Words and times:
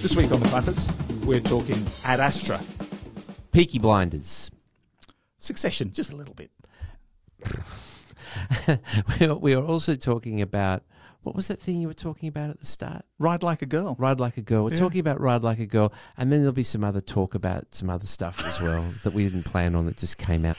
This 0.00 0.16
week 0.16 0.32
on 0.32 0.40
the 0.40 0.48
Clappers, 0.48 0.88
we're 1.24 1.40
talking 1.40 1.76
Ad 2.04 2.20
Astra. 2.20 2.58
Peaky 3.52 3.78
Blinders. 3.78 4.50
Succession, 5.38 5.92
just 5.92 6.12
a 6.12 6.16
little 6.16 6.34
bit. 6.34 6.50
we 9.20 9.26
are- 9.26 9.34
we 9.36 9.54
are 9.54 9.64
also 9.64 9.94
talking 9.94 10.40
about 10.42 10.82
what 11.22 11.34
was 11.34 11.48
that 11.48 11.58
thing 11.60 11.80
you 11.82 11.88
were 11.88 11.92
talking 11.94 12.28
about 12.28 12.48
at 12.50 12.60
the 12.60 12.66
start? 12.66 13.04
Ride 13.18 13.42
like 13.42 13.60
a 13.62 13.66
girl. 13.66 13.94
Ride 13.98 14.20
like 14.20 14.36
a 14.38 14.42
girl. 14.42 14.64
We're 14.64 14.70
Yeah. 14.70 14.76
talking 14.78 15.00
about 15.00 15.20
ride 15.20 15.42
like 15.42 15.58
a 15.58 15.66
girl, 15.66 15.92
and 16.16 16.32
then 16.32 16.40
there'll 16.40 16.52
be 16.52 16.62
some 16.62 16.82
other 16.84 17.00
talk 17.02 17.34
about 17.34 17.74
some 17.74 17.90
other 17.90 18.06
stuff 18.06 18.40
as 18.46 18.60
well 18.60 18.82
that 19.04 19.12
we 19.14 19.24
didn't 19.24 19.44
plan 19.44 19.74
on 19.74 19.84
that 19.86 19.98
just 19.98 20.16
came 20.18 20.44
out. 20.46 20.56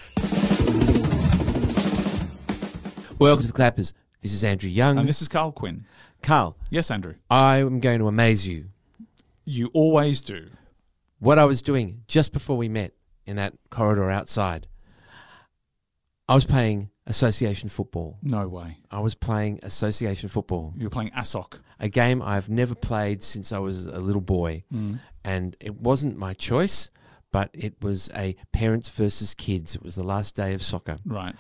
Welcome 3.19 3.41
to 3.41 3.47
the 3.47 3.53
Clappers. 3.53 3.93
This 4.21 4.33
is 4.33 4.43
Andrew 4.43 4.69
Young. 4.69 4.99
And 4.99 5.09
this 5.09 5.21
is 5.21 5.27
Karl 5.27 5.51
Quinn. 5.51 5.85
Karl, 6.21 6.55
Yes, 6.69 6.91
Andrew. 6.91 7.15
I 7.31 7.57
am 7.57 7.79
going 7.79 7.97
to 7.99 8.07
amaze 8.07 8.47
you. 8.47 8.65
You 9.45 9.69
always 9.73 10.21
do. 10.21 10.41
What 11.19 11.37
I 11.39 11.45
was 11.45 11.61
doing 11.61 12.03
just 12.07 12.33
before 12.33 12.57
we 12.57 12.69
met 12.69 12.93
in 13.25 13.35
that 13.35 13.53
corridor 13.69 14.09
outside, 14.09 14.67
I 16.27 16.35
was 16.35 16.45
playing 16.45 16.89
association 17.07 17.69
football. 17.69 18.17
No 18.21 18.47
way. 18.47 18.77
I 18.89 18.99
was 18.99 19.15
playing 19.15 19.59
association 19.63 20.29
football. 20.29 20.73
You 20.77 20.85
were 20.85 20.89
playing 20.89 21.11
ASOC. 21.11 21.59
a 21.79 21.89
game 21.89 22.21
I've 22.21 22.49
never 22.49 22.75
played 22.75 23.21
since 23.23 23.51
I 23.51 23.59
was 23.59 23.85
a 23.85 23.99
little 23.99 24.21
boy. 24.21 24.63
And 25.23 25.55
it 25.59 25.75
wasn't 25.79 26.17
my 26.17 26.33
choice, 26.33 26.89
but 27.31 27.49
it 27.53 27.75
was 27.83 28.09
a 28.15 28.35
parents 28.51 28.89
versus 28.89 29.35
kids. 29.35 29.75
It 29.75 29.83
was 29.83 29.95
the 29.95 30.03
last 30.03 30.35
day 30.35 30.53
of 30.53 30.63
soccer. 30.63 30.97
Right. 31.05 31.35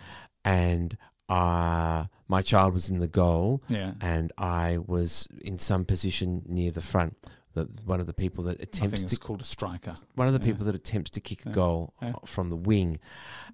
And 0.45 0.97
uh, 1.29 2.05
my 2.27 2.41
child 2.41 2.73
was 2.73 2.89
in 2.91 2.99
the 2.99 3.07
goal, 3.07 3.63
Yeah. 3.69 3.93
and 4.01 4.31
I 4.37 4.77
was 4.85 5.27
in 5.43 5.57
some 5.57 5.85
position 5.85 6.43
near 6.45 6.71
the 6.71 6.81
front. 6.81 7.17
The, 7.53 7.65
one 7.85 7.99
of 7.99 8.07
the 8.07 8.13
people 8.13 8.45
that 8.45 8.61
attempts 8.61 9.03
to 9.03 9.17
called 9.17 9.41
a 9.41 9.43
striker. 9.43 9.95
one 10.15 10.25
of 10.27 10.33
the 10.33 10.39
yeah. 10.39 10.45
people 10.45 10.65
that 10.67 10.75
attempts 10.75 11.09
to 11.11 11.19
kick 11.19 11.45
a 11.45 11.49
goal 11.49 11.93
Yeah. 12.01 12.13
from 12.25 12.49
the 12.49 12.55
wing. 12.55 12.97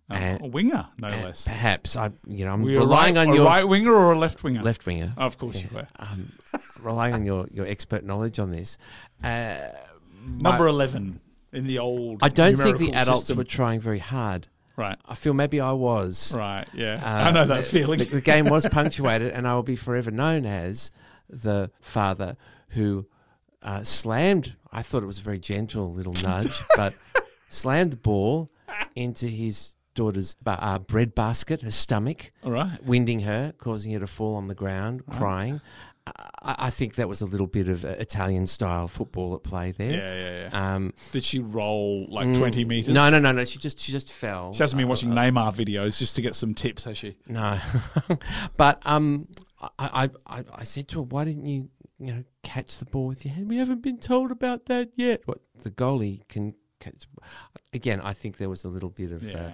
Uh, 0.10 0.38
a 0.40 0.48
winger, 0.48 0.88
no 1.00 1.08
less. 1.10 1.48
Perhaps 1.48 1.98
I, 1.98 2.12
you 2.28 2.46
know, 2.46 2.52
I'm 2.54 2.62
Were 2.62 2.70
relying 2.74 3.16
right, 3.16 3.28
on 3.28 3.34
your 3.34 3.46
right 3.46 3.68
winger 3.68 3.92
or 3.94 4.14
a 4.14 4.18
left 4.18 4.44
winger? 4.44 4.62
left 4.62 4.86
winger. 4.86 5.14
Of 5.18 5.40
course 5.40 5.62
Yeah. 5.64 5.68
you 5.72 5.76
were. 5.78 5.88
um, 5.98 6.32
relying 6.84 7.14
on 7.16 7.26
your, 7.26 7.48
your 7.52 7.66
expert 7.66 8.04
knowledge 8.04 8.38
on 8.38 8.52
this. 8.52 8.78
Uh, 9.24 9.58
my- 10.24 10.52
Number 10.52 10.68
11 10.68 11.20
in 11.54 11.66
the 11.66 11.80
old. 11.80 12.20
I 12.22 12.30
don't 12.30 12.56
think 12.56 12.78
the 12.78 12.94
adults 12.94 13.22
system. 13.22 13.38
were 13.40 13.44
trying 13.46 13.80
very 13.80 14.00
hard. 14.00 14.48
Right. 14.76 14.98
I 15.08 15.16
feel 15.16 15.34
maybe 15.34 15.60
I 15.60 15.72
was. 15.72 16.36
Right. 16.38 16.68
Yeah. 16.72 17.02
Uh, 17.04 17.30
I 17.30 17.32
know 17.32 17.46
that 17.46 17.58
the, 17.58 17.64
feeling. 17.64 17.98
The, 17.98 18.06
the 18.06 18.22
game 18.22 18.46
was 18.46 18.64
punctuated, 18.72 19.32
and 19.32 19.48
I 19.48 19.56
will 19.56 19.64
be 19.64 19.76
forever 19.76 20.12
known 20.12 20.46
as 20.46 20.92
the 21.28 21.72
father 21.82 22.38
who 22.70 23.08
uh, 23.62 23.84
slammed. 23.84 24.56
I 24.72 24.82
thought 24.82 25.04
it 25.04 25.08
was 25.08 25.20
a 25.20 25.24
very 25.24 25.40
gentle 25.40 25.92
little 25.94 26.14
nudge, 26.24 26.62
but 26.76 26.94
slammed 27.50 27.92
the 27.92 27.98
ball 27.98 28.52
into 28.96 29.28
his 29.28 29.76
daughter's 29.96 30.36
uh, 30.46 30.80
bread 30.80 31.16
basket, 31.16 31.62
her 31.64 31.72
stomach, 31.72 32.32
All 32.44 32.52
right. 32.52 32.84
winding 32.84 33.22
her, 33.22 33.54
causing 33.58 33.94
her 33.94 34.00
to 34.00 34.08
fall 34.08 34.36
on 34.36 34.48
the 34.48 34.56
ground, 34.56 35.04
crying. 35.08 35.62
I, 36.06 36.56
I 36.68 36.70
think 36.70 36.96
that 36.96 37.10
was 37.10 37.20
a 37.22 37.26
little 37.26 37.48
bit 37.48 37.68
of 37.68 37.84
uh, 37.84 37.90
Italian 37.90 38.48
style 38.48 38.88
football 38.88 39.36
at 39.36 39.44
play 39.44 39.72
there. 39.72 39.92
Yeah. 39.92 40.50
Yeah. 40.54 40.76
Um, 40.76 40.94
Did 41.12 41.24
she 41.24 41.40
roll 41.40 42.06
like 42.10 42.28
mm, 42.30 42.38
20 42.38 42.64
meters? 42.64 42.94
No, 42.94 43.10
no, 43.10 43.20
no, 43.20 43.32
no. 43.34 43.44
She 43.44 43.58
just 43.60 43.78
she 43.80 43.92
just 43.92 44.10
fell. 44.12 44.54
She 44.54 44.64
hasn't 44.64 44.78
been 44.78 44.86
Uh, 44.86 44.90
watching 44.90 45.10
Neymar 45.10 45.54
videos 45.54 45.98
just 46.00 46.16
to 46.16 46.22
get 46.22 46.34
some 46.36 46.54
tips, 46.54 46.86
has 46.86 46.98
she? 46.98 47.18
No, 47.28 47.60
but 48.58 48.82
um, 48.86 49.28
I, 49.60 49.70
I, 49.80 50.10
I, 50.28 50.44
I 50.60 50.64
said 50.64 50.88
to 50.90 51.00
her, 51.00 51.04
"Why 51.04 51.26
didn't 51.26 51.46
you, 51.46 51.70
you 52.00 52.08
know, 52.14 52.24
catch 52.44 52.78
the 52.80 52.86
ball 52.86 53.08
with 53.08 53.26
your 53.26 53.34
hand? 53.34 53.50
We 53.50 53.58
haven't 53.58 53.82
been 53.82 53.98
told 54.00 54.32
about 54.32 54.66
that 54.68 54.92
yet." 54.96 55.22
What 55.26 55.40
the 55.64 55.72
goalie 55.72 56.28
can 56.28 56.54
catch? 56.80 57.06
Again, 57.74 58.00
I 58.02 58.14
think 58.14 58.38
there 58.38 58.50
was 58.50 58.64
a 58.64 58.70
little 58.70 58.90
bit 58.90 59.12
of, 59.12 59.24
Yeah. 59.24 59.48
uh, 59.48 59.52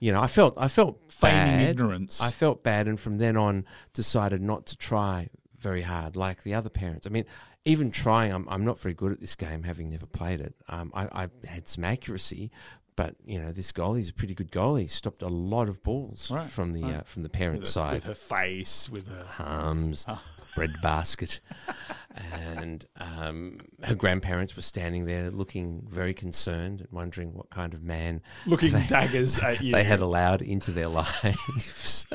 you 0.00 0.12
know, 0.12 0.20
I 0.20 0.26
felt, 0.26 0.54
I 0.58 0.68
felt 0.68 1.00
Feigning 1.12 1.58
bad. 1.58 1.70
ignorance. 1.70 2.20
I 2.20 2.30
felt 2.30 2.62
bad, 2.62 2.86
and 2.86 2.98
from 3.00 3.18
then 3.18 3.36
on, 3.36 3.64
decided 3.92 4.42
not 4.42 4.66
to 4.66 4.76
try 4.76 5.28
very 5.58 5.82
hard 5.82 6.16
like 6.16 6.42
the 6.42 6.54
other 6.54 6.68
parents. 6.68 7.06
I 7.06 7.10
mean, 7.10 7.24
even 7.64 7.90
trying, 7.90 8.32
I'm, 8.32 8.46
I'm 8.48 8.64
not 8.64 8.78
very 8.78 8.94
good 8.94 9.10
at 9.10 9.20
this 9.20 9.34
game, 9.34 9.62
having 9.64 9.88
never 9.90 10.06
played 10.06 10.40
it. 10.40 10.54
Um, 10.68 10.92
I, 10.94 11.24
I 11.24 11.28
had 11.48 11.66
some 11.66 11.82
accuracy, 11.82 12.50
but 12.94 13.16
you 13.24 13.40
know, 13.40 13.52
this 13.52 13.72
goalie's 13.72 14.10
a 14.10 14.14
pretty 14.14 14.34
good 14.34 14.52
goalie. 14.52 14.82
He 14.82 14.86
stopped 14.86 15.22
a 15.22 15.28
lot 15.28 15.68
of 15.68 15.82
balls 15.82 16.30
Right, 16.30 16.48
from 16.48 16.72
the 16.74 16.82
right. 16.82 16.94
uh, 16.96 17.02
from 17.04 17.22
the 17.22 17.28
with, 17.28 17.32
parent 17.32 17.60
her, 17.60 17.64
side 17.66 17.94
with 17.94 18.04
her 18.04 18.14
face, 18.14 18.88
with 18.88 19.08
her. 19.08 19.26
arms, 19.38 20.06
bread 20.56 20.72
basket, 20.82 21.40
and 22.56 22.84
um, 22.96 23.58
her 23.84 23.94
grandparents 23.94 24.56
were 24.56 24.62
standing 24.62 25.04
there 25.04 25.30
looking 25.30 25.86
very 25.88 26.14
concerned 26.14 26.80
and 26.80 26.88
wondering 26.90 27.34
what 27.34 27.50
kind 27.50 27.74
of 27.74 27.82
man 27.82 28.22
Looking 28.46 28.72
daggers 28.88 29.38
at 29.38 29.60
you. 29.62 29.72
they 29.74 29.84
had 29.84 30.00
allowed 30.00 30.42
into 30.42 30.72
their 30.72 30.88
lives. 31.00 32.06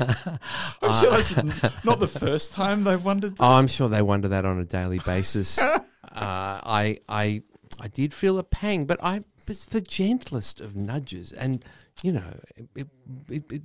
I'm 0.00 1.00
sure 1.00 1.10
that's 1.10 1.84
not 1.84 2.00
the 2.00 2.08
first 2.08 2.52
time 2.52 2.84
they've 2.84 3.04
wondered. 3.04 3.36
Oh, 3.38 3.52
I'm 3.52 3.68
sure 3.68 3.88
they 3.88 4.02
wonder 4.02 4.28
that 4.28 4.44
on 4.44 4.58
a 4.58 4.64
daily 4.64 4.98
basis. 5.00 5.58
uh, 5.60 5.78
I, 6.14 6.98
I, 7.08 7.42
I 7.78 7.88
did 7.88 8.12
feel 8.14 8.38
a 8.38 8.42
pang, 8.44 8.86
but 8.86 8.98
I 9.02 9.24
was 9.46 9.66
the 9.66 9.80
gentlest 9.80 10.60
of 10.60 10.74
nudges, 10.74 11.32
and 11.32 11.64
you 12.02 12.12
know, 12.12 12.34
it, 12.76 12.86
it, 13.28 13.52
it 13.52 13.62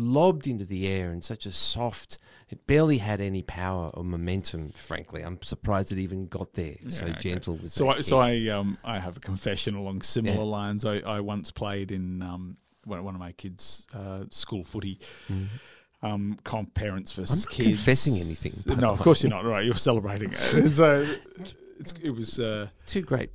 lobbed 0.00 0.46
into 0.46 0.64
the 0.64 0.86
air 0.88 1.12
in 1.12 1.22
such 1.22 1.46
a 1.46 1.52
soft. 1.52 2.18
It 2.50 2.66
barely 2.66 2.98
had 2.98 3.20
any 3.20 3.42
power 3.42 3.90
or 3.94 4.04
momentum. 4.04 4.70
Frankly, 4.70 5.22
I'm 5.22 5.40
surprised 5.42 5.90
it 5.92 5.98
even 5.98 6.26
got 6.28 6.52
there. 6.54 6.74
so 6.88 7.06
okay. 7.06 7.14
gentle 7.18 7.56
was 7.56 7.72
So, 7.72 7.84
that 7.86 7.96
I, 7.96 8.00
so. 8.02 8.18
I, 8.20 8.48
um, 8.48 8.78
I 8.84 8.98
have 8.98 9.16
a 9.16 9.20
confession 9.20 9.74
along 9.74 10.02
similar 10.02 10.36
Yeah. 10.36 10.42
lines. 10.42 10.84
I, 10.84 10.98
I 10.98 11.20
once 11.20 11.50
played 11.50 11.90
in 11.90 12.22
um, 12.22 12.56
one, 12.84 13.02
one 13.02 13.14
of 13.14 13.20
my 13.20 13.32
kids' 13.32 13.86
uh, 13.94 14.24
school 14.30 14.62
footy. 14.64 14.98
Um, 16.02 16.38
comp 16.44 16.74
parents 16.74 17.12
versus 17.12 17.46
kids. 17.46 17.66
confessing 17.78 18.14
anything, 18.16 18.76
No, 18.78 18.90
of 18.90 19.00
course 19.00 19.22
you're 19.22 19.30
not. 19.30 19.46
Right, 19.46 19.64
you're 19.64 19.74
celebrating 19.74 20.32
it. 20.34 20.36
so 20.74 21.06
it's, 21.80 21.94
it 22.02 22.14
was 22.14 22.38
uh, 22.38 22.68
two 22.84 23.00
great. 23.00 23.30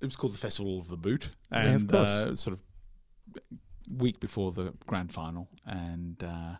it 0.00 0.04
was 0.04 0.14
called 0.14 0.34
the 0.34 0.38
Festival 0.38 0.78
of 0.78 0.86
the 0.86 0.96
Boot, 0.96 1.30
of 1.50 1.66
and 1.66 1.90
course. 1.90 2.08
uh, 2.08 2.36
sort 2.36 2.56
of 2.56 2.62
week 3.96 4.20
before 4.20 4.52
the 4.52 4.72
grand 4.86 5.12
final, 5.12 5.48
and 5.66 6.22
uh, 6.22 6.56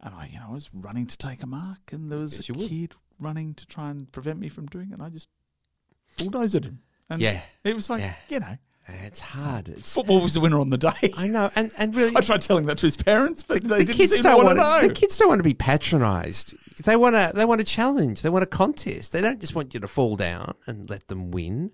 and 0.00 0.14
I, 0.14 0.30
you 0.32 0.38
know, 0.38 0.46
I 0.50 0.52
was 0.52 0.70
running 0.72 1.06
to 1.06 1.16
take 1.18 1.42
a 1.42 1.46
mark, 1.46 1.92
and 1.92 2.10
there 2.10 2.18
was 2.18 2.48
Yes, 2.48 2.50
a 2.50 2.68
kid 2.68 2.94
running 3.18 3.54
to 3.54 3.66
try 3.66 3.90
and 3.90 4.10
prevent 4.12 4.38
me 4.38 4.48
from 4.48 4.66
doing 4.66 4.90
it, 4.90 4.94
and 4.94 5.02
I 5.02 5.08
just 5.10 5.28
bulldozed 6.18 6.64
him. 6.64 6.80
And 7.08 7.20
Yeah, 7.22 7.40
it 7.64 7.74
was 7.74 7.88
like, 7.88 8.00
Yeah. 8.00 8.14
you 8.28 8.40
know, 8.40 8.56
it's 8.88 9.20
hard. 9.20 9.68
It's, 9.68 9.94
football 9.94 10.20
was 10.20 10.34
the 10.34 10.40
winner 10.40 10.58
on 10.60 10.70
the 10.70 10.78
day. 10.78 10.90
I 11.16 11.28
know, 11.28 11.50
and 11.56 11.70
and 11.78 11.94
really, 11.94 12.12
I 12.16 12.20
tried 12.20 12.42
telling 12.42 12.66
that 12.66 12.78
to 12.78 12.86
his 12.86 12.96
parents, 12.96 13.42
but 13.42 13.62
they 13.62 13.78
the 13.78 13.84
didn't 13.86 13.96
kids 13.96 14.20
don't 14.20 14.44
want 14.44 14.58
to 14.58 14.62
know. 14.62 14.86
The 14.88 14.94
kids 14.94 15.16
don't 15.16 15.28
want 15.28 15.38
to 15.40 15.44
be 15.44 15.54
patronised. 15.54 16.84
They 16.84 16.96
want 16.96 17.14
to. 17.16 17.32
They 17.34 17.44
want 17.44 17.60
a 17.60 17.64
challenge. 17.64 18.22
They 18.22 18.28
want 18.28 18.42
a 18.42 18.46
contest. 18.46 19.12
They 19.12 19.20
don't 19.20 19.40
just 19.40 19.54
want 19.54 19.72
you 19.74 19.80
to 19.80 19.88
fall 19.88 20.14
down 20.16 20.54
and 20.66 20.88
let 20.90 21.08
them 21.08 21.30
win. 21.30 21.72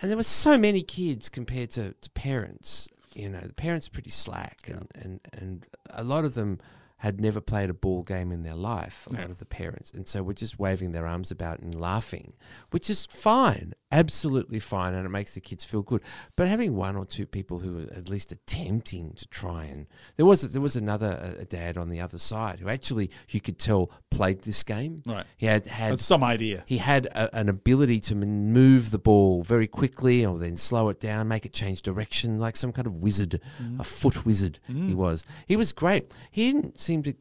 And 0.00 0.10
there 0.10 0.16
were 0.16 0.22
so 0.24 0.58
many 0.58 0.82
kids 0.82 1.28
compared 1.28 1.70
to, 1.70 1.92
to 1.92 2.10
parents. 2.10 2.88
You 3.14 3.28
know, 3.28 3.40
the 3.40 3.52
parents 3.52 3.88
are 3.88 3.92
pretty 3.92 4.10
slack, 4.10 4.68
and, 4.68 4.88
and, 4.94 5.20
and 5.32 5.66
a 5.90 6.02
lot 6.02 6.24
of 6.24 6.34
them 6.34 6.58
had 7.02 7.20
never 7.20 7.40
played 7.40 7.68
a 7.68 7.74
ball 7.74 8.04
game 8.04 8.30
in 8.30 8.44
their 8.44 8.54
life. 8.54 9.08
A 9.10 9.14
lot 9.14 9.28
of 9.28 9.40
the 9.40 9.44
parents, 9.44 9.90
and 9.90 10.06
so 10.06 10.22
were 10.22 10.32
just 10.32 10.60
waving 10.60 10.92
their 10.92 11.04
arms 11.04 11.32
about 11.32 11.58
and 11.58 11.74
laughing, 11.74 12.34
which 12.70 12.88
is 12.88 13.06
fine, 13.06 13.74
absolutely 13.90 14.60
fine, 14.60 14.94
and 14.94 15.04
it 15.04 15.08
makes 15.08 15.34
the 15.34 15.40
kids 15.40 15.64
feel 15.64 15.82
good. 15.82 16.00
But 16.36 16.46
having 16.46 16.76
one 16.76 16.94
or 16.94 17.04
two 17.04 17.26
people 17.26 17.58
who 17.58 17.80
are 17.80 17.92
at 17.92 18.08
least 18.08 18.30
attempting 18.30 19.14
to 19.14 19.26
try 19.26 19.64
and 19.64 19.88
there 20.14 20.24
was 20.24 20.52
there 20.52 20.62
was 20.62 20.76
another 20.76 21.34
a 21.40 21.44
dad 21.44 21.76
on 21.76 21.88
the 21.88 22.00
other 22.00 22.18
side 22.18 22.60
who 22.60 22.68
actually 22.68 23.10
you 23.30 23.40
could 23.40 23.58
tell 23.58 23.90
played 24.12 24.42
this 24.42 24.62
game. 24.62 25.02
Right. 25.04 25.26
He 25.36 25.46
had 25.46 25.66
had 25.66 25.94
That's 25.94 26.04
some 26.04 26.22
idea. 26.22 26.62
he 26.66 26.78
had 26.78 27.06
a, 27.06 27.36
an 27.36 27.48
ability 27.48 27.98
to 28.00 28.14
move 28.14 28.92
the 28.92 28.98
ball 28.98 29.42
very 29.42 29.66
quickly 29.66 30.24
or 30.24 30.38
then 30.38 30.56
slow 30.56 30.88
it 30.88 31.00
down, 31.00 31.26
make 31.26 31.44
it 31.44 31.52
change 31.52 31.82
direction, 31.82 32.38
like 32.38 32.56
some 32.56 32.72
kind 32.72 32.86
of 32.86 32.96
wizard, 32.96 33.40
mm-hmm. 33.60 33.80
a 33.80 33.84
foot 33.84 34.24
wizard 34.24 34.60
he 34.68 34.72
mm. 34.74 34.94
was. 34.94 35.24
He 35.48 35.56
was 35.56 35.72
great. 35.72 36.12
He 36.30 36.52
didn't 36.52 36.78
seem 36.92 37.02
to 37.04 37.14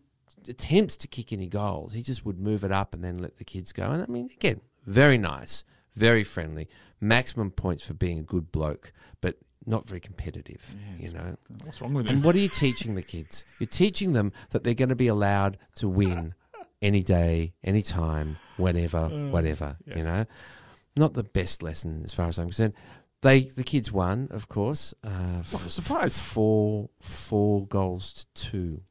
attempt 0.49 0.99
to 1.01 1.07
kick 1.07 1.31
any 1.33 1.47
goals. 1.47 1.93
He 1.93 2.01
just 2.01 2.25
would 2.25 2.39
move 2.39 2.63
it 2.63 2.71
up 2.71 2.93
and 2.93 3.03
then 3.03 3.17
let 3.19 3.37
the 3.37 3.43
kids 3.45 3.71
go. 3.73 3.91
And 3.91 4.03
I 4.03 4.05
mean, 4.07 4.29
again, 4.33 4.61
very 4.85 5.17
nice, 5.17 5.63
very 5.95 6.23
friendly, 6.23 6.67
maximum 6.99 7.51
points 7.51 7.85
for 7.85 7.93
being 7.93 8.19
a 8.19 8.23
good 8.23 8.51
bloke, 8.51 8.91
but 9.21 9.35
not 9.65 9.87
very 9.87 9.99
competitive, 9.99 10.75
Yes. 10.97 11.07
you 11.11 11.13
know. 11.17 11.37
What's 11.63 11.81
wrong 11.81 11.93
with 11.93 12.07
him? 12.07 12.15
And 12.15 12.23
what 12.23 12.33
are 12.35 12.39
you 12.39 12.49
teaching 12.49 12.95
the 12.95 13.01
kids? 13.03 13.45
You're 13.59 13.67
teaching 13.67 14.13
them 14.13 14.31
that 14.49 14.63
they're 14.63 14.73
going 14.73 14.89
to 14.89 14.95
be 14.95 15.07
allowed 15.07 15.57
to 15.75 15.87
win 15.87 16.33
any 16.81 17.03
day, 17.03 17.53
any 17.63 17.81
time, 17.83 18.37
whenever, 18.57 19.07
whatever. 19.29 19.77
You 19.85 20.03
know, 20.03 20.25
not 20.97 21.13
the 21.13 21.23
best 21.23 21.61
lesson 21.61 22.01
as 22.03 22.13
far 22.13 22.27
as 22.27 22.39
I'm 22.39 22.47
concerned. 22.47 22.73
They 23.21 23.41
the 23.41 23.63
kids 23.63 23.91
won, 23.91 24.29
of 24.31 24.47
course. 24.47 24.95
Uh, 25.03 25.43
What 25.51 25.67
a 25.67 25.69
surprise. 25.69 26.19
Four 26.19 26.89
four 26.99 27.67
goals 27.67 28.25
to 28.33 28.49
two. 28.49 28.81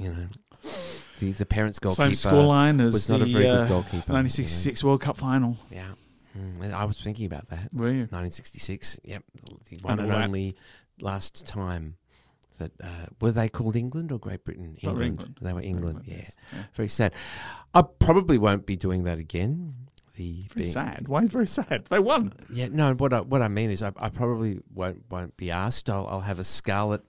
You 0.00 0.12
know, 0.14 0.26
the, 1.18 1.32
the 1.32 1.46
parents' 1.46 1.78
goalkeeper 1.78 2.14
Same 2.14 2.32
scoreline 2.32 2.80
as 2.82 2.92
was 2.92 3.06
the 3.06 3.18
not 3.18 3.28
a 3.28 3.30
very 3.30 3.46
uh, 3.48 3.56
good 3.62 3.68
goalkeeper. 3.68 4.12
1966 4.12 4.82
World 4.84 5.00
Cup 5.02 5.16
final. 5.16 5.56
Yeah, 5.70 5.90
Mm, 6.38 6.72
I 6.72 6.84
was 6.84 7.02
thinking 7.02 7.26
about 7.26 7.48
that. 7.48 7.68
Were 7.72 7.88
you? 7.88 8.06
1966. 8.08 9.00
Yep, 9.04 9.24
the 9.68 9.76
one 9.82 9.98
all 9.98 10.04
and 10.10 10.24
only 10.24 10.54
last 11.00 11.44
time 11.46 11.96
that 12.58 12.70
uh, 12.82 13.06
were 13.20 13.32
they 13.32 13.48
called 13.48 13.74
England 13.74 14.12
or 14.12 14.18
Great 14.18 14.44
Britain? 14.44 14.76
Were 14.84 15.02
England. 15.02 15.38
They 15.42 15.52
were 15.52 15.60
England. 15.60 15.96
England, 15.98 16.02
Yeah. 16.06 16.16
yes. 16.18 16.36
Yeah. 16.52 16.62
very 16.74 16.88
sad. 16.88 17.14
I 17.74 17.82
probably 17.82 18.38
won't 18.38 18.64
be 18.64 18.76
doing 18.76 19.02
that 19.04 19.18
again. 19.18 19.74
The 20.20 20.32
Very 20.54 20.64
being- 20.64 20.72
sad. 20.72 21.08
Why 21.08 21.26
very 21.26 21.46
sad? 21.46 21.86
They 21.88 21.98
won. 21.98 22.28
Uh, 22.38 22.44
yeah, 22.52 22.68
no. 22.70 22.92
What 22.92 23.14
I 23.14 23.22
what 23.22 23.40
I 23.40 23.48
mean 23.48 23.70
is, 23.70 23.82
I, 23.82 23.90
I 23.96 24.10
probably 24.10 24.60
won't 24.74 25.04
won't 25.10 25.34
be 25.38 25.50
asked. 25.50 25.88
I'll, 25.88 26.06
I'll 26.08 26.20
have 26.20 26.38
a 26.38 26.44
scarlet 26.44 27.00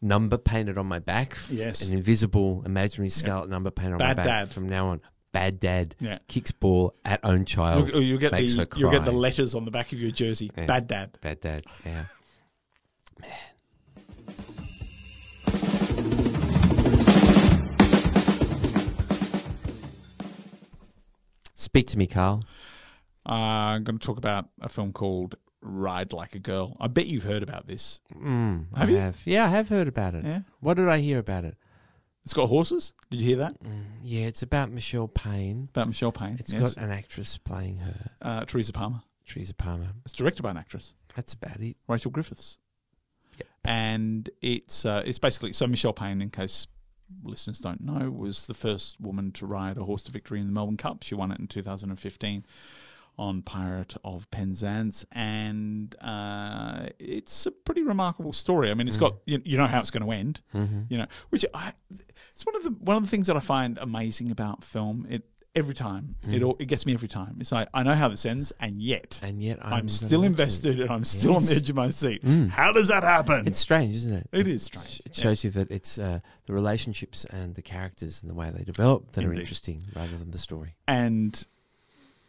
number 0.00 0.38
painted 0.38 0.78
on 0.78 0.86
my 0.86 0.98
back. 0.98 1.36
Yes. 1.50 1.86
an 1.86 1.94
invisible, 1.94 2.62
imaginary 2.64 3.10
scarlet 3.10 3.50
number 3.50 3.70
painted 3.70 3.94
on 3.94 3.98
my 3.98 4.06
Bad 4.06 4.16
back 4.16 4.24
dad. 4.24 4.50
from 4.50 4.66
now 4.66 4.88
on. 4.88 5.02
Bad 5.32 5.60
dad 5.60 5.94
Yeah. 6.00 6.20
kicks 6.28 6.52
ball 6.52 6.94
at 7.04 7.20
own 7.22 7.44
child. 7.44 7.92
You'll, 7.92 8.02
you'll 8.02 8.18
get 8.18 8.32
the 8.32 8.68
you'll 8.76 8.90
get 8.92 9.04
the 9.04 9.12
letters 9.12 9.54
on 9.54 9.66
the 9.66 9.70
back 9.70 9.92
of 9.92 10.00
your 10.00 10.10
jersey. 10.12 10.50
Yeah. 10.56 10.64
Bad 10.66 10.86
dad. 10.86 11.18
Bad 11.20 11.40
dad. 11.40 11.64
Yeah. 11.84 12.04
Speak 21.74 21.88
to 21.88 21.98
me, 21.98 22.06
Karl. 22.06 22.44
Uh, 23.28 23.32
I'm 23.32 23.82
going 23.82 23.98
to 23.98 24.06
talk 24.06 24.16
about 24.16 24.48
a 24.60 24.68
film 24.68 24.92
called 24.92 25.34
Ride 25.60 26.12
Like 26.12 26.36
a 26.36 26.38
Girl. 26.38 26.76
I 26.78 26.86
bet 26.86 27.08
you've 27.08 27.24
heard 27.24 27.42
about 27.42 27.66
this. 27.66 28.00
Mm, 28.14 28.66
Have 28.76 28.88
I 28.88 28.92
you? 28.92 28.98
have. 28.98 29.20
Yeah, 29.24 29.46
I 29.46 29.48
have 29.48 29.70
heard 29.70 29.88
about 29.88 30.14
it. 30.14 30.24
Yeah. 30.24 30.42
What 30.60 30.74
did 30.74 30.88
I 30.88 30.98
hear 31.00 31.18
about 31.18 31.44
it? 31.44 31.56
It's 32.22 32.32
got 32.32 32.46
horses. 32.46 32.92
Did 33.10 33.22
you 33.22 33.26
hear 33.26 33.36
that? 33.38 33.60
Mm, 33.60 33.86
yeah, 34.04 34.26
it's 34.26 34.40
about 34.44 34.70
Michelle 34.70 35.08
Payne. 35.08 35.68
About 35.72 35.88
Michelle 35.88 36.12
Payne. 36.12 36.36
It's 36.38 36.52
yes. 36.52 36.76
got 36.76 36.84
an 36.84 36.92
actress 36.92 37.38
playing 37.38 37.78
her, 37.78 38.10
uh, 38.22 38.44
Teresa 38.44 38.72
Palmer. 38.72 39.02
Teresa 39.26 39.52
Palmer. 39.52 39.88
It's 40.04 40.12
directed 40.12 40.44
by 40.44 40.52
an 40.52 40.56
actress, 40.56 40.94
That's 41.16 41.32
about 41.32 41.58
it. 41.58 41.76
Rachel 41.88 42.12
Griffiths. 42.12 42.58
Yep. 43.36 43.48
And 43.64 44.30
it's 44.40 44.84
uh, 44.84 45.02
it's 45.04 45.18
basically 45.18 45.52
so 45.52 45.66
Michelle 45.66 45.92
Payne, 45.92 46.22
in 46.22 46.30
case 46.30 46.68
listeners 47.22 47.58
don't 47.60 47.82
know, 47.82 48.10
was 48.10 48.46
the 48.46 48.54
first 48.54 49.00
woman 49.00 49.32
to 49.32 49.46
ride 49.46 49.76
a 49.76 49.84
horse 49.84 50.02
to 50.04 50.12
victory 50.12 50.40
in 50.40 50.46
the 50.46 50.52
Melbourne 50.52 50.76
Cup. 50.76 51.02
She 51.02 51.14
won 51.14 51.30
it 51.30 51.38
in 51.38 51.46
2015 51.46 52.44
on 53.16 53.42
Pirate 53.42 53.96
of 54.02 54.28
Penzance, 54.30 55.06
and 55.12 55.94
uh, 56.00 56.88
it's 56.98 57.46
a 57.46 57.50
pretty 57.52 57.82
remarkable 57.82 58.32
story. 58.32 58.70
I 58.70 58.74
mean, 58.74 58.88
it's 58.88 58.96
got 58.96 59.14
you, 59.24 59.40
you 59.44 59.56
know 59.56 59.66
how 59.66 59.80
it's 59.80 59.90
going 59.90 60.04
to 60.04 60.10
end. 60.10 60.40
Mm-hmm. 60.54 60.82
you 60.88 60.98
know 60.98 61.06
which 61.30 61.44
I 61.54 61.72
it's 62.32 62.44
one 62.44 62.56
of 62.56 62.64
the 62.64 62.70
one 62.70 62.96
of 62.96 63.02
the 63.02 63.08
things 63.08 63.26
that 63.28 63.36
I 63.36 63.40
find 63.40 63.78
amazing 63.78 64.30
about 64.30 64.64
film 64.64 65.06
it 65.08 65.22
every 65.56 65.74
time 65.74 66.16
it 66.28 66.42
all, 66.42 66.56
it 66.58 66.66
gets 66.66 66.84
me 66.84 66.92
every 66.94 67.06
time 67.08 67.36
it's 67.38 67.52
like 67.52 67.68
I 67.72 67.82
know 67.84 67.94
how 67.94 68.08
this 68.08 68.26
ends 68.26 68.52
and 68.58 68.82
yet 68.82 69.20
And 69.22 69.40
yet 69.40 69.58
I'm, 69.62 69.72
I'm, 69.72 69.88
still 69.88 70.24
it. 70.24 70.26
invested 70.26 70.80
and 70.80 70.90
I'm 70.90 71.04
still 71.04 71.36
on 71.36 71.42
the 71.44 71.54
edge 71.54 71.70
of 71.70 71.76
my 71.76 71.90
seat 71.90 72.22
Mm. 72.24 72.48
how 72.50 72.72
does 72.72 72.88
that 72.88 73.04
happen 73.04 73.46
It's 73.46 73.58
strange, 73.58 73.94
isn't 73.94 74.14
it? 74.14 74.28
It 74.32 74.48
is 74.48 74.64
strange, 74.64 75.00
It 75.06 75.16
yeah. 75.16 75.22
shows 75.22 75.44
you 75.44 75.50
that 75.50 75.70
it's 75.70 75.98
uh, 75.98 76.20
the 76.46 76.52
relationships 76.52 77.24
and 77.26 77.54
the 77.54 77.62
characters 77.62 78.22
and 78.22 78.30
the 78.30 78.34
way 78.34 78.50
they 78.50 78.64
develop 78.64 79.12
that 79.12 79.24
are 79.24 79.32
interesting 79.32 79.84
rather 79.94 80.16
than 80.16 80.30
the 80.32 80.38
story. 80.38 80.74
and 80.88 81.46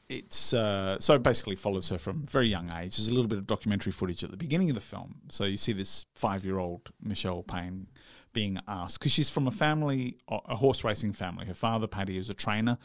it's 0.07 0.54
uh, 0.54 1.00
so 1.00 1.16
it 1.16 1.24
basically 1.24 1.56
follows 1.56 1.89
her 1.89 1.98
from 1.98 2.24
very 2.27 2.48
young 2.48 2.72
age. 2.72 2.98
There's 2.98 3.07
a 3.07 3.13
little 3.13 3.27
bit 3.27 3.39
of 3.39 3.48
documentary 3.48 3.92
footage 3.92 4.24
at 4.24 4.30
the 4.30 4.38
beginning 4.38 4.69
of 4.69 4.75
the 4.75 4.81
film. 4.81 5.16
So 5.30 5.45
you 5.45 5.57
see 5.57 5.74
this 5.74 6.06
five-year-old 6.13 6.92
Michelle 7.01 7.42
Payne 7.42 7.88
being 8.31 8.60
asked 8.68 9.00
because 9.00 9.12
she's 9.12 9.31
from 9.31 9.48
a 9.48 9.51
family, 9.51 10.18
a 10.30 10.56
horse 10.57 10.83
racing 10.83 11.13
family. 11.13 11.48
Her 11.48 11.56
father, 11.56 11.88
Paddy, 11.88 12.19
is 12.19 12.30
a 12.30 12.36
trainer. 12.36 12.77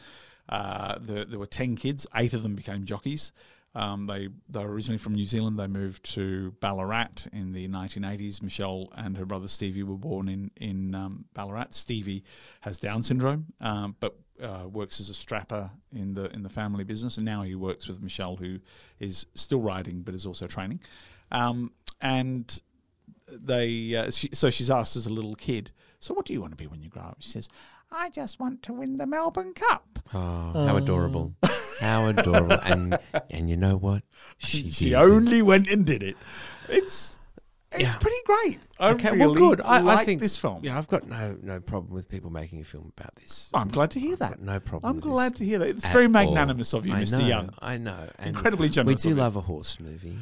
Uh, 0.49 0.97
there, 0.99 1.25
there 1.25 1.39
were 1.39 1.45
ten 1.45 1.75
kids. 1.75 2.07
Eight 2.15 2.33
of 2.33 2.43
them 2.43 2.55
became 2.55 2.85
jockeys. 2.85 3.33
Um, 3.73 4.05
they 4.05 4.27
they 4.49 4.59
were 4.59 4.71
originally 4.71 4.97
from 4.97 5.15
New 5.15 5.23
Zealand. 5.23 5.57
They 5.57 5.67
moved 5.67 6.03
to 6.15 6.53
Ballarat 6.59 7.27
in 7.31 7.53
the 7.53 7.67
1980s. 7.69 8.41
Michelle 8.41 8.89
and 8.97 9.17
her 9.17 9.25
brother 9.25 9.47
Stevie 9.47 9.83
were 9.83 9.97
born 9.97 10.27
in 10.27 10.51
in 10.57 10.93
um, 10.93 11.25
Ballarat. 11.33 11.67
Stevie 11.71 12.23
has 12.61 12.79
Down 12.79 13.01
syndrome, 13.01 13.45
um, 13.61 13.95
but 13.99 14.17
uh, 14.41 14.67
works 14.67 14.99
as 14.99 15.09
a 15.09 15.13
strapper 15.13 15.71
in 15.93 16.13
the 16.13 16.29
in 16.33 16.43
the 16.43 16.49
family 16.49 16.83
business, 16.83 17.17
and 17.17 17.25
now 17.25 17.43
he 17.43 17.55
works 17.55 17.87
with 17.87 18.01
Michelle, 18.01 18.35
who 18.35 18.59
is 18.99 19.25
still 19.35 19.61
riding 19.61 20.01
but 20.01 20.13
is 20.13 20.25
also 20.25 20.47
training. 20.47 20.81
Um, 21.31 21.71
and 22.01 22.61
they 23.31 23.95
uh, 23.95 24.11
she, 24.11 24.29
so 24.33 24.49
she's 24.49 24.69
asked 24.69 24.95
as 24.95 25.05
a 25.07 25.13
little 25.13 25.35
kid, 25.35 25.71
so 25.99 26.13
what 26.13 26.25
do 26.25 26.33
you 26.33 26.41
want 26.41 26.51
to 26.53 26.57
be 26.57 26.67
when 26.67 26.81
you 26.81 26.89
grow 26.89 27.03
up? 27.03 27.17
She 27.19 27.29
says, 27.29 27.49
I 27.91 28.09
just 28.09 28.39
want 28.39 28.63
to 28.63 28.73
win 28.73 28.97
the 28.97 29.05
Melbourne 29.07 29.53
Cup. 29.53 29.99
Oh, 30.13 30.51
how 30.67 30.77
adorable! 30.77 31.35
How 31.79 32.07
adorable! 32.07 32.51
and 32.65 32.97
and 33.29 33.49
you 33.49 33.57
know 33.57 33.77
what? 33.77 34.03
She, 34.37 34.69
She 34.69 34.95
only 34.95 35.41
went 35.41 35.69
and 35.69 35.85
did 35.85 36.03
it. 36.03 36.15
It's 36.69 37.19
it's 37.73 37.83
Yeah. 37.83 37.97
pretty 37.99 38.17
great. 38.25 38.59
I 38.81 38.91
Okay, 38.91 39.11
really 39.11 39.25
well, 39.27 39.33
good. 39.35 39.61
I, 39.61 39.79
like 39.79 39.99
I 39.99 40.03
think 40.05 40.19
this 40.19 40.35
film. 40.37 40.59
Yeah, 40.63 40.77
I've 40.77 40.87
got 40.89 41.07
no 41.07 41.37
no 41.41 41.59
problem 41.61 41.93
with 41.93 42.09
people 42.09 42.29
making 42.29 42.59
a 42.59 42.63
film 42.65 42.91
about 42.97 43.15
this. 43.15 43.49
I'm 43.53 43.69
glad 43.69 43.91
to 43.91 43.99
hear 43.99 44.15
that. 44.17 44.41
No 44.41 44.59
problem. 44.59 44.89
I'm 44.93 44.99
glad 44.99 45.35
to 45.35 45.45
hear 45.45 45.59
that. 45.59 45.69
It's 45.69 45.87
very 45.87 46.05
all. 46.05 46.11
magnanimous 46.11 46.73
of 46.73 46.85
you, 46.85 46.93
I 46.93 47.03
Mr. 47.03 47.19
know, 47.19 47.27
Young. 47.27 47.49
I 47.61 47.77
know. 47.77 48.07
And 48.19 48.29
Incredibly 48.35 48.67
generous. 48.69 49.05
We 49.05 49.09
do 49.09 49.13
of 49.13 49.17
you. 49.17 49.23
love 49.23 49.35
a 49.37 49.41
horse 49.41 49.79
movie. 49.79 50.17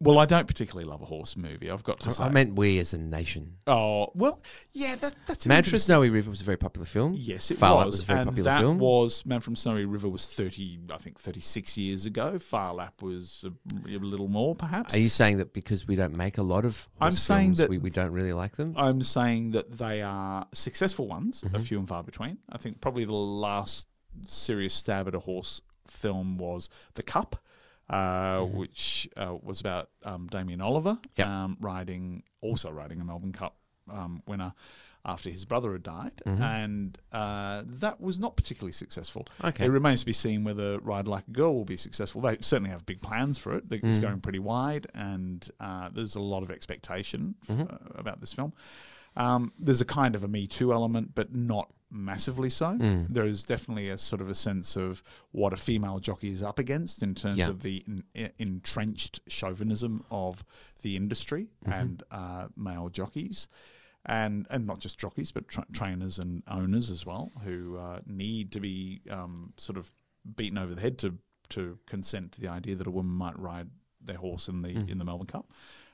Well, 0.00 0.18
I 0.18 0.24
don't 0.24 0.46
particularly 0.46 0.88
love 0.88 1.02
a 1.02 1.04
horse 1.04 1.36
movie. 1.36 1.70
I've 1.70 1.84
got 1.84 2.00
to 2.00 2.10
say. 2.10 2.22
I, 2.22 2.26
I 2.28 2.30
meant 2.30 2.54
we 2.56 2.78
as 2.78 2.94
a 2.94 2.98
nation. 2.98 3.58
oh 3.66 4.10
well, 4.14 4.42
yeah. 4.72 4.94
That, 4.96 5.14
that's 5.26 5.46
Man 5.46 5.62
from 5.62 5.76
Snowy 5.78 6.08
River 6.08 6.30
was 6.30 6.40
a 6.40 6.44
very 6.44 6.56
popular 6.56 6.86
film. 6.86 7.12
Yes, 7.14 7.50
it 7.50 7.58
Phar 7.58 7.74
Lap 7.76 7.86
was. 7.86 7.96
was 7.96 8.02
a 8.02 8.06
very 8.06 8.18
and 8.20 8.28
popular 8.30 8.50
that 8.50 8.60
film. 8.60 8.78
was 8.78 9.26
Man 9.26 9.40
from 9.40 9.56
Snowy 9.56 9.84
River 9.84 10.08
was 10.08 10.26
thirty, 10.26 10.78
I 10.90 10.96
think, 10.96 11.18
thirty 11.20 11.40
six 11.40 11.76
years 11.76 12.06
ago. 12.06 12.38
Phar 12.38 12.72
Lap 12.72 13.02
was 13.02 13.44
a, 13.46 13.88
a 13.88 13.98
little 13.98 14.28
more, 14.28 14.54
perhaps. 14.54 14.94
Are 14.94 14.98
you 14.98 15.10
saying 15.10 15.36
that 15.38 15.52
because 15.52 15.86
we 15.86 15.96
don't 15.96 16.14
make 16.16 16.38
a 16.38 16.42
lot 16.42 16.64
of 16.64 16.88
I'm 16.98 17.08
horse 17.08 17.18
saying 17.18 17.46
films, 17.48 17.58
that- 17.58 17.68
we, 17.70 17.76
we 17.76 17.90
don't 17.90 18.12
really 18.12 18.32
like 18.32 18.56
them? 18.56 18.72
I'm 18.74 19.02
saying 19.02 19.50
that 19.50 19.70
they 19.76 20.00
are 20.00 20.46
successful 20.54 21.06
ones, 21.08 21.42
Mm-hmm. 21.42 21.56
a 21.56 21.60
few 21.60 21.78
and 21.78 21.86
far 21.86 22.02
between. 22.02 22.38
I 22.50 22.56
think 22.56 22.80
probably 22.80 23.04
the 23.04 23.12
last 23.14 23.88
serious 24.22 24.72
stab 24.72 25.08
at 25.08 25.14
a 25.14 25.20
horse 25.20 25.60
film 25.86 26.38
was 26.38 26.68
The 26.94 27.02
Cup, 27.02 27.36
uh, 27.90 28.40
which 28.42 29.08
uh, 29.16 29.34
was 29.42 29.60
about 29.60 29.90
um, 30.04 30.26
Damien 30.28 30.60
Oliver 30.60 30.94
Mm-hmm. 30.94 31.10
Yep. 31.16 31.26
um, 31.28 31.56
riding, 31.60 32.22
also 32.40 32.70
riding 32.70 33.00
a 33.00 33.04
Melbourne 33.04 33.32
Cup 33.32 33.56
um, 33.90 34.22
winner 34.26 34.52
after 35.04 35.30
his 35.30 35.44
brother 35.46 35.72
had 35.72 35.82
died, 35.82 36.12
Mm-hmm. 36.26 36.42
and 36.42 36.98
uh, 37.12 37.62
that 37.64 37.98
was 38.00 38.18
not 38.20 38.36
particularly 38.36 38.72
successful. 38.72 39.26
Okay. 39.42 39.64
It 39.64 39.70
remains 39.70 40.00
to 40.00 40.06
be 40.06 40.12
seen 40.12 40.44
whether 40.44 40.78
Ride 40.80 41.08
Like 41.08 41.24
a 41.28 41.30
Girl 41.30 41.54
will 41.54 41.64
be 41.64 41.76
successful. 41.78 42.20
They 42.20 42.36
certainly 42.40 42.70
have 42.70 42.84
big 42.84 43.00
plans 43.00 43.38
for 43.38 43.54
it. 43.56 43.64
It's 43.70 43.98
going 44.00 44.20
pretty 44.20 44.40
wide, 44.40 44.86
and 44.94 45.48
uh, 45.60 45.88
there's 45.94 46.16
a 46.16 46.20
lot 46.22 46.42
of 46.42 46.50
expectation 46.50 47.36
f- 47.48 47.56
Mm-hmm. 47.56 47.72
uh, 47.74 47.76
about 48.00 48.20
this 48.20 48.32
film. 48.34 48.52
Um, 49.18 49.52
there's 49.58 49.80
a 49.80 49.84
kind 49.84 50.14
of 50.14 50.22
a 50.24 50.28
Me 50.28 50.46
Too 50.46 50.72
element, 50.72 51.14
but 51.14 51.34
not 51.34 51.70
massively 51.90 52.50
so. 52.50 52.76
Mm. 52.78 53.08
There 53.08 53.26
is 53.26 53.44
definitely 53.44 53.88
a 53.88 53.98
sort 53.98 54.20
of 54.20 54.30
a 54.30 54.34
sense 54.34 54.76
of 54.76 55.02
what 55.32 55.52
a 55.52 55.56
female 55.56 55.98
jockey 55.98 56.30
is 56.30 56.42
up 56.42 56.58
against 56.58 57.02
in 57.02 57.14
terms 57.14 57.38
Yeah. 57.38 57.48
of 57.48 57.62
the 57.62 57.84
in, 57.86 58.30
entrenched 58.38 59.20
chauvinism 59.28 60.04
of 60.10 60.44
the 60.82 60.96
industry 60.96 61.48
Mm-hmm. 61.64 61.72
and 61.72 62.02
uh, 62.10 62.46
male 62.56 62.88
jockeys. 62.90 63.48
And, 64.06 64.46
and 64.48 64.66
not 64.66 64.78
just 64.80 64.98
jockeys, 64.98 65.32
but 65.32 65.48
tra- 65.48 65.66
trainers 65.72 66.18
and 66.18 66.42
owners 66.48 66.88
as 66.88 67.04
well, 67.04 67.30
who 67.44 67.76
uh, 67.76 68.00
need 68.06 68.52
to 68.52 68.60
be 68.60 69.02
um, 69.10 69.52
sort 69.58 69.76
of 69.76 69.90
beaten 70.36 70.56
over 70.58 70.74
the 70.74 70.80
head 70.80 70.98
to 70.98 71.18
to 71.50 71.78
consent 71.86 72.32
to 72.32 72.40
the 72.42 72.48
idea 72.48 72.74
that 72.76 72.86
a 72.86 72.90
woman 72.90 73.12
might 73.12 73.38
ride 73.38 73.68
their 74.02 74.16
horse 74.18 74.48
in 74.48 74.60
the 74.62 74.68
Mm. 74.74 74.90
in 74.90 74.98
the 74.98 75.04
Melbourne 75.04 75.26
Cup. 75.26 75.50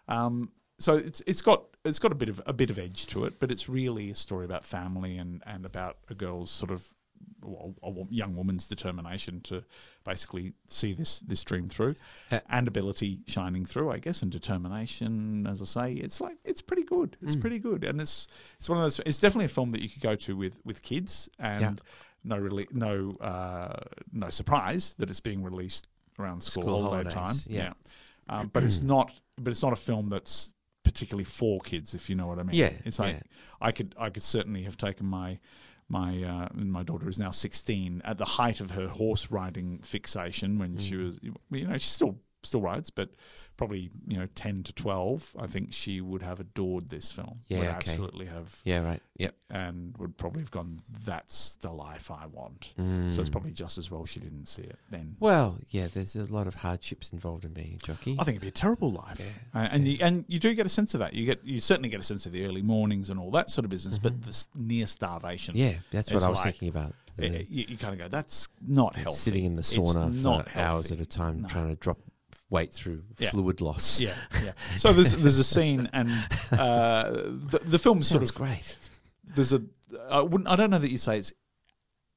Um, 0.09 0.51
so 0.79 0.95
it's 0.97 1.23
it's 1.27 1.43
got 1.43 1.65
it's 1.85 1.99
got 1.99 2.13
a 2.13 2.15
bit 2.15 2.29
of 2.29 2.41
a 2.47 2.53
bit 2.53 2.71
of 2.71 2.79
edge 2.79 3.07
to 3.09 3.25
it, 3.25 3.39
but 3.41 3.51
it's 3.51 3.69
really 3.69 4.11
a 4.11 4.15
story 4.15 4.45
about 4.45 4.65
family 4.65 5.17
and, 5.19 5.43
and 5.47 5.65
about 5.67 5.99
a 6.09 6.15
girl's 6.15 6.51
sort 6.51 6.71
of 6.71 6.95
well, 7.43 7.75
a 7.83 8.13
young 8.13 8.35
woman's 8.37 8.67
determination 8.69 9.41
to 9.43 9.65
basically 10.05 10.55
see 10.69 10.93
this 10.95 11.21
this 11.21 11.45
dream 11.45 11.69
through, 11.69 11.95
Uh, 12.31 12.41
and 12.49 12.67
ability 12.69 13.21
shining 13.27 13.65
through, 13.67 13.91
I 13.91 13.99
guess, 13.99 14.23
and 14.23 14.33
determination. 14.33 15.47
As 15.47 15.61
I 15.63 15.65
say, 15.65 15.93
it's 15.95 16.21
like 16.21 16.39
it's 16.45 16.63
pretty 16.63 16.85
good. 16.85 17.13
Mm. 17.21 17.27
It's 17.27 17.37
pretty 17.37 17.59
good, 17.59 17.85
and 17.85 18.01
it's 18.01 18.29
it's 18.57 18.69
one 18.69 18.79
of 18.79 18.85
those. 18.85 19.01
It's 19.07 19.21
definitely 19.21 19.47
a 19.47 19.49
film 19.49 19.73
that 19.73 19.83
you 19.83 19.89
could 19.89 20.03
go 20.03 20.15
to 20.17 20.37
with 20.37 20.59
with 20.65 20.83
kids, 20.83 21.29
and 21.39 21.61
Yeah. 21.61 21.75
no 22.25 22.39
really 22.39 22.67
no 22.73 23.13
uh, 23.21 23.77
no 24.13 24.31
surprise 24.31 24.95
that 24.99 25.11
it's 25.11 25.21
being 25.21 25.43
released 25.43 25.89
around 26.19 26.43
school, 26.43 26.63
School 26.65 26.83
holiday 26.83 27.11
holidays, 27.11 27.45
time. 27.45 27.53
yeah. 27.53 27.73
Um, 28.29 28.49
but 28.53 28.63
it's 28.65 28.81
not. 28.83 29.13
But 29.37 29.51
it's 29.51 29.63
not 29.63 29.73
a 29.73 29.77
film 29.77 30.09
that's 30.09 30.55
particularly 30.95 31.25
for 31.25 31.61
kids, 31.61 31.95
if 31.95 32.09
you 32.09 32.17
know 32.17 32.27
what 32.29 32.39
I 32.39 32.45
mean. 32.45 32.57
Yeah, 32.57 32.73
it's 32.85 32.99
like 32.99 33.15
yeah. 33.17 33.23
I 33.61 33.73
could 33.73 33.95
I 33.99 34.09
could 34.11 34.23
certainly 34.23 34.63
have 34.63 34.77
taken 34.79 35.07
my 35.07 35.39
my 35.89 36.23
uh, 36.23 36.49
my 36.55 36.83
daughter 36.83 37.09
is 37.09 37.19
now 37.19 37.31
sixteen 37.33 38.01
at 38.05 38.17
the 38.17 38.25
height 38.25 38.61
of 38.61 38.71
her 38.71 38.89
horse 38.89 39.31
riding 39.31 39.81
fixation 39.81 40.59
when 40.59 40.77
Mm. 40.77 40.81
she 40.81 40.97
was 40.97 41.21
you 41.23 41.67
know 41.67 41.73
she's 41.77 41.93
still 41.93 42.17
still 42.45 42.61
rides, 42.61 42.91
but 42.91 43.11
probably 43.57 43.89
you 44.09 44.17
know 44.19 44.27
ten 44.35 44.63
to 44.65 44.73
twelve. 44.73 45.35
I 45.39 45.47
think 45.47 45.73
she 45.73 46.01
would 46.01 46.23
have 46.23 46.41
adored 46.41 46.89
this 46.91 47.13
film. 47.13 47.41
Yeah, 47.49 47.59
would 47.59 47.67
okay. 47.69 47.77
absolutely 47.77 48.27
have, 48.27 48.61
Yeah, 48.65 48.81
right. 48.81 49.01
Yep. 49.19 49.35
and 49.51 49.97
would 49.99 50.17
probably 50.19 50.43
have 50.43 50.51
gone. 50.51 50.81
That's 51.05 51.57
the 51.57 51.71
life 51.71 52.11
I 52.11 52.27
want. 52.27 52.75
Mm. 52.79 53.11
So 53.11 53.21
it's 53.21 53.31
probably 53.31 53.53
just 53.53 53.79
as 53.79 53.91
well 53.91 54.05
she 54.07 54.19
didn't 54.21 54.47
see 54.47 54.63
it 54.63 54.77
then. 54.91 55.17
Well, 55.21 55.59
yeah, 55.71 55.87
there's 55.93 56.17
a 56.17 56.25
lot 56.33 56.47
of 56.49 56.57
hardships 56.57 57.13
involved 57.13 57.45
in 57.45 57.53
being 57.53 57.75
a 57.75 57.79
jockey. 57.87 58.17
I 58.19 58.25
think 58.25 58.37
it'd 58.37 58.43
be 58.43 58.49
a 58.49 58.51
terrible 58.51 58.91
life, 58.93 59.39
Uh, 59.55 59.69
and 59.71 59.87
you, 59.87 59.99
and 60.03 60.25
you 60.29 60.39
do 60.41 60.53
get 60.55 60.67
a 60.67 60.71
sense 60.71 60.95
of 60.95 61.01
that. 61.01 61.15
You 61.15 61.25
get 61.27 61.45
you 61.45 61.61
certainly 61.61 61.89
get 61.89 62.01
a 62.01 62.05
sense 62.05 62.27
of 62.27 62.33
the 62.33 62.45
early 62.47 62.63
mornings 62.63 63.11
and 63.11 63.21
all 63.21 63.31
that 63.33 63.51
sort 63.51 63.65
of 63.65 63.71
business, 63.71 63.99
but 63.99 64.21
the 64.23 64.47
near 64.57 64.87
starvation. 64.87 65.55
Mm-hmm. 65.55 65.65
yeah, 65.65 65.75
that's 65.93 66.13
what 66.13 66.23
I 66.25 66.29
was 66.29 66.39
like- 66.39 66.55
thinking 66.57 66.69
about. 66.69 66.95
you, 67.17 67.47
you 67.69 67.77
kind 67.77 67.93
of 67.93 67.99
go, 68.01 68.09
that's 68.09 68.49
not 68.67 68.97
healthy. 68.97 69.17
sitting 69.17 69.45
in 69.45 69.55
the 69.55 69.63
sauna 69.63 70.13
for 70.51 70.59
hours 70.59 70.91
at 70.91 70.99
a 70.99 71.07
time, 71.07 71.43
No. 71.43 71.49
trying 71.49 71.69
to 71.69 71.77
drop 71.77 71.99
weight 72.51 72.73
through 72.73 73.03
Yeah. 73.19 73.31
fluid 73.31 73.61
loss. 73.61 74.01
Yeah, 74.01 74.15
yeah. 74.45 74.53
So 74.77 74.93
there's 74.93 75.13
there's 75.15 75.39
a 75.39 75.45
scene, 75.45 75.89
and 75.93 76.09
uh, 76.53 77.11
the 77.11 77.61
the 77.65 77.79
film 77.79 78.03
sort 78.03 78.23
of 78.23 78.35
great. 78.35 78.77
there's 79.25 79.53
a 79.53 79.63
I 80.11 80.21
wouldn't 80.23 80.49
I 80.49 80.57
don't 80.57 80.71
know 80.71 80.79
that 80.79 80.91
you 80.91 80.99
say 80.99 81.19
it's 81.19 81.33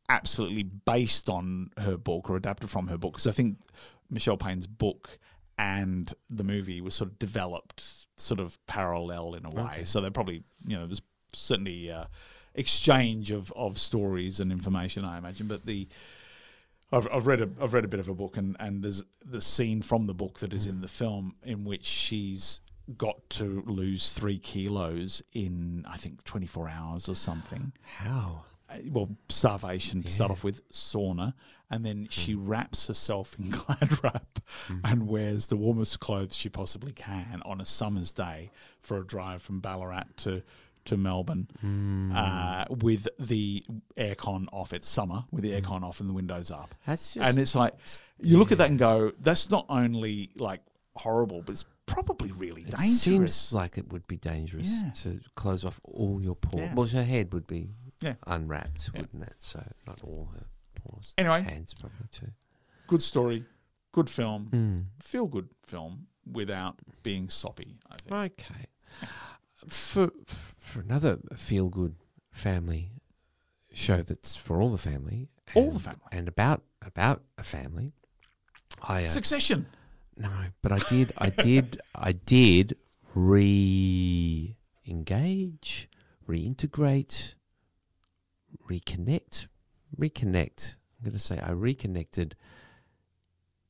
absolutely 0.10 0.64
based 0.64 1.30
on 1.30 1.70
her 1.78 1.98
book 1.98 2.30
or 2.30 2.36
adapted 2.38 2.70
from 2.70 2.88
her 2.88 2.98
book 2.98 3.14
because 3.14 3.28
I 3.28 3.32
think 3.32 3.58
Michelle 4.10 4.38
Payne's 4.38 4.68
book 4.68 5.20
and 5.58 6.14
the 6.30 6.44
movie 6.44 6.82
was 6.82 6.96
sort 6.96 7.10
of 7.12 7.20
developed 7.20 7.84
sort 8.18 8.40
of 8.40 8.58
parallel 8.68 9.34
in 9.36 9.46
a 9.46 9.50
way. 9.50 9.64
Okay. 9.64 9.84
So 9.84 10.02
they 10.02 10.10
probably 10.10 10.44
you 10.66 10.78
know 10.78 10.86
there's 10.88 11.02
certainly 11.34 11.92
uh, 11.92 12.06
exchange 12.56 13.32
of 13.32 13.52
of 13.56 13.78
stories 13.78 14.40
and 14.40 14.52
information 14.52 15.04
I 15.06 15.18
imagine, 15.18 15.48
but 15.48 15.66
the 15.66 15.88
I've, 16.92 17.08
I've 17.12 17.28
read 17.28 17.42
a 17.42 17.50
I've 17.62 17.74
read 17.74 17.86
a 17.86 17.88
bit 17.88 18.00
of 18.00 18.08
a 18.08 18.14
book 18.14 18.38
and, 18.38 18.56
and 18.60 18.84
there's 18.84 19.04
the 19.26 19.42
scene 19.42 19.82
from 19.82 20.06
the 20.08 20.14
book 20.14 20.40
that 20.40 20.54
is 20.54 20.66
in 20.66 20.82
the 20.82 20.88
film 20.88 21.36
in 21.44 21.66
which 21.66 21.84
she's 21.84 22.62
got 22.98 23.30
to 23.32 23.64
lose 23.66 24.14
three 24.14 24.40
kilos 24.40 25.22
in 25.34 25.86
I 25.88 25.98
think 25.98 26.24
24 26.24 26.70
hours 26.70 27.10
or 27.10 27.16
something. 27.16 27.74
How? 27.82 28.46
Uh, 28.70 28.78
Well, 28.90 29.10
starvation 29.30 30.04
to 30.04 30.12
start 30.12 30.32
off 30.32 30.44
with, 30.44 30.68
sauna, 30.72 31.34
and 31.70 31.86
then 31.86 32.08
she 32.10 32.36
wraps 32.36 32.88
herself 32.88 33.36
in 33.38 33.50
glad 33.52 34.04
wrap 34.04 34.40
and 34.86 35.08
wears 35.08 35.48
the 35.48 35.58
warmest 35.58 36.00
clothes 36.00 36.36
she 36.36 36.48
possibly 36.50 36.94
can 36.94 37.42
on 37.46 37.60
a 37.60 37.66
summer's 37.66 38.14
day 38.14 38.52
for 38.82 38.98
a 38.98 39.06
drive 39.06 39.42
from 39.42 39.60
Ballarat 39.60 40.06
to 40.18 40.44
to 40.88 40.98
Melbourne 40.98 41.48
uh, 42.14 42.66
with 42.70 43.08
the 43.20 43.64
aircon 43.98 44.48
off. 44.52 44.74
It's 44.74 44.88
summer 44.88 45.24
with 45.32 45.44
the 45.44 45.52
aircon 45.60 45.84
off 45.84 46.00
and 46.00 46.10
the 46.10 46.14
windows 46.14 46.52
up. 46.52 46.74
That's 46.86 47.14
just 47.14 47.26
And 47.30 47.38
it's 47.38 47.56
like 47.56 47.74
you 48.22 48.38
look 48.38 48.52
at 48.52 48.58
that 48.58 48.70
and 48.70 48.80
go, 48.80 49.12
that's 49.20 49.50
not 49.50 49.66
only 49.70 50.32
like 50.36 50.62
horrible, 50.96 51.42
but 51.44 51.52
it's 51.54 51.66
probably 51.86 52.32
really 52.32 52.62
it 52.64 52.72
dangerous. 52.72 53.00
seems 53.02 53.54
like 53.54 53.78
it 53.78 53.92
would 53.92 54.08
be 54.08 54.18
dangerous 54.18 54.82
Yeah. 54.84 54.90
to 55.04 55.20
close 55.36 55.64
off 55.64 55.80
all 55.86 56.22
your 56.22 56.36
pores. 56.36 56.64
Yeah. 56.64 56.74
Well, 56.74 56.88
her 56.88 57.04
head 57.04 57.34
would 57.34 57.48
be 57.48 57.70
Yeah. 58.02 58.16
unwrapped, 58.26 58.90
Yeah. 58.94 59.02
wouldn't 59.02 59.24
it? 59.24 59.36
So 59.38 59.64
not 59.86 60.04
all 60.04 60.32
her 60.34 60.46
pores. 60.76 61.14
Anyway. 61.18 61.44
hands 61.44 61.74
probably 61.74 62.08
too. 62.12 62.32
good 62.88 63.02
story, 63.02 63.46
good 63.92 64.10
film, 64.10 64.50
Mm. 64.52 65.04
feel 65.04 65.28
good 65.28 65.50
film 65.66 66.08
without 66.30 66.80
being 67.04 67.30
soppy. 67.30 67.78
I 67.90 67.96
think. 67.98 68.14
Okay. 68.42 68.66
For 69.68 70.12
for 70.26 70.80
another 70.82 71.20
feel 71.36 71.70
good 71.70 71.96
family 72.32 72.92
show 73.74 74.02
that's 74.02 74.36
for 74.36 74.62
all 74.62 74.72
the 74.72 74.78
family, 74.78 75.30
All 75.56 75.66
and- 75.66 75.74
the 75.76 75.80
family. 75.80 76.02
and 76.12 76.28
about 76.28 76.64
about 76.86 77.24
a 77.38 77.44
family. 77.44 77.94
I 78.82 79.06
uh, 79.06 79.08
Succession. 79.08 79.66
no, 80.16 80.30
but 80.62 80.72
I 80.72 80.78
did, 80.90 81.12
I 81.18 81.30
did, 81.32 81.82
I 81.96 82.12
did 82.12 82.76
re-engage, 84.86 85.90
reintegrate, 86.28 87.34
reconnect, 88.70 89.48
reconnect. 89.98 90.76
I'm 91.00 91.04
going 91.06 91.14
to 91.14 91.20
say 91.20 91.40
I 91.40 91.52
reconnected, 91.52 92.36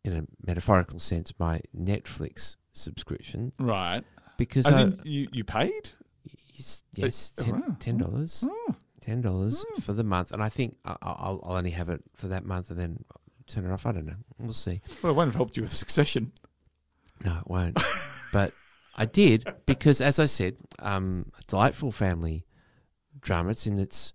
in 0.04 0.14
a 0.16 0.24
metaphorical 0.46 1.00
sense, 1.00 1.34
my 1.40 1.62
Netflix 1.78 2.56
subscription 2.74 3.52
Right. 3.60 4.04
Because 4.38 4.66
As 4.68 4.78
I, 4.78 4.82
in, 4.84 5.00
you, 5.04 5.28
you 5.32 5.44
paid? 5.44 5.92
yes, 6.54 6.84
yes, 6.96 7.34
oh, 7.40 7.44
ten 7.44 7.60
wow. 7.60 7.76
ten 7.80 7.98
dollars, 7.98 8.44
Oh. 8.48 8.76
ten 9.02 9.22
dollars 9.22 9.66
for 9.82 9.94
the 9.94 10.04
month, 10.04 10.32
and 10.32 10.42
I 10.44 10.50
think 10.50 10.78
I- 10.86 10.98
I'll, 11.02 11.42
I'll 11.44 11.58
only 11.58 11.72
have 11.72 11.90
it 11.90 12.04
for 12.16 12.28
that 12.30 12.46
month, 12.46 12.70
and 12.72 12.80
then 12.80 13.04
turn 13.48 13.66
it 13.66 13.72
off. 13.72 13.86
I 13.86 13.92
don't 13.94 14.06
know. 14.06 14.16
We'll 14.40 14.54
see. 14.54 14.82
Well, 15.02 15.12
it 15.12 15.16
won't 15.16 15.28
have 15.30 15.36
helped 15.36 15.58
you 15.58 15.64
with 15.64 15.74
Succession. 15.74 16.32
No, 17.26 17.38
it 17.40 17.48
won't. 17.50 17.80
but 18.34 18.52
I 18.96 19.06
did 19.06 19.46
because, 19.66 20.02
as 20.02 20.20
I 20.20 20.26
said, 20.26 20.58
um, 20.80 21.32
a 21.40 21.44
delightful 21.44 21.92
family 21.92 22.46
drama. 23.20 23.50
It's 23.52 23.66
in 23.68 23.78
its. 23.80 24.14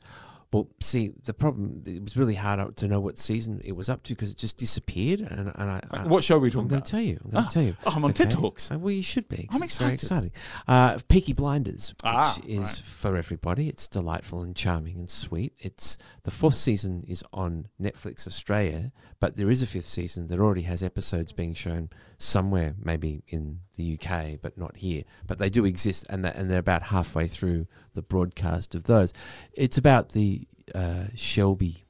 Well, 0.52 0.68
see, 0.80 1.12
the 1.24 1.32
problem 1.32 1.82
it 1.86 2.02
was 2.02 2.14
really 2.16 2.34
hard 2.34 2.76
to 2.76 2.86
know 2.86 3.00
what 3.00 3.16
season 3.16 3.60
it 3.64 3.72
was 3.72 3.88
up 3.88 4.02
to 4.02 4.14
because 4.14 4.30
it 4.32 4.36
just 4.36 4.58
disappeared, 4.58 5.20
and, 5.20 5.50
and 5.54 5.70
I, 5.70 5.80
I 5.90 6.06
what 6.06 6.22
show 6.24 6.36
are 6.36 6.40
we 6.40 6.50
talking 6.50 6.66
I'm 6.70 6.74
about? 6.76 6.84
to 6.84 6.90
tell 6.90 7.00
you. 7.00 7.18
I'm 7.24 7.30
going 7.30 7.44
to 7.44 7.50
tell 7.50 7.62
you. 7.62 7.76
Oh, 7.86 7.92
I'm 7.96 8.04
on 8.04 8.12
TED 8.12 8.26
Okay? 8.26 8.36
Talks. 8.36 8.70
Uh, 8.70 8.78
Well, 8.78 8.92
you 8.92 9.02
should 9.02 9.28
be. 9.28 9.48
I'm 9.50 9.62
it's 9.62 9.78
very 9.78 9.94
excited. 9.94 10.26
exciting. 10.26 10.32
Uh, 10.68 10.98
Peaky 11.08 11.32
Blinders, 11.32 11.90
which 11.90 12.00
Ah, 12.04 12.36
is 12.46 12.58
right. 12.60 12.82
for 12.84 13.16
everybody. 13.16 13.68
It's 13.70 13.88
delightful 13.88 14.42
and 14.42 14.54
charming 14.54 14.98
and 14.98 15.08
sweet. 15.08 15.54
It's 15.58 15.96
the 16.24 16.30
fourth 16.30 16.54
season 16.56 17.04
is 17.08 17.24
on 17.32 17.68
Netflix 17.80 18.26
Australia, 18.26 18.92
but 19.20 19.36
there 19.36 19.50
is 19.50 19.62
a 19.62 19.66
fifth 19.66 19.88
season 19.88 20.26
that 20.26 20.38
already 20.38 20.62
has 20.62 20.82
episodes 20.82 21.32
being 21.32 21.54
shown 21.54 21.88
somewhere, 22.18 22.74
maybe 22.82 23.22
in 23.28 23.60
the 23.76 23.98
UK, 24.00 24.38
but 24.40 24.56
not 24.58 24.76
here. 24.76 25.02
But 25.26 25.38
they 25.38 25.50
do 25.50 25.64
exist, 25.64 26.06
and 26.10 26.24
that, 26.24 26.36
and 26.36 26.50
they're 26.50 26.58
about 26.58 26.84
halfway 26.84 27.26
through 27.26 27.66
the 27.94 28.02
broadcast 28.02 28.74
of 28.74 28.84
those. 28.84 29.12
It's 29.52 29.78
about 29.78 30.10
the 30.10 30.46
uh, 30.74 31.04
Shelby 31.14 31.86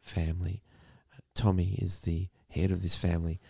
family. 0.00 0.62
Tommy 1.34 1.74
is 1.80 2.00
the 2.00 2.28
head 2.48 2.70
of 2.72 2.82
this 2.82 2.96
family, 2.96 3.40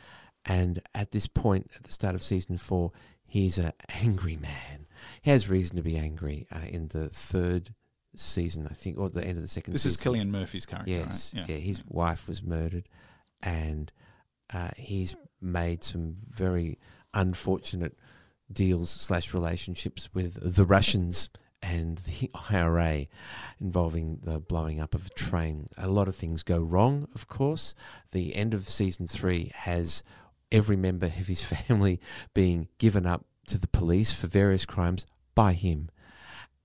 and 0.45 0.81
at 0.95 1.11
this 1.13 1.27
point, 1.27 1.71
at 1.77 1.85
the 1.85 1.93
start 1.93 2.15
of 2.15 2.23
season 2.23 2.59
four, 2.59 2.93
he's 3.27 3.59
an 3.59 3.73
angry 4.03 4.37
man. 4.37 4.87
He 5.23 5.31
has 5.31 5.49
reason 5.49 5.77
to 5.77 5.83
be 5.83 5.97
angry 5.97 6.47
uh, 6.53 6.67
in 6.69 6.89
the 6.89 7.09
third 7.09 7.75
season, 8.17 8.67
I 8.71 8.75
think, 8.75 8.99
or 8.99 9.09
the 9.09 9.25
end 9.25 9.39
of 9.39 9.43
the 9.43 9.49
second. 9.49 9.73
This 9.73 9.83
season. 9.85 10.15
is 10.15 10.21
Cillian 10.21 10.29
Murphy's 10.31 10.67
character, 10.67 10.91
Yes, 10.91 11.35
right? 11.35 11.49
yeah. 11.49 11.57
His 11.57 11.83
wife 11.87 12.29
was 12.29 12.43
murdered, 12.43 12.89
and 13.43 13.91
uh, 14.53 14.71
he's 14.77 15.17
made 15.41 15.83
some 15.83 16.17
very 16.29 16.79
unfortunate 17.15 17.97
deals 18.53 18.91
slash 18.91 19.33
relationships 19.33 20.09
with 20.13 20.55
the 20.57 20.65
Russians 20.65 21.31
and 21.63 21.99
the 21.99 22.31
IRA, 22.51 23.07
involving 23.61 24.21
the 24.23 24.39
blowing 24.41 24.81
up 24.81 24.95
of 24.95 25.07
a 25.07 25.11
train. 25.11 25.67
A 25.77 25.89
lot 25.89 26.09
of 26.09 26.17
things 26.17 26.43
go 26.43 26.59
wrong, 26.59 27.07
of 27.15 27.29
course. 27.29 27.75
The 28.13 28.35
end 28.35 28.55
of 28.55 28.69
season 28.69 29.07
three 29.07 29.53
has 29.55 30.03
every 30.51 30.77
member 30.77 31.07
of 31.07 31.27
his 31.27 31.45
family 31.69 32.01
being 32.35 32.69
given 32.79 33.07
up 33.07 33.27
to 33.49 33.59
the 33.59 33.69
police 33.69 34.13
for 34.13 34.27
various 34.27 34.65
crimes 34.65 35.07
by 35.35 35.53
him. 35.53 35.91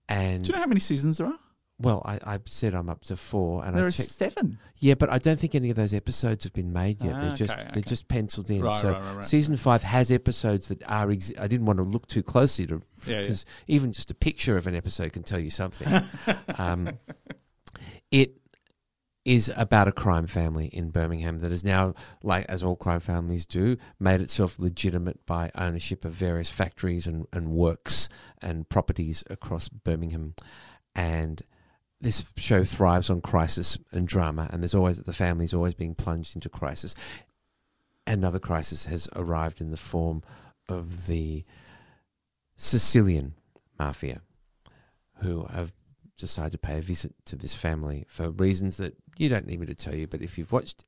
And 0.07 0.43
Do 0.43 0.49
you 0.49 0.53
know 0.53 0.61
how 0.61 0.67
many 0.67 0.79
seasons 0.79 1.17
there 1.17 1.27
are? 1.27 1.39
Well, 1.77 2.01
I, 2.05 2.19
I 2.25 2.39
said 2.45 2.73
I'm 2.73 2.89
up 2.89 3.03
to 3.05 3.17
four, 3.17 3.65
and 3.65 3.75
There 3.75 3.83
I 3.83 3.87
are 3.87 3.91
checked. 3.91 4.09
seven. 4.09 4.59
Yeah, 4.77 4.93
but 4.93 5.09
I 5.09 5.17
don't 5.17 5.37
think 5.39 5.55
any 5.55 5.69
of 5.69 5.75
those 5.75 5.93
episodes 5.93 6.45
have 6.45 6.53
been 6.53 6.71
made 6.71 7.03
yet. 7.03 7.13
Ah, 7.15 7.21
they're 7.21 7.33
just 7.35 7.53
okay, 7.53 7.63
they're 7.63 7.71
okay. 7.71 7.81
just 7.81 8.07
penciled 8.07 8.49
in. 8.49 8.61
Right, 8.61 8.81
so 8.81 8.93
right, 8.93 9.15
right, 9.15 9.25
season 9.25 9.57
five 9.57 9.83
has 9.83 10.09
episodes 10.11 10.69
that 10.69 10.81
are. 10.89 11.11
Ex- 11.11 11.33
I 11.39 11.47
didn't 11.47 11.65
want 11.65 11.77
to 11.77 11.83
look 11.83 12.07
too 12.07 12.23
closely 12.23 12.65
to 12.67 12.81
Yeah, 13.05 13.15
yeah. 13.15 13.21
because 13.21 13.45
even 13.67 13.91
just 13.91 14.09
a 14.09 14.15
picture 14.15 14.55
of 14.55 14.67
an 14.67 14.75
episode 14.75 15.11
can 15.13 15.23
tell 15.23 15.39
you 15.39 15.49
something. 15.49 15.87
um, 16.57 16.97
it 18.11 18.37
is 19.25 19.51
about 19.57 19.87
a 19.87 19.91
crime 19.91 20.27
family 20.27 20.67
in 20.67 20.91
Birmingham 20.91 21.39
that 21.39 21.49
has 21.49 21.63
now, 21.63 21.95
like 22.21 22.45
as 22.47 22.61
all 22.61 22.75
crime 22.75 22.99
families 22.99 23.45
do, 23.45 23.75
made 23.99 24.21
itself 24.21 24.59
legitimate 24.59 25.25
by 25.25 25.49
ownership 25.55 26.05
of 26.05 26.11
various 26.13 26.51
factories 26.51 27.07
and, 27.07 27.25
and 27.33 27.49
works 27.49 28.07
and 28.41 28.69
properties 28.69 29.23
across 29.29 29.67
Birmingham. 29.67 30.35
And 30.93 31.41
this 32.01 32.31
show 32.37 32.63
thrives 32.63 33.09
on 33.09 33.21
crisis 33.21 33.77
and 33.91 34.07
drama, 34.07 34.49
and 34.51 34.61
there's 34.61 34.75
always 34.75 34.99
the 34.99 35.13
family's 35.13 35.53
always 35.53 35.73
being 35.73 35.95
plunged 35.95 36.35
into 36.35 36.49
crisis. 36.49 36.95
Another 38.05 38.39
crisis 38.39 38.85
has 38.85 39.09
arrived 39.15 39.61
in 39.61 39.71
the 39.71 39.77
form 39.77 40.21
of 40.69 41.07
the 41.07 41.45
Sicilian 42.55 43.35
mafia, 43.79 44.21
who 45.21 45.45
have 45.45 45.73
decided 46.17 46.51
to 46.51 46.57
pay 46.57 46.77
a 46.77 46.81
visit 46.81 47.13
to 47.25 47.35
this 47.35 47.55
family 47.55 48.05
for 48.07 48.29
reasons 48.29 48.77
that 48.77 48.95
you 49.17 49.27
don't 49.27 49.47
need 49.47 49.59
me 49.59 49.65
to 49.65 49.75
tell 49.75 49.95
you. 49.95 50.07
But 50.07 50.21
if 50.21 50.37
you've 50.37 50.51
watched 50.51 50.85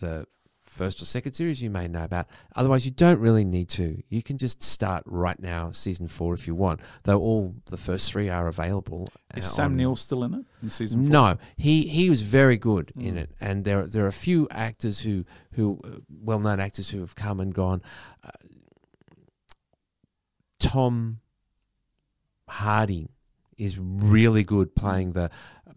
the 0.00 0.26
first 0.68 1.00
or 1.02 1.04
second 1.04 1.32
series 1.32 1.62
you 1.62 1.70
may 1.70 1.88
know 1.88 2.04
about. 2.04 2.26
Otherwise, 2.54 2.84
you 2.84 2.90
don't 2.90 3.18
really 3.18 3.44
need 3.44 3.68
to. 3.70 4.02
You 4.08 4.22
can 4.22 4.38
just 4.38 4.62
start 4.62 5.02
right 5.06 5.40
now, 5.40 5.70
season 5.72 6.06
four, 6.08 6.34
if 6.34 6.46
you 6.46 6.54
want. 6.54 6.80
Though 7.04 7.20
all 7.20 7.54
the 7.66 7.76
first 7.76 8.12
three 8.12 8.28
are 8.28 8.46
available. 8.46 9.08
Is 9.34 9.44
uh, 9.44 9.48
Sam 9.48 9.76
Neill 9.76 9.96
still 9.96 10.22
in 10.24 10.34
it 10.34 10.44
in 10.62 10.70
season 10.70 11.02
four? 11.04 11.10
No, 11.12 11.36
he 11.56 11.82
he 11.88 12.08
was 12.10 12.22
very 12.22 12.56
good 12.56 12.92
in 12.96 13.14
Mm. 13.14 13.18
it, 13.18 13.30
and 13.40 13.64
there 13.64 13.86
there 13.86 14.04
are 14.04 14.08
a 14.08 14.12
few 14.12 14.46
actors 14.50 15.00
who 15.00 15.24
who 15.52 15.80
uh, 15.84 15.98
well 16.22 16.38
known 16.38 16.60
actors 16.60 16.90
who 16.90 17.00
have 17.00 17.14
come 17.16 17.40
and 17.40 17.52
gone. 17.54 17.82
Uh, 18.22 18.30
Tom 20.58 21.20
Hardy 22.48 23.10
is 23.56 23.78
really 23.78 24.44
good 24.44 24.74
playing 24.74 25.12
the 25.12 25.30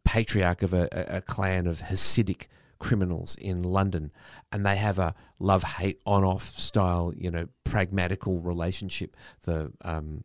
patriarch 0.03 0.63
of 0.63 0.73
a, 0.73 0.87
a, 0.91 1.17
a 1.17 1.21
clan 1.21 1.67
of 1.67 1.79
Hasidic 1.81 2.47
criminals 2.81 3.35
in 3.39 3.61
London, 3.63 4.11
and 4.51 4.65
they 4.65 4.75
have 4.75 4.97
a 4.99 5.13
love 5.39 5.63
hate 5.63 6.01
on 6.05 6.23
off 6.23 6.43
style, 6.43 7.13
you 7.15 7.29
know, 7.29 7.47
pragmatical 7.63 8.39
relationship. 8.39 9.15
The 9.43 9.71
um, 9.85 10.23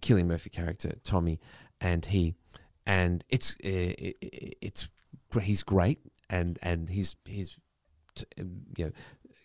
Cillian 0.00 0.26
Murphy 0.26 0.50
character 0.50 0.94
Tommy 1.04 1.38
and 1.80 2.04
he, 2.06 2.34
and 2.86 3.22
it's 3.28 3.54
it, 3.60 4.16
it- 4.22 4.56
it's 4.60 4.88
he's 5.42 5.62
great, 5.62 5.98
and 6.30 6.58
and 6.62 6.88
he's 6.88 7.14
he's 7.26 7.58
t- 8.14 8.24
you 8.78 8.86
know 8.86 8.90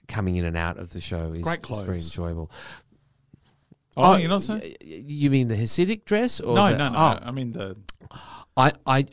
coming 0.07 0.35
in 0.37 0.45
and 0.45 0.57
out 0.57 0.77
of 0.77 0.91
the 0.93 1.01
show 1.01 1.31
is, 1.33 1.43
Great 1.43 1.69
is 1.69 1.77
very 1.79 1.97
enjoyable. 1.97 2.49
Oh, 3.95 4.15
you're 4.17 4.29
not 4.29 4.41
saying? 4.41 4.75
You 4.83 5.29
mean 5.29 5.49
the 5.49 5.55
Hasidic 5.55 6.05
dress? 6.05 6.39
Or 6.39 6.55
No, 6.55 6.69
the- 6.71 6.77
no, 6.77 6.89
no. 6.89 6.97
oh, 6.97 7.19
I 7.21 7.31
mean 7.31 7.51
the 7.51 7.77
I 8.57 8.71
I 8.87 9.05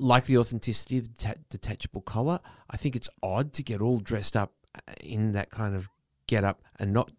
like 0.00 0.24
the 0.26 0.38
authenticity 0.38 0.98
of 0.98 1.04
the 1.04 1.10
deta- 1.10 1.38
detachable 1.48 2.00
collar. 2.00 2.40
I 2.70 2.76
think 2.76 2.96
it's 2.96 3.08
odd 3.22 3.52
to 3.54 3.62
get 3.62 3.80
all 3.80 3.98
dressed 3.98 4.36
up 4.36 4.52
in 5.00 5.32
that 5.32 5.50
kind 5.50 5.74
of 5.74 5.88
get 6.26 6.44
up 6.44 6.62
and 6.78 6.92
not 6.92 7.10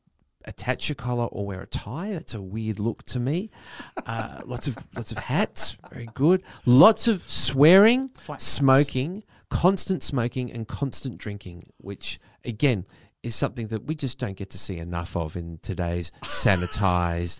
attach 0.45 0.89
a 0.89 0.95
collar 0.95 1.25
or 1.25 1.45
wear 1.45 1.61
a 1.61 1.67
tie. 1.67 2.11
That's 2.11 2.33
a 2.33 2.41
weird 2.41 2.79
look 2.79 3.03
to 3.03 3.19
me. 3.19 3.51
Uh, 4.05 4.41
lots 4.45 4.67
of 4.67 4.77
lots 4.95 5.11
of 5.11 5.17
hats, 5.19 5.77
very 5.91 6.09
good. 6.13 6.41
Lots 6.65 7.07
of 7.07 7.29
swearing, 7.29 8.09
Flat 8.09 8.35
hats. 8.35 8.45
smoking, 8.45 9.23
constant 9.49 10.01
smoking, 10.03 10.51
and 10.51 10.67
constant 10.67 11.17
drinking, 11.17 11.63
which 11.77 12.19
again 12.43 12.85
is 13.21 13.35
something 13.35 13.67
that 13.67 13.85
we 13.85 13.93
just 13.93 14.17
don't 14.17 14.35
get 14.35 14.49
to 14.49 14.57
see 14.57 14.77
enough 14.77 15.15
of 15.15 15.35
in 15.35 15.59
today's 15.61 16.11
sanitized. 16.23 17.39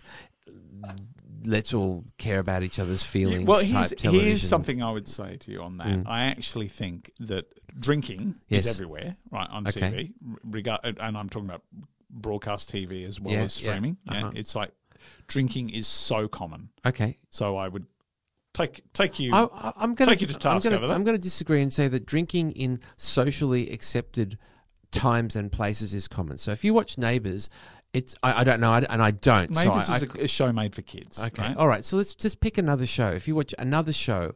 Let's 1.44 1.74
all 1.74 2.04
care 2.18 2.38
about 2.38 2.62
each 2.62 2.78
other's 2.78 3.02
feelings. 3.04 3.40
Yeah, 3.40 3.46
well, 3.46 3.60
here's, 3.60 4.00
here's 4.00 4.42
something 4.42 4.82
I 4.82 4.90
would 4.92 5.08
say 5.08 5.36
to 5.38 5.50
you 5.52 5.60
on 5.62 5.78
that. 5.78 5.86
Mm. 5.88 6.06
I 6.06 6.24
actually 6.24 6.68
think 6.68 7.10
that 7.20 7.46
drinking 7.78 8.36
Yes. 8.48 8.66
is 8.66 8.74
everywhere, 8.76 9.16
right, 9.30 9.48
on 9.50 9.66
Okay. 9.66 9.80
TV, 9.80 10.12
regard, 10.44 10.80
and 10.84 11.16
I'm 11.16 11.28
talking 11.28 11.48
about 11.48 11.62
broadcast 12.10 12.70
TV 12.72 13.06
as 13.06 13.20
well 13.20 13.32
Yeah, 13.34 13.42
as 13.42 13.54
streaming. 13.54 13.96
Yeah, 14.04 14.18
Uh-huh. 14.26 14.32
it's 14.34 14.54
like 14.54 14.70
drinking 15.26 15.70
is 15.70 15.86
so 15.86 16.28
common. 16.28 16.68
Okay, 16.86 17.18
So 17.30 17.56
I 17.56 17.68
would 17.68 17.86
take 18.54 18.82
take 18.92 19.18
you. 19.18 19.32
I, 19.32 19.72
I'm 19.76 19.94
going 19.94 20.08
to 20.10 20.14
Take 20.14 20.20
you 20.20 20.26
to 20.28 20.34
task 20.34 20.66
I'm 20.66 20.74
over 20.74 20.86
that. 20.86 20.92
I'm 20.94 21.04
going 21.04 21.16
to 21.16 21.22
disagree 21.22 21.62
and 21.62 21.72
say 21.72 21.88
that 21.88 22.04
drinking 22.06 22.52
in 22.52 22.80
socially 22.96 23.70
accepted 23.70 24.38
times 24.90 25.34
and 25.34 25.50
places 25.50 25.94
is 25.94 26.06
common. 26.06 26.36
So 26.38 26.50
if 26.52 26.62
you 26.64 26.74
watch 26.74 26.98
Neighbours, 26.98 27.48
it's 27.94 28.14
I, 28.22 28.40
I 28.40 28.44
don't 28.44 28.60
know, 28.60 28.72
I, 28.72 28.78
and 28.88 29.02
I 29.02 29.10
don't. 29.10 29.50
Maybe 29.50 29.68
so 29.68 29.74
this 29.74 29.90
I, 29.90 29.96
is 29.96 30.02
a, 30.02 30.22
a 30.24 30.28
show 30.28 30.52
made 30.52 30.74
for 30.74 30.82
kids. 30.82 31.22
Okay, 31.22 31.42
right? 31.42 31.56
all 31.56 31.68
right. 31.68 31.84
So 31.84 31.96
let's 31.96 32.14
just 32.14 32.40
pick 32.40 32.58
another 32.58 32.86
show. 32.86 33.08
If 33.08 33.28
you 33.28 33.34
watch 33.34 33.54
another 33.58 33.92
show, 33.92 34.34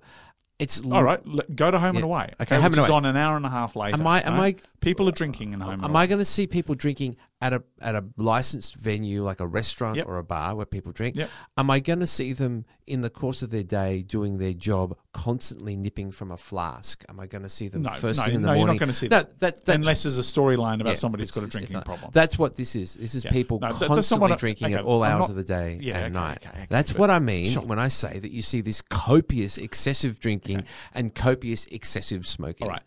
it's 0.59 0.83
All 0.85 1.03
right, 1.03 1.21
go 1.55 1.71
to 1.71 1.79
Home 1.79 1.95
Yeah. 1.95 2.01
and 2.01 2.05
Away. 2.05 2.31
Okay, 2.41 2.57
which 2.57 2.63
Home 2.63 2.65
and 2.73 2.79
is 2.79 2.89
Away. 2.89 2.97
on 2.97 3.05
an 3.07 3.17
hour 3.17 3.37
and 3.37 3.45
a 3.47 3.51
half 3.51 3.77
later. 3.77 3.99
Am 3.99 4.07
I- 4.07 4.21
am 4.27 4.35
right? 4.37 4.61
People 4.81 5.09
are 5.09 5.13
drinking 5.13 5.53
in 5.53 5.61
Home 5.61 5.75
and 5.75 5.85
Am. 5.85 5.97
I 5.97 6.07
going 6.07 6.19
to 6.19 6.25
see 6.25 6.47
people 6.47 6.75
drinking 6.75 7.17
at 7.43 7.53
a 7.53 7.63
at 7.83 7.95
a 7.95 8.03
licensed 8.17 8.77
venue 8.77 9.23
like 9.23 9.41
a 9.41 9.47
restaurant 9.47 9.97
Yep. 9.99 10.07
or 10.09 10.17
a 10.17 10.25
bar 10.25 10.55
where 10.55 10.65
people 10.65 10.91
drink? 10.93 11.17
Yep. 11.17 11.29
Am 11.59 11.71
I 11.71 11.81
going 11.81 11.99
to 12.01 12.07
see 12.07 12.33
them 12.33 12.65
in 12.87 13.03
the 13.03 13.11
course 13.11 13.43
of 13.43 13.51
their 13.51 13.63
day 13.63 14.03
doing 14.03 14.39
their 14.39 14.55
job, 14.55 14.97
constantly 15.13 15.77
nipping 15.77 16.13
from 16.13 16.31
a 16.31 16.39
flask? 16.39 17.05
Am 17.11 17.21
I 17.21 17.27
going 17.27 17.43
to 17.43 17.49
see 17.51 17.69
them 17.69 17.83
No, 17.83 17.91
first 17.91 18.21
no, 18.21 18.25
thing 18.25 18.37
in 18.37 18.43
the 18.43 18.47
no, 18.49 18.53
you're 18.55 18.61
not 18.61 18.67
morning? 18.69 18.79
gonna 18.79 18.93
see 18.95 19.09
no, 19.09 19.21
that. 19.23 19.39
that 19.67 19.69
Unless 19.69 20.05
there's 20.05 20.19
a 20.19 20.23
storyline 20.23 20.81
about 20.81 20.91
yeah, 20.91 20.95
somebody's 20.95 21.31
got 21.31 21.45
a 21.45 21.49
drinking 21.49 21.83
problem. 21.83 22.11
That's 22.15 22.39
what 22.39 22.57
this 22.57 22.75
is. 22.75 22.95
This 22.95 23.15
is 23.15 23.25
Yeah. 23.27 23.33
people 23.33 23.59
No, 23.61 23.69
that- 23.69 23.81
that's 23.81 23.81
not 23.91 23.95
constantly 23.97 24.31
what 24.31 24.39
drinking 24.39 24.73
at 24.73 24.85
all 24.85 25.03
hours 25.03 25.21
not- 25.23 25.31
of 25.31 25.37
the 25.37 25.45
day 25.45 25.79
Yeah, 25.83 25.99
and 25.99 26.17
okay, 26.17 26.25
night. 26.27 26.39
okay, 26.47 26.49
okay, 26.57 26.67
That's 26.71 26.95
what 26.95 27.11
I 27.11 27.19
mean 27.19 27.45
Sure. 27.51 27.63
when 27.63 27.79
I 27.79 27.89
say 27.89 28.19
that 28.19 28.31
you 28.31 28.41
see 28.41 28.63
this 28.63 28.81
copious, 28.81 29.59
excessive 29.59 30.21
drinking 30.21 30.65
and 30.95 31.15
copious, 31.15 31.67
excessive 31.67 32.27
smoking. 32.27 32.67
All 32.67 32.73
right. 32.73 32.83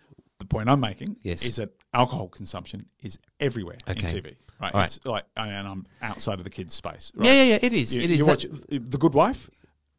Point 0.50 0.70
I'm 0.70 0.80
making 0.80 1.16
Yes. 1.22 1.44
is 1.44 1.58
that 1.58 1.70
alcohol 1.94 2.28
consumption 2.28 2.86
is 3.02 3.18
everywhere 3.40 3.78
Okay. 3.88 4.08
in 4.08 4.24
TV. 4.24 4.36
Right. 4.62 4.74
Right. 4.74 4.86
It's 4.86 5.00
like, 5.06 5.24
and 5.38 5.68
I'm 5.68 5.86
outside 6.02 6.40
of 6.40 6.44
the 6.44 6.50
kids' 6.50 6.74
space. 6.74 7.12
Right? 7.16 7.28
Yeah, 7.28 7.34
yeah, 7.34 7.44
yeah. 7.44 7.60
It 7.62 7.74
is. 7.74 7.96
You, 7.96 8.02
it 8.04 8.12
is. 8.12 8.18
you 8.20 8.26
That- 8.26 8.30
watch 8.32 8.46
The 8.70 8.98
Good 8.98 9.14
Wife. 9.14 9.50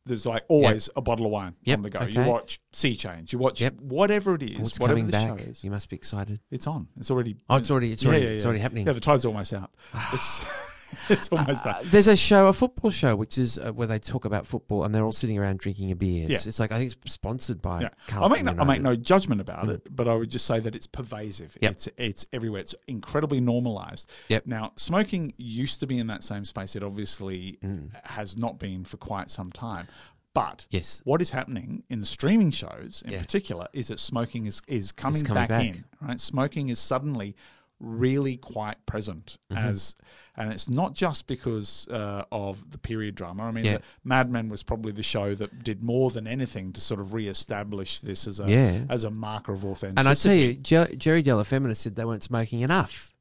There's 0.06 0.24
like 0.26 0.44
always 0.48 0.88
a 0.96 1.00
bottle 1.02 1.26
of 1.26 1.32
wine 1.32 1.54
Yep, 1.62 1.78
on 1.78 1.82
the 1.82 1.90
go. 1.90 1.98
okay. 2.00 2.12
You 2.12 2.22
watch 2.28 2.58
Sea 2.72 2.96
Change. 2.96 3.32
You 3.32 3.38
watch 3.38 3.60
Yep. 3.60 3.74
whatever 3.80 4.34
it 4.34 4.42
is, 4.42 4.56
oh, 4.56 4.62
What's 4.62 4.80
whatever 4.80 4.98
coming 4.98 5.06
the 5.06 5.12
back? 5.12 5.38
show 5.40 5.44
is. 5.50 5.62
You 5.62 5.70
must 5.70 5.88
be 5.90 5.94
excited. 5.96 6.40
It's 6.50 6.66
on. 6.66 6.88
It's 6.96 7.10
already. 7.10 7.36
Oh, 7.48 7.56
it's 7.56 7.70
already, 7.70 7.92
it's 7.92 8.02
Yeah, 8.02 8.08
already, 8.10 8.24
yeah, 8.24 8.30
it's 8.32 8.44
already 8.44 8.60
happening. 8.60 8.86
Yeah, 8.86 8.94
the 8.94 9.00
tide's 9.00 9.24
almost 9.26 9.52
out. 9.52 9.70
It's 10.12 10.42
it's 11.08 11.28
almost 11.28 11.64
Uh, 11.66 11.72
done. 11.72 11.82
there's 11.86 12.06
a 12.08 12.16
show, 12.16 12.46
a 12.48 12.52
football 12.52 12.90
show, 12.90 13.14
which 13.16 13.38
is 13.38 13.58
uh, 13.58 13.72
where 13.72 13.86
they 13.86 13.98
talk 13.98 14.24
about 14.24 14.46
football 14.46 14.84
and 14.84 14.94
they're 14.94 15.04
all 15.04 15.12
sitting 15.12 15.38
around 15.38 15.58
drinking 15.58 15.90
a 15.90 15.96
beer. 15.96 16.26
It's, 16.28 16.44
Yeah. 16.44 16.48
it's 16.48 16.58
like 16.60 16.72
I 16.72 16.78
think 16.78 16.92
it's 16.92 17.12
sponsored 17.12 17.60
by. 17.62 17.82
Yeah. 17.82 17.88
I 18.12 18.28
make 18.28 18.44
no, 18.44 18.54
I 18.58 18.64
make 18.64 18.82
no 18.82 18.96
judgment 18.96 19.40
about 19.40 19.66
Mm. 19.66 19.74
it, 19.74 19.94
but 19.96 20.08
I 20.08 20.14
would 20.14 20.30
just 20.30 20.46
say 20.46 20.60
that 20.60 20.74
it's 20.74 20.86
pervasive. 20.86 21.56
Yep. 21.60 21.70
It's 21.72 21.88
it's 21.96 22.26
everywhere. 22.32 22.60
It's 22.60 22.74
incredibly 22.86 23.40
normalized. 23.40 24.10
Yep. 24.28 24.46
Now, 24.46 24.72
smoking 24.76 25.32
used 25.36 25.80
to 25.80 25.86
be 25.86 25.98
in 25.98 26.06
that 26.08 26.24
same 26.24 26.44
space. 26.44 26.76
It 26.76 26.82
obviously 26.82 27.58
Mm. 27.64 27.90
has 28.06 28.36
not 28.36 28.58
been 28.58 28.84
for 28.84 28.96
quite 28.96 29.30
some 29.30 29.50
time. 29.52 29.86
But 30.32 30.66
Yes. 30.70 31.02
what 31.04 31.20
is 31.20 31.30
happening 31.30 31.82
in 31.90 31.98
the 32.00 32.06
streaming 32.06 32.52
shows 32.52 33.02
in 33.04 33.10
Yeah. 33.12 33.18
particular 33.20 33.66
is 33.72 33.88
that 33.88 33.98
smoking 33.98 34.46
is 34.46 34.62
is 34.68 34.92
coming, 34.92 35.22
coming 35.22 35.34
back, 35.42 35.48
back. 35.48 35.66
in. 35.66 35.84
Right, 36.00 36.20
smoking 36.20 36.68
is 36.68 36.78
suddenly 36.78 37.34
really 37.80 38.36
quite 38.36 38.84
present 38.86 39.38
Mm-hmm. 39.52 39.68
as 39.68 39.94
and 40.36 40.52
it's 40.52 40.68
not 40.70 40.94
just 40.94 41.26
because 41.26 41.88
uh, 41.88 42.22
of 42.30 42.70
the 42.70 42.78
period 42.78 43.14
drama 43.14 43.42
i 43.44 43.50
mean 43.50 43.64
Yeah. 43.64 43.78
mad 44.04 44.30
men 44.30 44.48
was 44.48 44.62
probably 44.62 44.92
the 44.92 45.02
show 45.02 45.34
that 45.34 45.64
did 45.64 45.82
more 45.82 46.10
than 46.10 46.26
anything 46.26 46.72
to 46.74 46.80
sort 46.80 47.00
of 47.00 47.12
re-establish 47.14 48.00
this 48.00 48.26
as 48.26 48.38
a 48.40 48.48
Yeah. 48.48 48.84
as 48.88 49.04
a 49.04 49.10
marker 49.10 49.52
of 49.52 49.64
authenticity 49.64 49.98
And 49.98 50.08
I 50.08 50.14
tell 50.14 50.34
you, 50.34 50.54
Jer- 50.54 50.94
Jerry 50.96 51.22
Della 51.22 51.44
said 51.74 51.96
they 51.96 52.04
weren't 52.04 52.22
smoking 52.22 52.60
enough. 52.60 53.12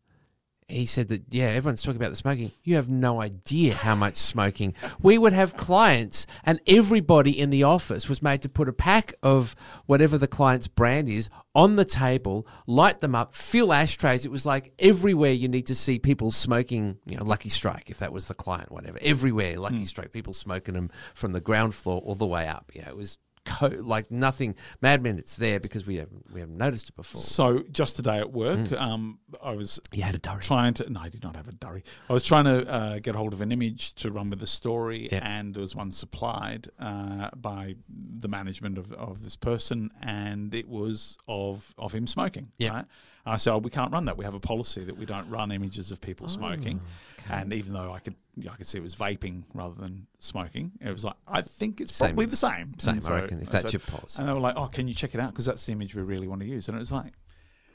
He 0.70 0.86
said 0.86 1.08
that, 1.08 1.24
yeah, 1.30 1.46
everyone's 1.46 1.82
talking 1.82 2.00
about 2.00 2.12
the 2.12 2.16
smoking. 2.16 2.52
You 2.64 2.76
have 2.76 2.90
no 2.90 3.22
idea 3.22 3.74
how 3.74 3.96
much 3.96 4.16
smoking. 4.16 4.76
We 5.02 5.18
would 5.18 5.34
have 5.34 5.58
clients, 5.58 6.28
and 6.44 6.60
everybody 6.68 7.40
in 7.40 7.50
the 7.50 7.64
office 7.64 8.08
was 8.08 8.22
made 8.22 8.44
to 8.44 8.50
put 8.50 8.70
a 8.70 8.74
pack 8.74 9.14
of 9.24 9.56
whatever 9.88 10.18
the 10.18 10.28
client's 10.28 10.68
brand 10.68 11.10
is 11.10 11.30
on 11.56 11.76
the 11.76 11.86
table, 11.86 12.48
light 12.68 13.00
them 13.00 13.16
up, 13.16 13.34
fill 13.34 13.74
ashtrays. 13.74 14.26
It 14.26 14.32
was 14.32 14.46
like 14.46 14.72
everywhere 14.80 15.32
you 15.32 15.48
need 15.48 15.66
to 15.68 15.76
see 15.76 15.98
people 15.98 16.32
smoking, 16.32 17.00
you 17.06 17.18
know, 17.18 17.24
Lucky 17.24 17.50
Strike, 17.50 17.90
if 17.90 17.98
that 18.00 18.14
was 18.14 18.28
the 18.28 18.36
client, 18.36 18.72
whatever. 18.72 19.00
Everywhere, 19.02 19.58
Lucky 19.60 19.78
hmm. 19.78 19.84
Strike, 19.84 20.12
people 20.12 20.34
smoking 20.34 20.76
them 20.76 20.92
from 21.16 21.34
the 21.34 21.42
ground 21.42 21.74
floor 21.74 22.02
all 22.06 22.16
the 22.16 22.28
way 22.28 22.48
up. 22.48 22.72
Yeah, 22.74 22.90
it 22.90 22.96
was. 22.96 23.18
Co- 23.50 23.68
like 23.96 24.12
nothing, 24.12 24.56
Mad 24.82 25.02
Men. 25.02 25.18
It's 25.18 25.36
there 25.36 25.60
because 25.60 25.84
we 25.88 25.96
haven't 25.96 26.32
we 26.34 26.40
haven't 26.42 26.58
noticed 26.58 26.90
it 26.90 26.96
before. 26.96 27.22
so 27.22 27.64
just 27.72 27.96
today 27.96 28.20
at 28.20 28.32
work 28.32 28.60
Mm. 28.60 28.80
um, 28.80 29.20
i 29.44 29.52
was 29.62 29.80
You 29.92 30.04
had 30.04 30.16
a 30.16 30.20
durry. 30.28 30.42
trying 30.44 30.74
to 30.76 30.90
no 30.90 31.00
i 31.00 31.10
did 31.10 31.24
not 31.24 31.36
have 31.36 31.48
a 31.48 31.52
durry 31.64 31.84
i 32.10 32.14
was 32.14 32.24
trying 32.32 32.46
to 32.46 32.58
uh, 32.78 33.00
get 33.00 33.16
hold 33.16 33.34
of 33.34 33.42
an 33.42 33.52
image 33.52 33.94
to 34.02 34.12
run 34.12 34.30
with 34.30 34.40
the 34.40 34.48
story 34.62 35.10
Yeah. 35.12 35.28
and 35.36 35.54
there 35.54 35.62
was 35.62 35.76
one 35.76 35.92
supplied 35.92 36.70
uh, 36.80 37.30
by 37.36 37.76
the 38.24 38.28
management 38.28 38.78
of, 38.78 38.92
of 38.94 39.24
this 39.24 39.36
person 39.50 39.92
and 40.02 40.54
it 40.62 40.68
was 40.68 41.18
of 41.28 41.74
of 41.78 41.94
him 41.94 42.06
smoking 42.08 42.52
Yeah. 42.58 42.72
right 42.74 42.86
i 43.26 43.38
said 43.38 43.54
oh, 43.54 43.58
we 43.58 43.70
can't 43.70 43.92
run 43.92 44.06
that 44.06 44.18
we 44.18 44.26
have 44.26 44.34
a 44.34 44.40
policy 44.40 44.84
that 44.84 44.98
we 44.98 45.06
don't 45.06 45.30
run 45.30 45.52
images 45.52 45.92
of 45.92 46.00
people 46.02 46.26
Oh, 46.26 46.30
smoking 46.30 46.82
and 47.30 47.54
even 47.54 47.74
though 47.74 47.92
i 47.92 48.00
could 48.00 48.16
i 48.50 48.56
could 48.56 48.66
see 48.68 48.78
it 48.78 48.82
was 48.82 48.96
vaping 48.96 49.44
rather 49.54 49.76
than 49.76 50.08
smoking 50.20 50.72
it 50.82 50.92
was 50.92 51.04
like 51.06 51.16
i 51.28 51.42
think 51.42 51.80
it's 51.82 51.94
Same. 51.96 52.10
probably 52.10 52.26
the 52.28 52.36
same 52.36 52.74
Same, 52.80 52.96
And 52.98 53.08
I 53.08 53.22
reckon, 53.22 53.42
if 53.42 53.50
that's 53.50 53.64
said- 53.72 53.74
your 53.74 53.80
policy. 53.82 54.20
and 54.20 54.30
they 54.30 54.34
were 54.34 54.40
like 54.40 54.56
oh 54.58 54.68
can 54.68 54.88
you 54.88 54.94
check 54.94 55.14
it 55.14 55.20
out 55.20 55.32
because 55.32 55.46
that's 55.46 55.66
the 55.66 55.72
image 55.74 55.94
we 55.96 56.02
really 56.02 56.28
want 56.28 56.42
to 56.42 56.48
use 56.48 56.68
and 56.68 56.76
it 56.78 56.80
was 56.80 56.92
like 56.92 57.14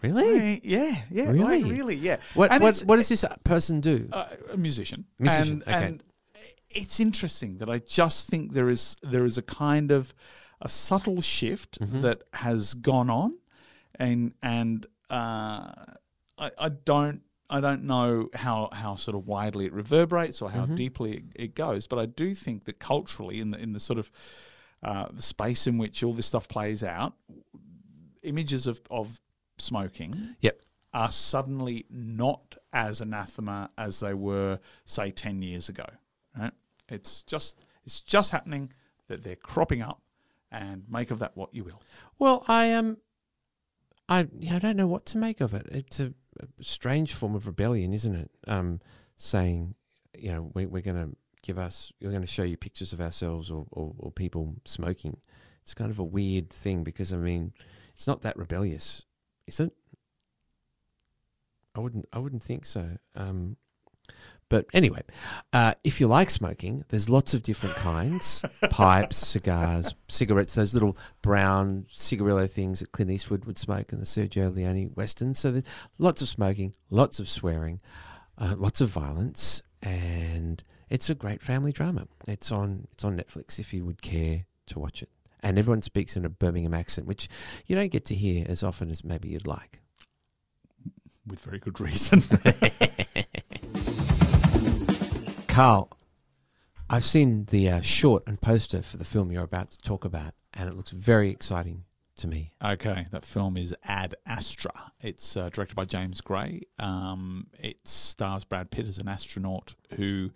Really? 0.03 0.39
"Hey, 0.39 0.61
yeah 0.65 0.95
yeah 1.11 1.31
Really? 1.31 1.63
like, 1.63 1.73
really 1.73 1.95
yeah 1.95 2.17
What 2.35 2.51
what 2.61 2.79
what 2.81 2.97
does 2.97 3.09
this 3.09 3.25
person 3.45 3.81
do? 3.81 4.09
uh, 4.13 4.29
a 4.53 4.57
musician. 4.57 5.07
Musician, 5.19 5.63
And, 5.67 5.75
okay. 5.77 5.87
and 5.87 6.03
it's 6.69 7.01
interesting 7.01 7.57
that 7.59 7.71
I 7.71 7.79
just 7.79 8.29
think 8.29 8.53
there 8.53 8.69
is 8.69 8.97
there 9.03 9.25
is 9.25 9.39
a 9.39 9.43
kind 9.43 9.91
of 9.93 10.13
a 10.61 10.69
subtle 10.69 11.23
shift 11.23 11.79
Mm-hmm. 11.81 12.01
that 12.01 12.23
has 12.35 12.75
gone 12.75 13.09
on, 13.09 13.39
and 13.99 14.35
and 14.43 14.85
uh, 15.11 15.73
I, 16.39 16.51
I 16.59 16.69
don't. 16.69 17.23
I 17.51 17.61
don't 17.61 17.85
know 17.85 18.31
how, 18.35 18.71
how 18.73 18.97
sort 18.97 19.15
of 19.15 19.27
widely 19.27 19.67
it 19.67 19.73
reverberates 19.75 20.41
or 20.41 20.51
how 20.51 20.65
Mm-hmm. 20.65 20.75
deeply 20.77 21.13
it, 21.19 21.25
it 21.37 21.55
goes, 21.55 21.87
but 21.87 21.99
I 21.99 22.07
do 22.07 22.35
think 22.35 22.65
that 22.65 22.79
culturally, 22.79 23.39
in 23.39 23.51
the 23.51 23.59
in 23.59 23.75
the 23.75 23.79
sort 23.81 23.99
of 23.99 24.11
uh, 24.83 25.07
the 25.13 25.23
space 25.23 25.67
in 25.67 25.77
which 25.77 26.03
all 26.03 26.15
this 26.15 26.27
stuff 26.27 26.49
plays 26.49 26.83
out, 26.83 27.13
images 28.23 28.67
of, 28.67 28.81
of 28.91 29.21
smoking 29.59 30.37
Yep. 30.41 30.61
are 30.95 31.11
suddenly 31.11 31.85
not 31.91 32.57
as 32.73 33.01
anathema 33.03 33.71
as 33.77 34.01
they 34.01 34.15
were, 34.15 34.59
say, 34.87 35.11
ten 35.11 35.43
years 35.43 35.69
ago. 35.69 35.87
Right? 36.37 36.53
It's 36.89 37.23
just 37.25 37.61
it's 37.85 38.01
just 38.01 38.31
happening 38.33 38.73
that 39.09 39.23
they're 39.23 39.37
cropping 39.37 39.83
up, 39.83 40.01
and 40.51 40.85
make 40.89 41.11
of 41.11 41.19
that 41.19 41.37
what 41.37 41.55
you 41.55 41.63
will. 41.65 41.83
Well, 42.19 42.43
I 42.49 42.73
um, 42.73 42.97
I 44.09 44.29
yeah, 44.39 44.57
I 44.57 44.59
don't 44.59 44.77
know 44.77 44.87
what 44.87 45.07
to 45.07 45.19
make 45.19 45.41
of 45.41 45.55
it. 45.55 45.67
It's 45.71 46.01
a, 46.01 46.13
a 46.41 46.63
strange 46.63 47.15
form 47.15 47.35
of 47.35 47.47
rebellion, 47.47 47.93
isn't 47.93 48.15
it? 48.15 48.31
Um, 48.47 48.81
saying, 49.17 49.75
you 50.17 50.33
know, 50.33 50.51
we, 50.55 50.67
we're 50.67 50.83
going 50.83 51.11
to 51.11 51.17
give 51.43 51.59
us, 51.59 51.93
we're 52.01 52.11
going 52.11 52.23
to 52.23 52.27
show 52.27 52.43
you 52.43 52.57
pictures 52.57 52.93
of 52.93 53.01
ourselves 53.01 53.51
or, 53.51 53.67
or, 53.71 53.95
or 53.99 54.11
people 54.11 54.57
smoking. 54.65 55.19
It's 55.63 55.75
kind 55.75 55.91
of 55.91 55.99
a 55.99 56.05
weird 56.05 56.51
thing 56.51 56.85
because 56.85 57.13
I 57.13 57.17
mean, 57.17 57.53
it's 57.93 58.07
not 58.07 58.23
that 58.23 58.37
rebellious, 58.37 59.05
is 59.47 59.61
it? 59.61 59.73
I 61.75 61.81
wouldn't, 61.81 62.07
I 62.13 62.19
wouldn't 62.19 62.43
think 62.43 62.67
so. 62.67 62.99
Um, 63.17 63.57
but 64.49 64.67
anyway, 64.73 65.03
uh, 65.53 65.75
if 65.85 66.01
you 66.01 66.07
like 66.07 66.31
smoking, 66.31 66.85
there's 66.89 67.09
lots 67.09 67.35
of 67.35 67.43
different 67.43 67.75
kinds 67.77 68.45
pipes, 68.71 69.17
cigars, 69.17 69.95
cigarettes, 70.09 70.55
those 70.55 70.75
little 70.75 70.97
brown 71.23 71.87
cigarillo 71.89 72.47
things 72.47 72.81
that 72.81 72.93
Clint 72.93 73.11
Eastwood 73.11 73.45
would 73.47 73.59
smoke 73.59 73.93
in 73.93 74.01
the 74.01 74.05
Sergio 74.05 74.55
Leone 74.55 74.93
westerns. 74.95 75.39
So 75.39 75.53
there's 75.53 75.65
lots 75.99 76.23
of 76.23 76.29
smoking, 76.29 76.75
lots 76.91 77.19
of 77.19 77.29
swearing, 77.29 77.81
uh, 78.39 78.55
lots 78.57 78.81
of 78.81 78.91
violence, 78.91 79.63
and 79.83 80.63
it's 80.91 81.09
a 81.11 81.15
great 81.15 81.43
family 81.43 81.73
drama. 81.73 82.07
It's 82.29 82.53
on, 82.53 82.89
it's 82.93 83.05
on 83.05 83.17
Netflix 83.17 83.59
if 83.59 83.73
you 83.73 83.85
would 83.85 84.03
care 84.03 84.45
to 84.67 84.79
watch 84.79 85.03
it. 85.03 85.09
And 85.43 85.59
everyone 85.59 85.83
speaks 85.83 86.17
in 86.17 86.25
a 86.25 86.31
Birmingham 86.31 86.75
accent, 86.75 87.07
which 87.07 87.29
you 87.67 87.77
don't 87.77 87.93
get 87.93 88.05
to 88.07 88.15
hear 88.15 88.47
as 88.49 88.63
often 88.63 88.91
as 88.91 89.05
maybe 89.05 89.29
you'd 89.29 89.47
like. 89.47 89.81
With 91.27 91.41
very 91.41 91.59
good 91.59 91.81
reason. 91.81 92.23
Karl, 95.55 95.89
I've 96.91 97.05
seen 97.05 97.45
the 97.45 97.71
uh, 97.71 97.81
short 97.81 98.25
and 98.27 98.41
poster 98.41 98.83
for 98.83 98.97
the 98.97 99.05
film 99.05 99.31
you're 99.31 99.45
about 99.45 99.71
to 99.71 99.79
talk 99.79 100.05
about, 100.05 100.35
and 100.53 100.69
it 100.69 100.75
looks 100.75 100.91
very 100.91 101.31
exciting 101.31 101.85
to 102.17 102.27
me. 102.27 102.51
Okay, 102.61 103.07
that 103.13 103.25
film 103.25 103.57
is 103.57 103.73
Ad 103.85 104.17
Astra. 104.27 104.91
It's 105.01 105.37
uh, 105.37 105.51
directed 105.51 105.77
by 105.77 105.85
James 105.85 106.21
Gray. 106.21 106.63
Um, 106.81 107.47
it 107.57 107.77
stars 107.85 108.43
Brad 108.45 108.73
Pitt 108.73 108.89
as 108.89 108.99
an 108.99 109.07
astronaut 109.07 109.77
who 109.97 110.33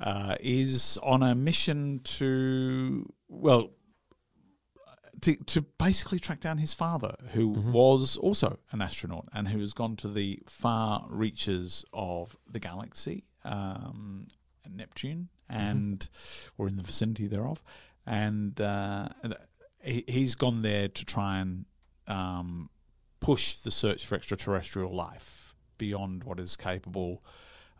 uh, 0.00 0.34
is 0.40 0.98
on 1.00 1.22
a 1.22 1.36
mission 1.36 2.00
to, 2.02 3.08
well, 3.28 3.70
to, 5.20 5.36
to 5.36 5.62
basically 5.62 6.18
track 6.18 6.40
down 6.40 6.58
his 6.58 6.74
father, 6.74 7.14
who 7.34 7.50
was 7.50 8.16
also 8.16 8.58
an 8.72 8.82
astronaut 8.82 9.28
and 9.32 9.46
who 9.46 9.60
has 9.60 9.74
gone 9.74 9.94
to 9.94 10.08
the 10.08 10.40
far 10.48 11.06
reaches 11.08 11.84
of 11.92 12.36
the 12.50 12.58
galaxy, 12.58 13.27
um, 13.44 14.28
Neptune, 14.70 15.28
and 15.48 16.08
or 16.58 16.68
in 16.68 16.76
the 16.76 16.82
vicinity 16.82 17.26
thereof, 17.26 17.62
and 18.06 18.60
uh, 18.60 19.08
he, 19.82 20.04
he's 20.06 20.34
gone 20.34 20.62
there 20.62 20.88
to 20.88 21.04
try 21.04 21.38
and 21.38 21.64
um, 22.06 22.70
push 23.20 23.56
the 23.56 23.70
search 23.70 24.06
for 24.06 24.14
extraterrestrial 24.14 24.94
life 24.94 25.54
beyond 25.78 26.24
what 26.24 26.40
is 26.40 26.56
capable 26.56 27.22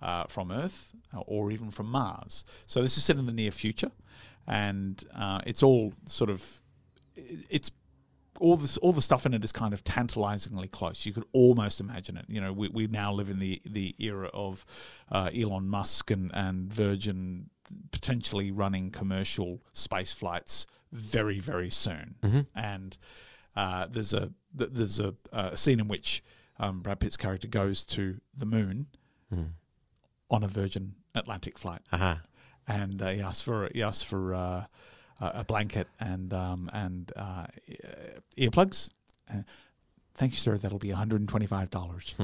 uh, 0.00 0.24
from 0.24 0.50
Earth 0.50 0.94
uh, 1.14 1.20
or 1.20 1.50
even 1.50 1.70
from 1.70 1.86
Mars. 1.86 2.44
So 2.66 2.82
this 2.82 2.96
is 2.96 3.04
set 3.04 3.16
in 3.16 3.26
the 3.26 3.32
near 3.32 3.50
future, 3.50 3.90
and 4.46 5.02
uh, 5.14 5.40
it's 5.46 5.62
all 5.62 5.92
sort 6.06 6.30
of 6.30 6.62
it's 7.16 7.70
all 8.40 8.57
this 8.57 8.77
all 8.79 8.92
the 8.92 9.03
stuff 9.03 9.27
in 9.27 9.35
it 9.35 9.44
is 9.44 9.53
kind 9.53 9.72
of 9.72 9.85
tantalizingly 9.85 10.68
close. 10.68 11.05
You 11.07 11.12
could 11.12 11.24
almost 11.33 11.81
imagine 11.81 12.16
it. 12.16 12.24
You 12.29 12.40
know, 12.40 12.53
we, 12.53 12.68
we 12.68 12.87
now 12.87 13.12
live 13.12 13.29
in 13.31 13.38
the 13.38 13.61
the 13.64 13.94
era 13.98 14.31
of 14.33 14.64
uh, 15.11 15.31
Elon 15.35 15.68
Musk 15.68 16.11
and, 16.11 16.31
and 16.35 16.72
Virgin 16.72 17.51
potentially 17.90 18.51
running 18.51 18.90
commercial 18.90 19.62
space 19.72 20.12
flights 20.12 20.66
very 20.92 21.38
very 21.38 21.70
soon. 21.70 22.16
And 22.55 22.96
uh, 23.57 23.87
there's 23.90 24.12
a 24.14 24.33
th- 24.57 24.70
there's 24.72 24.98
a, 25.01 25.14
a 25.33 25.57
scene 25.57 25.81
in 25.81 25.88
which 25.88 26.22
um, 26.59 26.81
Brad 26.81 27.01
Pitt's 27.01 27.16
character 27.16 27.46
goes 27.48 27.85
to 27.87 28.20
the 28.37 28.46
moon 28.46 28.87
on 30.31 30.42
a 30.42 30.48
Virgin 30.48 30.94
Atlantic 31.14 31.59
flight 31.59 31.81
Aha. 31.92 32.22
and 32.66 33.03
uh, 33.03 33.09
he 33.11 33.20
asks 33.20 33.42
for 33.42 33.68
he 33.74 33.83
asked 33.83 34.07
for 34.07 34.35
uh, 35.20 35.33
a 35.35 35.44
blanket 35.44 35.88
and 36.00 36.33
um, 36.33 36.70
and 36.72 37.12
uh, 37.16 37.46
earplugs. 38.37 38.90
Uh, 39.31 39.42
Thank 40.18 40.33
you, 40.33 40.38
sir. 40.38 40.59
That'll 40.59 40.81
be 40.81 40.88
one 40.88 40.98
hundred 40.98 41.20
and 41.20 41.28
twenty-five 41.28 41.70
dollars. 41.70 42.16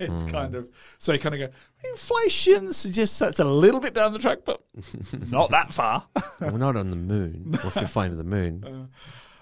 it's 0.00 0.24
kind 0.24 0.56
of 0.56 0.68
so 0.98 1.12
you 1.12 1.20
kind 1.20 1.36
of 1.36 1.40
go 1.42 1.88
inflation 1.88 2.72
suggests 2.72 3.20
that's 3.20 3.38
a 3.38 3.44
little 3.44 3.78
bit 3.78 3.94
down 3.94 4.12
the 4.12 4.18
track, 4.18 4.38
but 4.44 4.60
not 5.30 5.48
that 5.52 5.72
far. 5.72 6.08
We're 6.40 6.58
not 6.58 6.74
on 6.76 6.90
the 6.90 6.96
moon. 6.96 7.44
Well, 7.62 7.68
if 7.68 7.76
you're 7.76 7.86
flying 7.86 8.10
to 8.10 8.16
the 8.16 8.24
moon. 8.24 8.88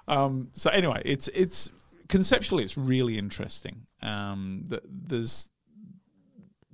Um, 0.07 0.49
so 0.53 0.69
anyway, 0.69 1.01
it's 1.07 1.29
it's 1.29 1.73
conceptually 2.11 2.63
it's 2.63 2.77
really 2.77 3.17
interesting. 3.17 3.87
Um, 4.03 4.65
the, 4.67 4.83
there's 4.85 5.51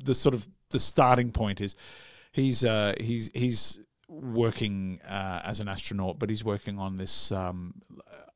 the 0.05 0.17
sort 0.17 0.35
of 0.35 0.49
the 0.71 0.81
starting 0.81 1.31
point 1.31 1.61
is 1.61 1.77
he's 2.33 2.65
uh, 2.65 2.95
he's 2.99 3.31
he's 3.35 3.79
working 4.21 5.01
uh, 5.09 5.41
as 5.45 5.61
an 5.61 5.69
astronaut, 5.69 6.19
but 6.19 6.31
he's 6.31 6.45
working 6.45 6.79
on 6.79 6.97
this 6.97 7.33
um, 7.33 7.75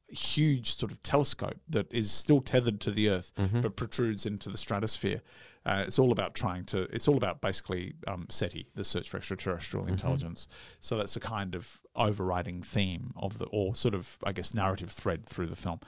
huge 0.09 0.75
sort 0.75 0.93
of 0.93 1.03
telescope 1.03 1.59
that 1.69 1.93
is 1.93 2.11
still 2.11 2.41
tethered 2.41 2.81
to 2.81 2.91
the 2.91 3.09
Earth, 3.09 3.33
but 3.63 3.77
protrudes 3.77 4.27
into 4.27 4.49
the 4.51 4.59
stratosphere. 4.59 5.23
Uh, 5.65 5.85
it's 5.87 5.99
all 5.99 6.11
about 6.11 6.35
trying 6.35 6.65
to. 6.65 6.83
It's 6.93 7.07
all 7.07 7.17
about 7.17 7.41
basically 7.41 7.95
um, 8.09 8.27
SETI, 8.29 8.67
the 8.75 8.85
search 8.85 9.09
for 9.09 9.17
extraterrestrial 9.19 9.87
intelligence. 9.87 10.49
So 10.81 10.97
that's 10.97 11.15
a 11.17 11.21
kind 11.21 11.55
of 11.55 11.81
overriding 11.95 12.63
theme 12.63 13.13
of 13.17 13.39
the, 13.39 13.47
or 13.47 13.75
sort 13.75 13.95
of, 13.95 14.19
I 14.25 14.33
guess, 14.33 14.55
narrative 14.55 14.91
thread 14.91 15.25
through 15.25 15.47
the 15.47 15.57
film. 15.57 15.79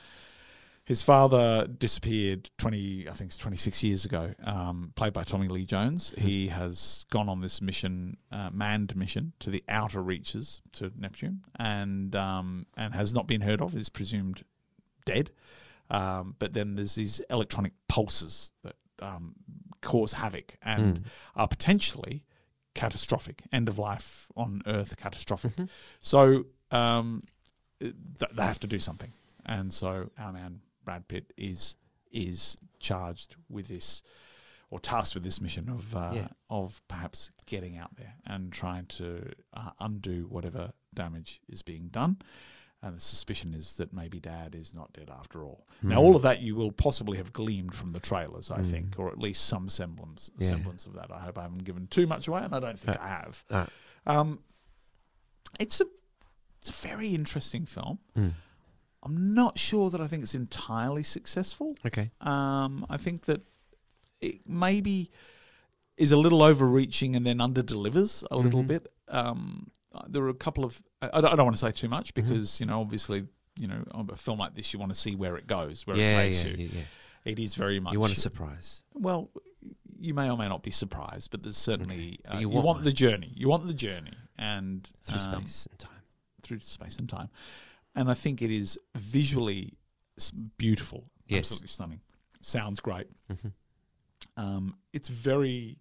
His 0.87 1.03
father 1.03 1.67
disappeared 1.67 2.51
20, 2.59 3.09
I 3.09 3.13
think 3.13 3.29
it's 3.29 3.39
26 3.39 3.83
years 3.85 4.05
ago, 4.05 4.35
um, 4.45 4.93
played 4.95 5.15
by 5.15 5.23
Tommy 5.23 5.49
Lee 5.49 5.65
Jones. 5.65 6.13
He 6.19 6.49
has 6.49 7.07
gone 7.11 7.31
on 7.31 7.41
this 7.41 7.63
mission, 7.63 8.19
uh, 8.31 8.51
manned 8.53 8.95
mission, 8.95 9.33
to 9.39 9.49
the 9.49 9.65
outer 9.67 10.03
reaches 10.03 10.61
to 10.73 10.93
Neptune 10.95 11.41
and 11.59 12.15
um, 12.15 12.67
and 12.77 12.95
has 12.95 13.15
not 13.15 13.27
been 13.27 13.41
heard 13.41 13.63
of, 13.63 13.75
is 13.75 13.89
presumed 13.89 14.45
dead. 15.07 15.31
Um, 15.89 16.35
but 16.39 16.53
then 16.53 16.75
there's 16.77 16.95
these 16.95 17.21
electronic 17.31 17.73
pulses 17.89 18.53
that 18.63 18.77
um, 19.01 19.35
cause 19.81 20.13
havoc 20.13 20.55
and 20.63 21.05
are 21.35 21.49
potentially 21.49 22.25
catastrophic, 22.75 23.43
end 23.53 23.69
of 23.69 23.79
life 23.79 24.31
on 24.37 24.63
Earth 24.67 24.97
catastrophic. 24.99 25.53
So 26.01 26.45
um, 26.71 27.23
th- 27.81 27.95
they 28.33 28.43
have 28.43 28.61
to 28.61 28.67
do 28.67 28.79
something, 28.79 29.13
and 29.47 29.73
so 29.73 30.11
our 30.19 30.33
man 30.33 30.61
Brad 30.85 31.09
Pitt 31.09 31.33
is 31.37 31.77
is 32.11 32.57
charged 32.79 33.37
with 33.49 33.69
this 33.69 34.03
or 34.71 34.79
tasked 34.79 35.15
with 35.15 35.25
this 35.25 35.41
mission 35.41 35.69
of 35.69 35.95
uh, 35.97 36.11
Yeah. 36.15 36.29
of 36.51 36.81
perhaps 36.89 37.31
getting 37.47 37.77
out 37.77 37.97
there 37.97 38.15
and 38.27 38.53
trying 38.53 38.87
to 38.87 39.33
uh, 39.53 39.71
undo 39.81 40.27
whatever 40.29 40.73
damage 40.95 41.41
is 41.49 41.63
being 41.63 41.89
done. 41.89 42.19
And 42.83 42.95
the 42.97 43.01
suspicion 43.01 43.55
is 43.55 43.77
that 43.79 43.95
maybe 43.95 44.21
Dad 44.21 44.55
is 44.55 44.75
not 44.75 44.93
dead 44.93 45.09
after 45.11 45.43
all. 45.43 45.67
Now, 45.83 46.01
all 46.03 46.17
of 46.17 46.23
that 46.23 46.43
you 46.43 46.55
will 46.55 46.71
possibly 46.71 47.17
have 47.17 47.33
gleaned 47.33 47.75
from 47.75 47.93
the 47.93 48.01
trailers, 48.01 48.51
I 48.51 48.61
think, 48.63 48.99
or 48.99 49.09
at 49.09 49.19
least 49.19 49.47
some 49.47 49.71
semblance 49.71 50.31
Yeah. 50.39 50.49
semblance 50.49 50.85
of 50.85 50.93
that. 50.93 51.11
I 51.11 51.21
hope 51.21 51.39
I 51.39 51.43
haven't 51.43 51.65
given 51.65 51.87
too 51.87 52.07
much 52.07 52.29
away, 52.29 52.43
and 52.43 52.55
I 52.55 52.61
don't 52.61 52.79
think 52.79 53.01
I 53.01 53.09
have. 53.09 53.45
Uh, 53.49 53.67
Um, 54.07 54.41
it's 55.59 55.81
a 55.81 55.87
it's 56.59 56.69
a 56.69 56.87
very 56.89 57.09
interesting 57.15 57.65
film. 57.67 57.99
Hmm. 58.15 58.29
I'm 59.05 59.35
not 59.35 59.59
sure 59.59 59.91
that 59.91 60.01
I 60.01 60.07
think 60.07 60.23
it's 60.23 60.35
entirely 60.35 61.03
successful. 61.03 61.77
okay. 61.87 62.11
Um, 62.21 62.87
I 62.89 62.97
think 62.97 63.27
that 63.27 63.43
it 64.21 64.49
maybe 64.49 65.11
is 65.97 66.11
a 66.13 66.17
little 66.17 66.43
overreaching 66.43 67.15
and 67.15 67.27
then 67.27 67.41
under 67.41 67.63
delivers 67.63 68.25
a 68.31 68.37
little 68.37 68.61
Mm-hmm. 68.61 68.69
bit. 68.69 68.93
Um, 69.09 69.71
there 70.09 70.23
are 70.25 70.29
a 70.31 70.35
couple 70.35 70.65
of 70.65 70.83
I, 71.03 71.11
I 71.15 71.21
don't, 71.21 71.37
want 71.45 71.55
to 71.55 71.61
say 71.61 71.71
too 71.71 71.89
much 71.89 72.15
Mm-hmm. 72.15 72.29
because 72.31 72.61
you 72.61 72.67
know 72.67 72.81
obviously 72.81 73.27
you 73.61 73.69
know 73.69 73.85
on 73.93 74.09
a 74.13 74.17
film 74.17 74.39
like 74.41 74.55
this 74.55 74.73
you 74.73 74.79
want 74.81 74.93
to 74.93 74.99
see 74.99 75.15
where 75.15 75.37
it 75.37 75.47
goes, 75.47 75.87
where 75.87 75.97
Yeah, 75.97 76.21
it 76.21 76.25
takes 76.27 76.45
yeah, 76.45 76.51
you. 76.53 76.57
yeah, 76.65 76.69
yeah. 76.79 77.31
It 77.33 77.39
is 77.39 77.55
very 77.55 77.81
much 77.81 77.93
You 77.93 78.01
want 78.01 78.13
a 78.13 78.17
surprise. 78.21 78.83
well, 78.95 79.31
you 80.01 80.13
may 80.15 80.29
or 80.31 80.37
may 80.37 80.49
not 80.49 80.63
be 80.63 80.71
surprised, 80.71 81.31
but 81.31 81.43
there's 81.43 81.57
certainly 81.57 82.19
But 82.25 82.35
uh, 82.35 82.35
you 82.37 82.41
you, 82.43 82.49
want 82.49 82.67
want, 82.67 82.77
one. 82.79 82.85
the 82.85 82.93
journey. 82.93 83.33
You 83.35 83.49
want 83.49 83.67
the 83.67 83.73
journey 83.75 84.13
and 84.39 84.91
Through 85.05 85.21
um, 85.21 85.33
space 85.47 85.69
and 85.71 85.79
time. 85.79 86.03
through 86.43 86.59
space 86.61 86.99
and 86.99 87.09
time, 87.09 87.29
and 87.95 88.11
I 88.11 88.15
think 88.15 88.43
it 88.43 88.51
is 88.51 88.79
visually 88.97 89.79
beautiful, 90.59 91.11
Yes. 91.27 91.39
absolutely 91.47 91.69
stunning. 91.69 92.01
Sounds 92.41 92.81
great. 92.81 93.09
Mhm. 93.29 93.53
Um, 94.37 94.79
it's 94.93 95.09
very, 95.09 95.79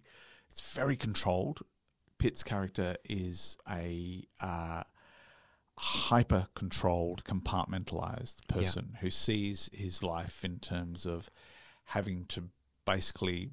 it's 0.48 0.74
very 0.74 0.96
controlled. 0.96 1.62
Pitt's 2.18 2.42
character 2.42 2.96
is 3.04 3.58
a 3.68 4.24
uh, 4.40 4.84
hyper 5.78 6.48
controlled, 6.54 7.24
compartmentalized 7.24 8.46
person 8.48 8.96
who 9.00 9.10
sees 9.10 9.68
his 9.72 10.02
life 10.02 10.44
in 10.44 10.58
terms 10.60 11.04
of 11.06 11.30
having 11.86 12.24
to 12.26 12.50
basically 12.84 13.50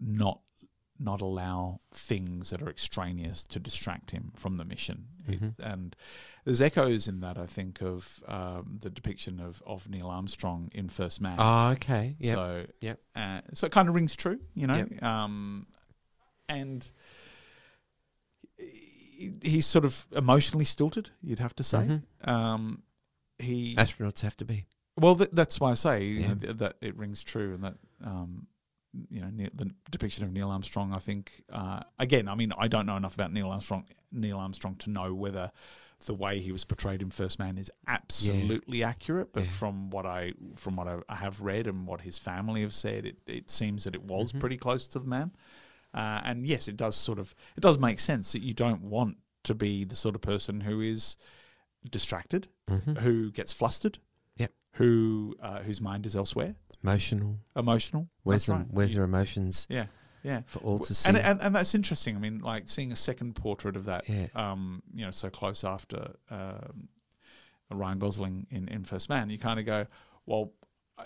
not 0.00 0.40
not 0.98 1.20
allow 1.20 1.80
things 1.90 2.50
that 2.50 2.62
are 2.62 2.68
extraneous 2.70 3.42
to 3.44 3.58
distract 3.58 4.12
him 4.12 4.30
from 4.36 4.56
the 4.58 4.64
mission. 4.64 5.06
It, 5.26 5.40
and 5.62 5.96
there's 6.44 6.60
echoes 6.62 7.08
in 7.08 7.20
that, 7.20 7.36
I 7.36 7.46
think, 7.46 7.80
of 7.82 8.22
um, 8.28 8.78
the 8.80 8.90
depiction 8.90 9.40
of, 9.40 9.62
of 9.66 9.88
Neil 9.90 10.08
Armstrong 10.08 10.70
in 10.72 10.88
First 10.88 11.20
Man. 11.20 11.34
Oh, 11.38 11.68
okay. 11.70 12.14
Yeah. 12.20 12.32
So, 12.32 12.66
Yep. 12.80 13.00
uh, 13.16 13.40
so 13.54 13.66
it 13.66 13.72
kind 13.72 13.88
of 13.88 13.94
rings 13.94 14.14
true, 14.14 14.38
you 14.54 14.66
know. 14.68 14.76
Yep. 14.76 15.02
Um, 15.02 15.66
and 16.48 16.86
he's 19.42 19.66
sort 19.66 19.84
of 19.84 20.06
emotionally 20.12 20.64
stilted, 20.64 21.10
you'd 21.22 21.38
have 21.38 21.54
to 21.56 21.64
say. 21.64 21.78
Mm-hmm. 21.78 22.30
Um, 22.30 22.82
he 23.38 23.74
Astronauts 23.76 24.20
have 24.22 24.36
to 24.38 24.44
be. 24.44 24.66
well, 24.98 25.16
th- 25.16 25.30
that's 25.32 25.60
why 25.60 25.70
I 25.70 25.74
say 25.74 26.04
you 26.04 26.28
know, 26.28 26.34
th- 26.34 26.56
that 26.58 26.76
it 26.80 26.96
rings 26.96 27.22
true, 27.22 27.54
and 27.54 27.64
that 27.64 27.74
um, 28.04 28.46
you 29.10 29.20
know 29.20 29.30
Ne- 29.32 29.50
the 29.54 29.70
depiction 29.90 30.24
of 30.24 30.32
Neil 30.32 30.50
Armstrong. 30.50 30.92
I 30.92 30.98
think 30.98 31.42
uh, 31.52 31.80
again, 31.98 32.28
I 32.28 32.34
mean, 32.34 32.52
I 32.58 32.68
don't 32.68 32.86
know 32.86 32.96
enough 32.96 33.14
about 33.14 33.32
Neil 33.32 33.48
Armstrong. 33.50 33.84
Neil 34.12 34.38
Armstrong 34.38 34.76
to 34.76 34.90
know 34.90 35.12
whether 35.14 35.50
the 36.06 36.14
way 36.14 36.38
he 36.38 36.52
was 36.52 36.64
portrayed 36.66 37.00
in 37.02 37.10
First 37.10 37.38
Man 37.38 37.56
is 37.56 37.70
absolutely 37.86 38.82
accurate. 38.84 39.32
But 39.32 39.44
Yeah. 39.44 39.50
from 39.50 39.90
what 39.90 40.04
I 40.06 40.34
from 40.56 40.76
what 40.76 40.86
I, 41.08 41.14
have 41.14 41.40
read 41.40 41.66
and 41.66 41.86
what 41.86 42.02
his 42.02 42.18
family 42.18 42.60
have 42.60 42.74
said, 42.74 43.06
it, 43.06 43.16
it 43.26 43.48
seems 43.50 43.84
that 43.84 43.94
it 43.94 44.02
was 44.02 44.32
pretty 44.32 44.56
close 44.58 44.86
to 44.88 44.98
the 44.98 45.06
man. 45.08 45.32
Uh, 45.94 46.20
and 46.24 46.46
yes, 46.46 46.68
it 46.68 46.76
does 46.76 46.94
sort 46.96 47.18
of 47.18 47.34
it 47.56 47.60
does 47.60 47.78
make 47.78 47.98
sense 48.00 48.32
that 48.32 48.42
you 48.42 48.52
don't 48.54 48.82
want 48.82 49.16
to 49.44 49.54
be 49.54 49.84
the 49.84 49.96
sort 49.96 50.14
of 50.14 50.20
person 50.20 50.60
who 50.60 50.80
is 50.80 51.16
distracted, 51.90 52.48
who 53.00 53.30
gets 53.30 53.52
flustered, 53.52 53.98
Yep. 54.36 54.52
who 54.74 55.34
uh, 55.40 55.60
whose 55.60 55.80
mind 55.80 56.06
is 56.06 56.16
elsewhere, 56.16 56.54
Emotional. 56.84 57.38
emotional. 57.56 58.08
Where's 58.22 58.46
them? 58.46 58.58
right. 58.58 58.66
Where's 58.70 58.90
You- 58.90 58.96
their 58.96 59.04
emotions 59.04 59.66
yeah, 59.70 59.86
yeah. 60.22 60.42
for 60.46 60.58
all 60.60 60.78
to 60.80 60.94
see? 60.94 61.08
And, 61.08 61.16
and 61.18 61.40
and 61.40 61.54
that's 61.54 61.74
interesting. 61.74 62.14
I 62.14 62.18
mean, 62.18 62.40
like 62.40 62.68
seeing 62.68 62.92
a 62.92 62.96
second 62.96 63.34
portrait 63.36 63.74
of 63.76 63.86
that, 63.86 64.08
Yeah. 64.08 64.26
um, 64.34 64.82
you 64.94 65.04
know, 65.04 65.10
so 65.10 65.30
close 65.30 65.64
after 65.64 66.14
um, 66.30 66.88
Ryan 67.70 67.98
Gosling 67.98 68.46
in, 68.50 68.68
in 68.68 68.84
First 68.84 69.08
Man, 69.08 69.30
you 69.30 69.38
kind 69.38 69.58
of 69.58 69.66
go, 69.66 69.86
well, 70.26 70.52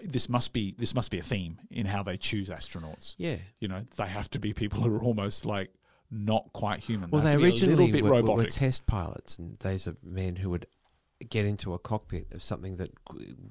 this 0.02 0.28
must 0.28 0.52
be 0.52 0.74
this 0.76 0.94
must 0.94 1.10
be 1.10 1.18
a 1.18 1.22
theme 1.22 1.58
in 1.70 1.86
how 1.86 2.02
they 2.02 2.16
choose 2.16 2.50
astronauts. 2.50 3.14
yeah. 3.18 3.36
You 3.60 3.68
know, 3.68 3.82
they 3.96 4.06
have 4.06 4.28
to 4.30 4.38
be 4.38 4.52
people 4.52 4.80
who 4.80 4.94
are 4.94 5.00
almost 5.02 5.46
like 5.46 5.70
not 6.10 6.50
quite 6.52 6.80
human. 6.80 7.10
Well, 7.10 7.22
they, 7.22 7.36
they 7.36 7.50
have 7.50 7.58
to 7.60 7.66
be 7.66 7.72
a 7.72 7.76
originally 7.76 8.02
were- 8.02 8.36
were 8.36 8.44
test 8.46 8.86
pilots, 8.86 9.38
and 9.38 9.58
these 9.60 9.86
are 9.86 9.96
men 10.02 10.36
who 10.36 10.50
would 10.50 10.66
get 11.30 11.44
into 11.44 11.74
a 11.74 11.78
cockpit 11.78 12.26
of 12.32 12.42
something 12.42 12.76
that 12.76 12.90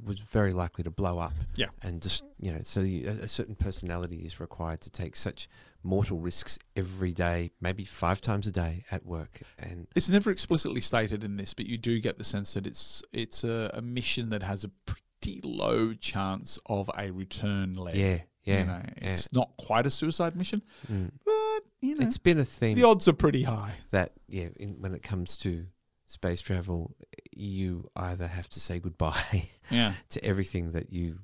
was 0.06 0.20
very 0.20 0.52
likely 0.52 0.84
to 0.86 0.90
blow 0.90 1.20
up. 1.20 1.34
Yeah. 1.56 1.68
and 1.82 2.02
just 2.02 2.24
you 2.40 2.52
know, 2.54 2.60
so 2.64 2.80
you, 2.82 3.08
a, 3.10 3.28
certain 3.28 3.56
personality 3.56 4.18
is 4.18 4.40
required 4.40 4.82
to 4.82 4.90
take 4.92 5.16
such 5.16 5.48
mortal 5.84 6.20
risks 6.20 6.58
every 6.76 7.12
day, 7.12 7.52
maybe 7.62 7.84
five 7.84 8.22
times 8.22 8.48
a 8.48 8.52
day 8.52 8.84
at 8.92 9.06
work. 9.06 9.42
And 9.60 9.88
It's 9.96 10.10
never 10.10 10.32
explicitly 10.32 10.82
stated 10.82 11.24
in 11.24 11.38
this, 11.38 11.54
but 11.54 11.66
you 11.66 11.78
do 11.78 12.00
get 12.00 12.18
the 12.18 12.24
sense 12.24 12.54
that 12.54 12.66
it's 12.68 13.04
it's 13.12 13.44
a, 13.44 13.70
a 13.74 13.82
mission 13.82 14.30
that 14.30 14.44
has 14.44 14.64
a 14.64 14.70
pretty 14.86 15.42
low 15.44 15.94
chance 15.94 16.60
of 16.68 16.90
a 16.98 17.12
return 17.12 17.74
leg. 17.76 17.96
yeah, 17.96 18.20
yeah, 18.44 18.60
you 18.60 18.66
know, 18.66 18.82
yeah. 19.02 19.12
it's 19.14 19.34
not 19.34 19.52
quite 19.58 19.86
a 19.86 19.92
suicide 19.92 20.36
mission, 20.38 20.62
Mm. 20.92 21.12
but 21.26 21.34
you 21.82 21.96
know, 21.96 22.06
It's 22.08 22.18
been 22.18 22.40
a 22.40 22.46
theme 22.46 22.76
the 22.76 22.84
odds 22.88 23.08
are 23.10 23.14
pretty 23.14 23.44
high. 23.44 23.74
that 23.92 24.14
yeah, 24.28 24.48
in, 24.56 24.80
when 24.82 24.94
it 24.96 25.04
comes 25.04 25.36
to 25.38 25.66
space 26.08 26.42
travel, 26.42 26.96
you 27.32 27.90
either 27.96 28.28
have 28.28 28.50
to 28.50 28.60
say 28.60 28.80
goodbye 28.80 29.50
Yeah, 29.70 29.94
to 30.10 30.24
everything 30.24 30.72
that 30.72 30.92
you 30.92 31.20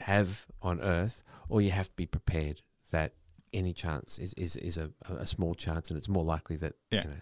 have 0.00 0.46
on 0.62 0.80
Earth, 0.80 1.22
or 1.48 1.60
you 1.60 1.70
have 1.70 1.88
to 1.88 1.96
be 1.96 2.06
prepared 2.06 2.60
that 2.92 3.14
any 3.52 3.72
chance 3.72 4.18
is, 4.18 4.34
is, 4.34 4.56
is 4.56 4.76
a, 4.78 4.90
a 5.08 5.26
small 5.26 5.54
chance, 5.54 5.90
and 5.90 5.96
it's 5.98 6.08
more 6.08 6.24
likely 6.24 6.56
that 6.56 6.74
Yeah. 6.90 7.02
you 7.04 7.08
know. 7.10 7.16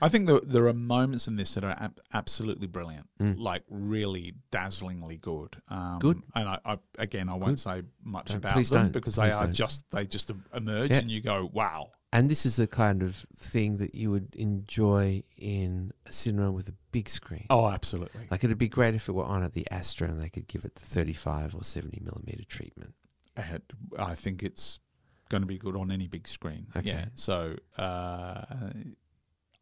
I 0.00 0.08
think 0.08 0.28
there, 0.28 0.38
there 0.38 0.68
are 0.68 0.72
moments 0.72 1.26
in 1.26 1.34
this 1.34 1.54
that 1.54 1.64
are 1.64 1.74
ab- 1.80 1.98
absolutely 2.14 2.68
brilliant, 2.68 3.08
Mm. 3.20 3.40
like 3.40 3.64
really 3.68 4.34
dazzlingly 4.52 5.20
good. 5.20 5.56
Um, 5.66 5.98
Good. 5.98 6.22
And 6.36 6.48
I, 6.48 6.58
I 6.64 6.78
again, 6.96 7.28
I 7.28 7.32
won't 7.34 7.56
Good. 7.56 7.58
say 7.58 7.82
much 8.04 8.28
Don't- 8.28 8.36
about 8.36 8.54
them 8.54 8.64
don't. 8.84 8.92
because 8.92 9.16
Please 9.16 9.22
they 9.22 9.30
are 9.32 9.44
don't. 9.46 9.52
just 9.54 9.90
they 9.90 10.06
just 10.06 10.30
emerge, 10.54 10.90
Yeah. 10.92 10.98
and 10.98 11.10
you 11.10 11.20
go, 11.20 11.50
wow. 11.52 11.90
And 12.12 12.30
this 12.30 12.46
is 12.46 12.56
the 12.56 12.66
kind 12.66 13.02
of 13.02 13.26
thing 13.36 13.76
that 13.76 13.94
you 13.94 14.10
would 14.10 14.34
enjoy 14.34 15.22
in 15.36 15.92
a 16.06 16.12
cinema 16.12 16.50
with 16.50 16.68
a 16.68 16.74
big 16.90 17.08
screen. 17.10 17.46
Oh, 17.50 17.68
absolutely. 17.68 18.26
Like 18.30 18.42
it'd 18.44 18.56
be 18.56 18.68
great 18.68 18.94
if 18.94 19.08
it 19.08 19.12
were 19.12 19.24
on 19.24 19.42
at 19.42 19.52
the 19.52 19.70
Astra 19.70 20.08
and 20.08 20.18
they 20.20 20.30
could 20.30 20.48
give 20.48 20.64
it 20.64 20.74
the 20.76 20.86
35 20.86 21.54
or 21.54 21.64
70 21.64 22.00
millimeter 22.02 22.44
treatment. 22.44 22.94
I 23.36 23.42
had- 23.42 23.62
I 23.98 24.14
think 24.14 24.42
it's 24.42 24.80
going 25.28 25.42
to 25.42 25.46
be 25.46 25.58
good 25.58 25.76
on 25.76 25.90
any 25.90 26.08
big 26.08 26.26
screen. 26.26 26.68
Okay. 26.74 26.88
Yeah. 26.88 27.04
So, 27.14 27.56
uh, 27.76 28.70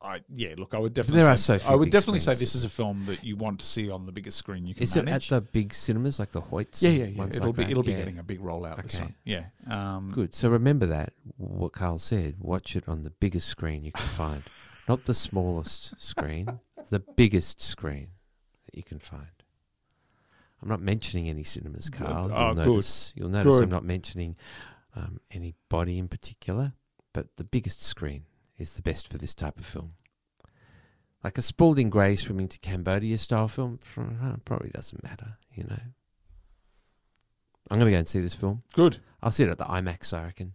I 0.03 0.21
yeah. 0.29 0.55
Look, 0.59 0.75
I 0.75 0.79
would 0.79 0.93
definitely. 0.95 1.23
there 1.23 1.31
are 1.31 1.37
say, 1.37 1.57
so 1.59 1.65
few 1.65 1.73
I 1.73 1.75
would 1.77 1.87
big 1.87 1.93
definitely 1.93 2.19
say 2.21 2.25
screens. 2.35 2.41
this 2.41 2.55
is 2.55 2.65
a 2.65 2.69
film 2.69 3.07
that 3.07 3.25
you 3.25 3.35
want 3.37 3.61
to 3.61 3.67
see 3.67 3.91
on 3.91 4.05
the 4.05 4.13
biggest 4.13 4.37
screen 4.37 4.67
you 4.67 4.75
can 4.75 4.83
Is 4.83 4.95
it 4.95 5.01
at 5.01 5.05
manage. 5.07 5.29
the 5.31 5.41
big 5.41 5.73
cinemas 5.73 6.19
like 6.19 6.33
the 6.33 6.41
Hoyts? 6.43 6.83
yeah, 6.83 6.91
and 6.91 6.99
yeah, 6.99 7.05
yeah. 7.07 7.19
ones 7.19 7.37
It'll 7.37 7.49
like 7.49 7.57
be 7.57 7.63
that? 7.65 7.71
it'll 7.71 7.83
be 7.83 7.93
Yeah. 7.93 7.99
getting 7.99 8.19
a 8.19 8.23
big 8.23 8.41
rollout 8.41 8.83
this 8.83 8.97
Okay. 8.97 9.05
one. 9.05 9.15
Yeah. 9.25 9.45
Um, 9.69 10.13
Good. 10.13 10.35
So 10.35 10.51
remember 10.51 10.87
that 10.87 11.15
what 11.39 11.73
Karl 11.73 11.97
said. 11.99 12.35
Watch 12.39 12.77
it 12.77 12.85
on 12.87 13.05
the 13.05 13.11
biggest 13.11 13.49
screen 13.49 13.85
you 13.85 13.93
can 13.93 14.07
find, 14.07 14.43
not 14.89 15.07
the 15.07 15.15
smallest 15.15 16.01
screen, 16.03 16.61
the 16.91 17.01
biggest 17.01 17.61
screen 17.63 18.09
that 18.67 18.77
you 18.77 18.83
can 18.83 18.99
find. 18.99 19.27
I'm 20.63 20.69
not 20.69 20.81
mentioning 20.81 21.29
any 21.29 21.43
cinemas. 21.43 21.89
Karl. 21.91 22.29
You'll 22.29 22.37
Oh, 22.37 22.55
good. 22.55 22.67
notice. 22.67 23.13
You'll 23.17 23.29
notice 23.29 23.57
Good. 23.57 23.65
I'm 23.65 23.71
not 23.71 23.85
mentioning 23.85 24.37
um, 24.95 25.21
any 25.31 25.55
body 25.69 25.99
in 25.99 26.09
particular, 26.09 26.73
but 27.13 27.37
the 27.37 27.45
biggest 27.45 27.83
screen 27.83 28.25
is 28.59 28.75
the 28.75 28.83
best 28.83 29.11
for 29.11 29.19
this 29.19 29.35
type 29.35 29.59
of 29.59 29.67
film. 29.67 29.93
Like 31.25 31.39
a 31.39 31.43
Spalding 31.43 31.91
Gray 31.91 32.15
swimming 32.17 32.49
to 32.49 32.59
Cambodia 32.59 33.19
style 33.19 33.49
film 33.49 33.81
probably 34.45 34.71
doesn't 34.71 35.03
matter, 35.03 35.39
you 35.55 35.65
know. 35.65 35.81
I'm 37.71 37.79
going 37.79 37.87
to 37.87 37.93
go 37.93 37.99
and 37.99 38.07
see 38.07 38.21
this 38.21 38.37
film. 38.37 38.63
Good. 38.75 38.99
I'll 39.23 39.33
see 39.33 39.43
it 39.43 39.51
at 39.51 39.59
the 39.59 39.65
IMAX, 39.65 40.13
I 40.17 40.23
reckon. 40.23 40.55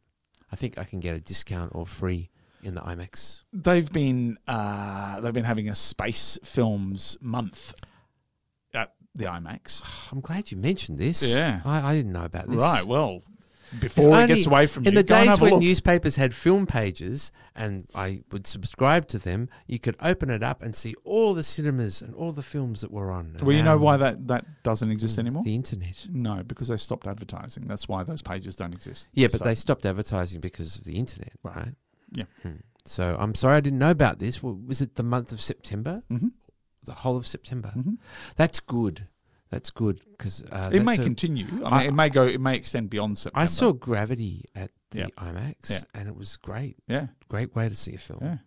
I 0.52 0.56
think 0.56 0.78
I 0.78 0.86
can 0.86 1.00
get 1.00 1.16
a 1.16 1.20
discount 1.20 1.72
or 1.76 1.86
free 1.86 2.30
in 2.64 2.76
the 2.76 2.82
IMAX. 2.82 3.44
They've 3.52 3.92
been 3.92 4.38
uh, 4.48 5.20
they've 5.20 5.34
been 5.34 5.44
having 5.44 5.68
a 5.68 5.76
space 5.76 6.38
films 6.44 7.18
month 7.20 7.74
at 8.74 8.94
the 9.14 9.26
IMAX. 9.26 9.84
I'm 10.12 10.22
glad 10.22 10.52
you 10.52 10.58
mentioned 10.58 11.00
this. 11.00 11.36
Yeah. 11.36 11.62
I, 11.66 11.92
I 11.92 11.96
didn't 11.96 12.12
know 12.14 12.24
about 12.24 12.48
this. 12.48 12.58
Right. 12.58 12.86
Well, 12.86 13.24
before 13.80 14.22
it 14.22 14.28
gets 14.28 14.46
away 14.46 14.68
from 14.68 14.86
In 14.86 14.94
you, 14.94 15.00
the 15.00 15.04
go 15.04 15.16
and 15.16 15.30
days 15.30 15.40
when 15.40 15.60
newspapers 15.60 16.16
had 16.18 16.34
film 16.34 16.66
pages 16.68 17.32
and 17.56 17.88
I 17.96 18.24
would 18.32 18.46
subscribe 18.48 19.08
to 19.10 19.18
them, 19.20 19.50
you 19.68 19.80
could 19.80 19.96
open 20.02 20.30
it 20.30 20.44
up 20.44 20.62
and 20.62 20.76
see 20.76 20.94
all 21.04 21.34
the 21.34 21.44
cinemas 21.44 22.02
and 22.02 22.14
all 22.16 22.32
the 22.32 22.42
films 22.44 22.82
that 22.82 22.92
were 22.92 23.12
on. 23.12 23.38
well, 23.42 23.56
you 23.56 23.64
know 23.64 23.78
why 23.78 23.98
that 23.98 24.28
that 24.28 24.46
doesn't 24.64 24.92
exist 24.92 25.18
anymore. 25.20 25.44
The 25.44 25.56
internet. 25.56 26.08
No, 26.12 26.44
because 26.44 26.68
they 26.68 26.78
stopped 26.78 27.08
advertising. 27.08 27.68
That's 27.68 27.88
why 27.88 28.04
those 28.04 28.22
pages 28.22 28.56
don't 28.56 28.74
exist. 28.74 29.10
Yeah, 29.14 29.28
but 29.32 29.40
So- 29.40 29.46
they 29.46 29.56
stopped 29.56 29.86
advertising 29.86 30.42
because 30.42 30.78
of 30.78 30.84
the 30.84 30.98
internet, 30.98 31.34
Right. 31.44 31.56
right? 31.56 31.76
Yeah. 32.14 32.26
Hmm. 32.44 32.50
So 32.84 33.16
I'm 33.20 33.36
sorry 33.36 33.58
I 33.58 33.62
didn't 33.62 33.80
know 33.80 33.92
about 33.92 34.20
this. 34.20 34.42
Well, 34.42 34.56
was 34.56 34.82
it 34.82 34.96
the 34.96 35.04
month 35.04 35.32
of 35.32 35.40
September? 35.40 36.04
Mhm. 36.12 36.32
The 36.84 36.94
whole 36.94 37.16
of 37.16 37.28
September. 37.28 37.72
Mhm. 37.78 37.98
That's 38.36 38.60
good. 38.60 39.08
That's 39.52 39.70
good 39.70 40.00
because 40.18 40.44
uh, 40.52 40.70
It 40.74 40.84
may 40.84 40.96
a- 40.96 41.04
continue. 41.04 41.46
I 41.46 41.54
mean, 41.54 41.64
I- 41.66 41.84
it 41.88 41.94
may 41.94 42.10
go. 42.10 42.26
It 42.26 42.40
may 42.42 42.56
extend 42.56 42.90
beyond 42.90 43.18
September. 43.18 43.44
I 43.44 43.46
saw 43.48 43.74
Gravity 43.74 44.46
at 44.56 44.72
the 44.92 45.00
Yeah. 45.00 45.08
IMAX, 45.18 45.70
Yeah. 45.70 45.80
and 45.94 46.08
it 46.10 46.16
was 46.16 46.38
great. 46.38 46.78
Yeah, 46.88 47.08
Great 47.30 47.54
way 47.56 47.68
to 47.70 47.76
see 47.76 47.94
a 47.94 47.98
film. 47.98 48.20
yeah, 48.22 48.38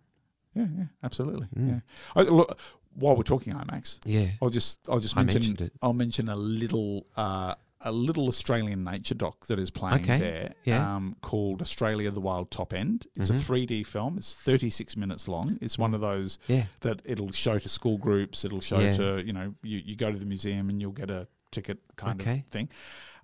yeah, 0.54 0.66
yeah. 0.78 0.84
Absolutely. 1.02 1.46
Mm. 1.56 1.68
Yeah. 1.68 1.80
I, 2.16 2.22
look, 2.22 2.58
while 2.94 3.16
we're 3.16 3.22
talking 3.22 3.52
IMAX, 3.52 4.00
Yeah. 4.06 4.28
I'll 4.40 4.50
just 4.50 4.88
I'll 4.88 4.98
just 5.00 5.14
mention. 5.14 5.70
I'll 5.82 5.92
mention 5.92 6.28
a 6.30 6.36
little 6.36 7.06
uh, 7.16 7.54
a 7.84 7.92
little 7.92 8.26
Australian 8.28 8.82
nature 8.84 9.14
doc 9.14 9.46
that 9.46 9.58
is 9.58 9.70
playing 9.70 10.02
Okay. 10.02 10.18
there. 10.18 10.54
Yeah. 10.64 10.96
Um, 10.96 11.16
called 11.20 11.62
Australia: 11.62 12.10
The 12.10 12.20
Wild 12.20 12.50
Top 12.50 12.72
End. 12.72 13.06
It's 13.16 13.30
Mhm. 13.30 13.36
a 13.36 13.40
3D 13.40 13.82
film. 13.86 14.18
It's 14.18 14.34
36 14.34 14.96
minutes 14.96 15.28
long. 15.28 15.58
It's 15.60 15.78
one 15.78 15.94
of 15.94 16.00
those 16.00 16.38
Yeah. 16.48 16.66
that 16.80 17.02
it'll 17.04 17.32
show 17.32 17.58
to 17.58 17.68
school 17.68 17.98
groups. 17.98 18.44
It'll 18.44 18.60
show 18.60 18.80
Yeah. 18.80 18.96
to 18.96 19.22
you 19.24 19.32
know 19.32 19.54
you, 19.62 19.78
you 19.84 19.96
go 19.96 20.10
to 20.10 20.18
the 20.18 20.26
museum 20.26 20.68
and 20.70 20.80
you'll 20.80 20.92
get 20.92 21.10
a 21.10 21.28
ticket 21.50 21.78
kind 21.96 22.20
Okay. 22.20 22.38
of 22.46 22.46
thing. 22.52 22.68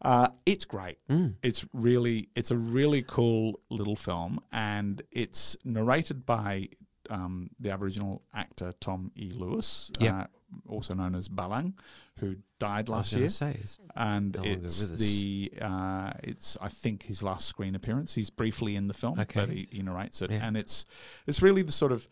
Uh, 0.03 0.29
it's 0.47 0.65
great. 0.65 0.97
Mm. 1.09 1.35
It's 1.43 1.67
really 1.73 2.29
it's 2.35 2.51
a 2.51 2.57
really 2.57 3.03
cool 3.03 3.61
little 3.71 3.97
film, 3.97 4.41
and 4.53 5.03
it's 5.11 5.57
narrated 5.65 6.25
by 6.25 6.69
um, 7.11 7.51
the 7.59 7.71
Aboriginal 7.73 8.23
actor 8.33 8.73
Tom 8.81 9.11
E. 9.17 9.31
Lewis, 9.35 9.91
Yep. 10.01 10.15
uh, 10.15 10.27
also 10.69 10.95
known 10.95 11.15
as 11.15 11.29
Balang, 11.29 11.75
who 12.19 12.37
died 12.59 12.89
last 12.89 13.13
year. 13.13 13.29
say, 13.29 13.57
And 13.95 14.35
no 14.37 14.43
it's 14.45 14.91
the 14.91 15.53
uh, 15.61 16.13
it's 16.23 16.57
I 16.61 16.69
think 16.69 17.03
his 17.05 17.23
last 17.23 17.47
screen 17.47 17.75
appearance. 17.75 18.15
He's 18.15 18.31
briefly 18.31 18.75
in 18.77 18.87
the 18.89 18.95
film, 18.95 19.19
Okay. 19.21 19.41
but 19.41 19.49
he, 19.51 19.69
he 19.71 19.83
narrates 19.83 20.23
it, 20.23 20.31
Yeah. 20.31 20.47
and 20.47 20.57
it's 20.57 20.85
it's 21.27 21.43
really 21.43 21.63
the 21.63 21.73
sort 21.73 21.93
of 21.93 22.09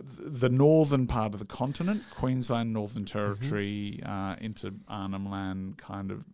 the 0.00 0.48
northern 0.48 1.06
part 1.06 1.32
of 1.32 1.38
the 1.38 1.46
continent, 1.46 2.02
Queensland, 2.10 2.72
Northern 2.72 3.04
Mm-hmm. 3.04 3.18
Territory, 3.18 4.00
uh, 4.04 4.36
into 4.40 4.74
Arnhem 4.88 5.30
Land, 5.30 5.78
kind 5.78 6.10
of 6.10 6.24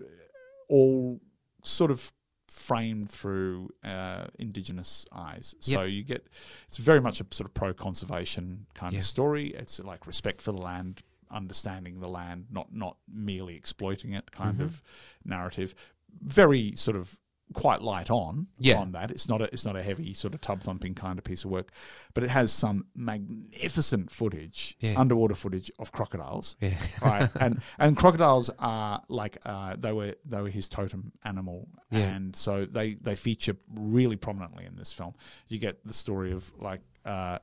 all 0.69 1.21
sort 1.63 1.91
of 1.91 2.13
framed 2.53 3.11
through 3.11 3.71
uh, 3.83 4.27
indigenous 4.39 5.07
eyes. 5.13 5.55
So 5.61 5.83
you 5.85 6.03
get 6.05 6.27
it's 6.69 6.77
very 6.77 7.01
much 7.01 7.21
a 7.21 7.27
sort 7.31 7.47
of 7.49 7.55
pro 7.55 7.73
conservation 7.73 8.67
kind 8.75 8.93
Yeah. 8.93 8.99
of 9.01 9.05
story. 9.07 9.47
It's 9.49 9.81
like 9.81 10.07
respect 10.07 10.41
for 10.43 10.53
the 10.53 10.59
land, 10.63 11.03
understanding 11.31 12.01
the 12.01 12.09
land, 12.09 12.47
not 12.51 12.75
not 12.75 12.97
merely 13.13 13.57
exploiting 13.57 14.13
it 14.13 14.31
kind 14.31 14.55
Mm-hmm. 14.57 14.65
of 14.65 14.83
narrative. 15.25 15.75
Very 16.21 16.75
sort 16.77 16.97
of 16.97 17.19
quite 17.53 17.83
light 17.83 18.11
on 18.11 18.47
Yeah. 18.59 18.79
on 18.81 18.93
that. 18.93 19.11
It's 19.11 19.29
not 19.29 19.41
a 19.43 19.45
it's 19.53 19.65
not 19.65 19.77
a 19.77 19.83
heavy 19.83 20.15
sort 20.15 20.35
of 20.35 20.41
tub 20.41 20.61
thumping 20.63 20.95
kind 20.95 21.19
of 21.19 21.25
piece 21.25 21.45
of 21.45 21.51
work, 21.51 21.71
but 22.15 22.25
it 22.25 22.31
has 22.31 22.53
some 22.53 22.87
magnificent 22.95 24.11
footage, 24.11 24.77
Yeah. 24.81 24.95
underwater 24.99 25.35
footage 25.35 25.71
of 25.79 25.93
crocodiles. 25.93 26.57
Yeah. 26.61 26.79
right, 27.03 27.31
and 27.41 27.61
and 27.79 27.97
crocodiles 27.97 28.51
are 28.59 29.03
like 29.09 29.39
uh, 29.45 29.77
they 29.79 29.93
were 29.93 30.15
they 30.25 30.41
were 30.41 30.51
his 30.51 30.69
totem 30.69 31.13
animal, 31.25 31.69
Yeah. 31.91 32.15
and 32.15 32.35
so 32.37 32.65
they 32.65 32.95
they 32.95 33.17
feature 33.17 33.57
really 33.75 34.17
prominently 34.17 34.65
in 34.67 34.77
this 34.77 34.93
film. 34.93 35.15
You 35.49 35.59
get 35.59 35.85
the 35.87 35.95
story 35.95 36.33
of 36.33 36.53
like. 36.59 36.81
Uh, 37.05 37.39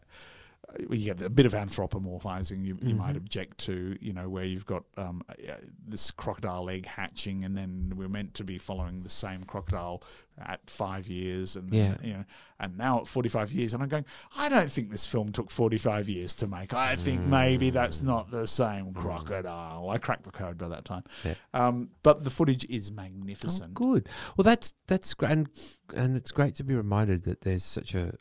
you 0.89 1.05
get 1.05 1.21
a 1.21 1.29
bit 1.29 1.45
of 1.45 1.53
anthropomorphizing 1.53 2.59
you, 2.65 2.77
you 2.81 2.89
Mm-hmm. 2.89 2.97
might 2.97 3.15
object 3.17 3.57
to, 3.59 3.97
you 3.99 4.13
know, 4.13 4.29
where 4.29 4.43
you've 4.45 4.65
got 4.65 4.83
um, 4.97 5.23
uh, 5.29 5.53
this 5.87 6.11
crocodile 6.11 6.69
egg 6.69 6.85
hatching, 6.85 7.43
and 7.43 7.57
then 7.57 7.93
we're 7.95 8.07
meant 8.09 8.33
to 8.35 8.43
be 8.43 8.57
following 8.57 9.01
the 9.01 9.09
same 9.09 9.43
crocodile 9.43 10.03
at 10.37 10.69
five 10.69 11.07
years, 11.07 11.55
and 11.55 11.73
Yeah. 11.73 11.95
you 12.03 12.13
know, 12.13 12.23
and 12.59 12.77
now 12.77 12.99
at 13.01 13.07
forty-five 13.07 13.51
years, 13.51 13.73
and 13.73 13.81
I'm 13.83 13.89
going, 13.89 14.05
I 14.37 14.47
don't 14.49 14.69
think 14.71 14.91
this 14.91 15.05
film 15.05 15.31
took 15.31 15.49
forty-five 15.51 16.07
years 16.07 16.35
to 16.35 16.47
make. 16.47 16.73
I 16.73 16.95
think 16.95 17.21
maybe 17.25 17.71
that's 17.71 18.01
not 18.01 18.29
the 18.31 18.47
same 18.47 18.93
crocodile. 18.93 19.89
I 19.89 19.97
cracked 19.97 20.23
the 20.23 20.31
code 20.31 20.57
by 20.57 20.67
that 20.69 20.85
time, 20.85 21.03
Yeah. 21.25 21.33
um, 21.53 21.89
but 22.03 22.23
the 22.23 22.29
footage 22.29 22.65
is 22.69 22.89
Oh, 22.91 22.95
magnificent. 22.95 23.73
good. 23.73 24.07
Well, 24.37 24.43
that's 24.43 24.73
that's 24.87 25.13
great, 25.13 25.31
and, 25.31 25.49
and 25.95 26.15
it's 26.15 26.31
great 26.31 26.55
to 26.55 26.63
be 26.63 26.75
reminded 26.75 27.23
that 27.23 27.41
there's 27.41 27.63
such 27.65 27.93
a 27.95 28.13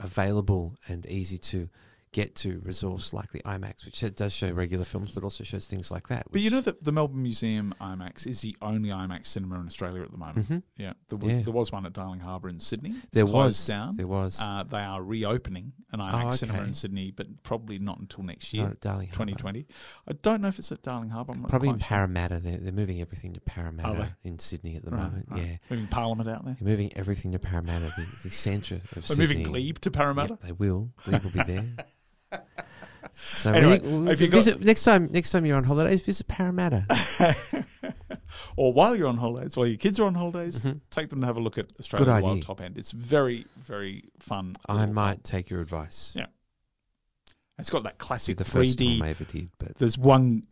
available 0.00 0.74
and 0.88 1.06
easy 1.06 1.38
to 1.38 1.68
get 2.12 2.36
to 2.36 2.60
resource 2.64 3.12
like 3.12 3.32
the 3.32 3.40
IMAX, 3.42 3.84
which 3.84 4.04
does 4.14 4.32
show 4.32 4.48
regular 4.52 4.84
films, 4.84 5.10
but 5.10 5.24
also 5.24 5.42
shows 5.42 5.66
things 5.66 5.90
like 5.90 6.06
that. 6.06 6.24
But 6.30 6.42
you 6.42 6.50
know 6.50 6.60
that 6.60 6.84
the 6.84 6.92
Melbourne 6.92 7.24
Museum 7.24 7.74
IMAX 7.80 8.24
is 8.24 8.40
the 8.40 8.56
only 8.62 8.90
IMAX 8.90 9.26
cinema 9.26 9.58
in 9.58 9.66
Australia 9.66 10.00
at 10.02 10.12
the 10.12 10.18
moment. 10.18 10.48
Mhm. 10.48 10.62
Yeah, 10.76 10.92
there 11.08 11.18
was, 11.18 11.32
Yeah. 11.32 11.42
there 11.42 11.52
was 11.52 11.72
one 11.72 11.84
at 11.86 11.92
Darling 11.92 12.20
Harbour 12.20 12.48
in 12.48 12.60
Sydney. 12.60 12.90
It's 12.90 13.06
there 13.10 13.24
closed 13.24 13.34
was 13.34 13.66
down. 13.66 13.96
there 13.96 14.06
was 14.06 14.40
Uh, 14.40 14.62
they 14.62 14.78
are 14.78 15.02
reopening 15.02 15.72
an 15.94 16.00
IMAX 16.00 16.24
oh, 16.26 16.30
cinema 16.32 16.58
okay. 16.58 16.66
in 16.68 16.72
Sydney, 16.74 17.10
but 17.10 17.42
probably 17.42 17.78
not 17.78 17.98
until 17.98 18.24
next 18.24 18.52
not 18.54 18.58
year, 18.60 18.76
Darling 18.80 19.06
Harbour. 19.08 19.30
2020. 19.32 19.66
I 20.08 20.12
don't 20.22 20.40
know 20.42 20.48
if 20.48 20.58
it's 20.58 20.70
at 20.72 20.82
Darling 20.82 21.10
Harbour. 21.10 21.32
I'm 21.34 21.42
not 21.42 21.50
Probably 21.50 21.70
in. 21.70 21.78
Parramatta. 21.78 22.40
They're, 22.40 22.58
they're 22.58 22.72
moving 22.72 23.00
everything 23.00 23.32
to 23.34 23.40
Parramatta 23.40 24.16
in 24.24 24.38
Sydney 24.38 24.76
at 24.76 24.84
the 24.84 24.90
Right, 24.90 25.02
moment. 25.02 25.26
right. 25.30 25.40
Yeah, 25.40 25.56
moving 25.70 25.86
Parliament 25.88 26.28
out 26.28 26.44
there. 26.44 26.56
they're 26.60 26.68
moving 26.68 26.92
everything 26.96 27.32
to 27.32 27.38
Parramatta, 27.38 27.86
the, 27.96 28.06
the 28.24 28.30
centre 28.30 28.80
of 28.96 29.06
Sydney. 29.06 29.26
They're 29.26 29.26
Sydney. 29.28 29.36
moving 29.44 29.52
Glebe 29.52 29.78
to 29.80 29.90
Parramatta. 29.90 30.32
Yep, 30.34 30.40
they 30.40 30.52
will. 30.52 30.90
Glebe 31.04 31.22
will 31.24 31.30
be 31.30 31.42
there. 31.42 31.64
So 33.16 33.52
Anyway, 33.52 33.78
when 33.78 34.06
you, 34.06 34.10
if 34.10 34.20
you 34.20 34.26
got- 34.26 34.38
visit 34.38 34.60
next 34.64 34.82
time, 34.82 35.08
next 35.12 35.30
time 35.30 35.46
you're 35.46 35.56
on 35.56 35.62
holidays, 35.62 36.00
visit 36.00 36.26
Parramatta. 36.26 36.84
or 38.56 38.72
while 38.72 38.94
you're 38.96 39.08
on 39.08 39.16
holidays, 39.16 39.56
while 39.56 39.66
your 39.66 39.76
kids 39.76 39.98
are 40.00 40.06
on 40.06 40.14
holidays, 40.14 40.64
take 40.90 41.08
them 41.08 41.20
to 41.20 41.26
have 41.26 41.36
a 41.36 41.40
look 41.40 41.58
at 41.58 41.72
Australia 41.80 42.06
Mm-hmm. 42.12 42.20
Good 42.20 42.24
Wild. 42.24 42.42
Top 42.42 42.60
End. 42.60 42.78
It's 42.78 42.92
very, 42.92 43.46
very 43.62 44.04
fun. 44.18 44.54
I 44.68 44.86
might 44.86 45.12
film. 45.12 45.20
take 45.22 45.50
your 45.50 45.60
advice. 45.60 46.14
Yeah. 46.16 46.26
It's 47.58 47.70
got 47.70 47.84
that 47.84 47.98
classic 47.98 48.36
the 48.38 48.44
first 48.44 48.78
3D 48.78 48.98
time 48.98 49.06
I 49.06 49.10
ever 49.10 49.24
did, 49.24 49.50
but 49.58 49.76
there's 49.76 49.96
one 49.98 50.44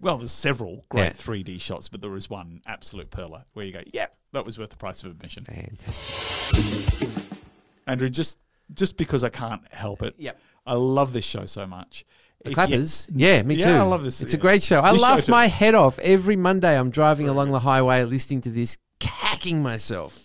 well 0.00 0.18
there's 0.18 0.32
several 0.32 0.84
great 0.90 1.04
Yeah. 1.04 1.10
3d 1.12 1.60
shots 1.60 1.88
but 1.88 2.02
there 2.02 2.14
is 2.16 2.28
one 2.28 2.60
absolute 2.66 3.10
perler 3.10 3.44
where 3.54 3.64
you 3.64 3.72
go 3.72 3.80
yep 3.92 4.14
that 4.32 4.44
was 4.44 4.58
worth 4.58 4.70
the 4.70 4.76
price 4.76 5.02
of 5.04 5.10
admission 5.12 5.44
fantastic. 5.44 7.38
andrew 7.86 8.08
just 8.08 8.38
just 8.74 8.96
because 8.96 9.22
i 9.24 9.28
can't 9.28 9.62
help 9.72 10.02
it 10.02 10.14
Yep. 10.18 10.38
i 10.66 10.74
love 10.74 11.12
this 11.12 11.24
show 11.24 11.46
so 11.46 11.64
much 11.66 12.04
The 12.44 12.50
If 12.50 12.56
you- 12.56 12.62
Clappers, 12.66 13.10
yeah, 13.14 13.42
me 13.42 13.56
Yeah, 13.56 13.64
too. 13.66 13.72
I 13.72 13.82
love 13.82 14.02
this, 14.04 14.20
It's 14.20 14.34
a 14.34 14.38
great 14.38 14.62
show. 14.62 14.80
I 14.80 14.92
This 14.92 15.02
laugh 15.02 15.24
too. 15.26 15.32
my 15.32 15.46
head 15.46 15.74
off 15.74 15.98
every 15.98 16.36
Monday. 16.36 16.78
I'm 16.78 16.90
driving 16.90 17.28
along 17.28 17.50
the 17.52 17.60
highway, 17.60 18.04
listening 18.04 18.40
to 18.42 18.50
this, 18.50 18.78
cacking 19.00 19.62
myself. 19.62 20.20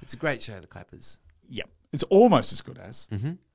It's 0.00 0.14
a 0.14 0.16
great 0.16 0.40
show, 0.42 0.58
The 0.60 0.66
Clappers. 0.66 1.18
yep 1.48 1.68
it's 1.92 2.02
almost 2.04 2.52
as 2.52 2.60
good 2.60 2.76
as 2.78 3.08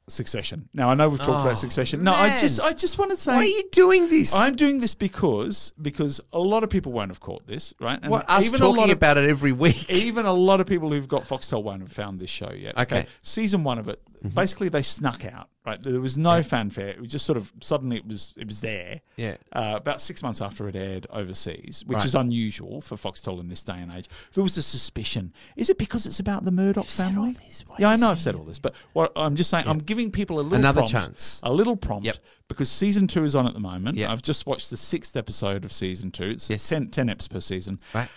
succession 0.07 0.67
now 0.73 0.89
i 0.89 0.95
know 0.95 1.07
we've 1.07 1.19
talked 1.19 1.29
Mm-hmm. 1.29 1.39
Oh, 1.39 1.45
about 1.49 1.57
succession 1.59 2.03
no 2.03 2.13
i 2.13 2.35
just 2.39 2.59
i 2.61 2.73
just 2.73 2.97
want 2.97 3.11
to 3.11 3.17
say 3.17 3.31
Why 3.31 3.37
are 3.37 3.43
you 3.43 3.63
doing 3.71 4.09
this? 4.09 4.33
I'm 4.35 4.55
doing 4.55 4.79
this 4.79 4.95
because 4.95 5.71
because 5.79 6.19
a 6.33 6.39
lot 6.39 6.63
of 6.63 6.69
people 6.71 6.91
won't 6.91 7.11
have 7.11 7.19
caught 7.19 7.45
this, 7.45 7.73
right? 7.79 7.99
And 8.01 8.09
what 8.09 8.27
us 8.27 8.45
even 8.47 8.61
a 8.61 8.67
lot 8.67 8.75
talking 8.75 8.91
of 8.91 8.97
about 8.97 9.17
it 9.17 9.29
every 9.29 9.51
week? 9.51 9.87
even 9.91 10.25
a 10.25 10.33
lot 10.33 10.59
of 10.61 10.65
people 10.67 10.91
who've 10.91 11.07
got 11.07 11.23
Foxtel 11.25 11.61
won't 11.61 11.81
have 11.81 11.91
found 11.91 12.19
this 12.19 12.29
show 12.31 12.51
yet. 12.51 12.75
Okay. 12.77 13.01
Mm-hmm. 13.01 13.09
season 13.21 13.63
one 13.63 13.77
of 13.77 13.87
it, 13.89 14.01
basically 14.33 14.69
they 14.69 14.81
snuck 14.81 15.25
out. 15.25 15.49
Right, 15.65 15.79
there 15.83 16.01
was 16.01 16.17
no 16.17 16.41
fanfare. 16.41 16.87
It 16.87 16.99
was 17.01 17.11
just 17.11 17.25
sort 17.25 17.37
of 17.37 17.51
suddenly 17.61 17.97
it 17.97 18.07
was 18.07 18.33
it 18.37 18.47
was 18.47 18.61
there. 18.61 19.01
Yeah. 19.17 19.35
Uh, 19.53 19.73
about 19.77 20.01
six 20.01 20.23
months 20.23 20.41
after 20.41 20.67
it 20.67 20.75
aired 20.75 21.05
overseas, 21.11 21.83
which 21.85 21.97
Right. 21.97 22.05
is 22.05 22.15
unusual 22.15 22.81
for 22.81 22.95
Foxtel 22.95 23.39
in 23.39 23.49
this 23.49 23.63
day 23.63 23.77
and 23.77 23.91
age. 23.91 24.07
There 24.33 24.43
was 24.43 24.57
a 24.57 24.63
suspicion: 24.63 25.31
is 25.57 25.69
it 25.69 25.77
because 25.77 26.05
it's 26.07 26.19
about 26.19 26.43
the 26.43 26.51
Murdoch 26.51 26.85
family? 26.85 27.35
Yeah, 27.77 27.89
I 27.89 27.97
know 27.97 28.09
I've 28.09 28.19
said 28.19 28.33
all 28.35 28.45
this, 28.45 28.57
but 28.57 28.73
what 28.93 29.11
I'm 29.15 29.35
just 29.35 29.49
saying, 29.51 29.65
I'm 29.67 29.77
giving 29.79 30.09
people 30.11 30.39
a 30.39 30.41
little 30.41 30.57
Another 30.57 30.81
prompt, 30.81 30.91
chance. 30.91 31.39
a 31.43 31.53
little 31.53 31.75
prompt, 31.77 32.05
Yep. 32.05 32.17
because 32.47 32.71
season 32.71 33.05
two 33.07 33.23
is 33.23 33.35
on 33.35 33.45
at 33.45 33.53
the 33.53 33.59
moment. 33.59 33.97
Yep. 33.97 34.09
I've 34.09 34.21
just 34.23 34.47
watched 34.47 34.71
the 34.71 34.77
sixth 34.77 35.15
episode 35.15 35.65
of 35.65 35.71
season 35.71 36.09
two. 36.09 36.29
It's 36.29 36.49
Yes. 36.49 36.67
10, 36.67 36.87
10 36.87 37.07
eps 37.09 37.29
per 37.29 37.41
season. 37.41 37.79
Right. 37.93 38.09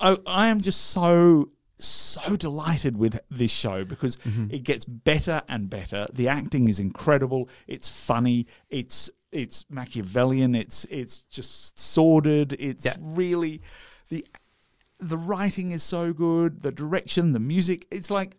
I, 0.00 0.16
I 0.26 0.46
am 0.48 0.60
just 0.60 0.80
so 0.82 1.50
so 1.86 2.36
delighted 2.36 2.96
with 2.96 3.20
this 3.30 3.50
show 3.52 3.84
because 3.84 4.16
Mm-hmm. 4.16 4.46
it 4.54 4.62
gets 4.64 4.84
better 4.84 5.42
and 5.48 5.68
better. 5.70 6.06
The 6.12 6.28
acting 6.28 6.68
is 6.68 6.78
incredible. 6.80 7.48
It's 7.66 7.88
funny. 7.88 8.46
It's 8.68 9.10
it's 9.32 9.64
Machiavellian. 9.70 10.54
It's 10.54 10.84
it's 10.86 11.20
just 11.24 11.78
sordid. 11.78 12.52
It's 12.54 12.84
Yeah. 12.84 12.94
really 13.00 13.60
the 14.08 14.26
the 14.98 15.16
writing 15.16 15.70
is 15.72 15.82
so 15.82 16.12
good. 16.12 16.62
The 16.62 16.72
direction, 16.72 17.32
the 17.32 17.40
music. 17.40 17.86
It's 17.90 18.10
like 18.10 18.36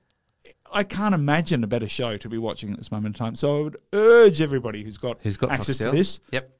I 0.73 0.83
can't 0.83 1.13
imagine 1.15 1.63
a 1.63 1.67
better 1.67 1.87
show 1.87 2.17
to 2.17 2.27
be 2.29 2.37
watching 2.37 2.71
at 2.71 2.77
this 2.77 2.91
moment 2.91 3.15
in 3.15 3.19
time. 3.19 3.35
So 3.35 3.57
I 3.59 3.61
would 3.63 3.77
urge 3.93 4.41
everybody 4.41 4.83
who's 4.83 4.97
got 4.97 5.19
Who's 5.23 5.37
got 5.37 5.51
access 5.51 5.77
Foxtel? 5.77 5.91
to 5.91 5.97
this, 5.97 6.19
Yep. 6.31 6.51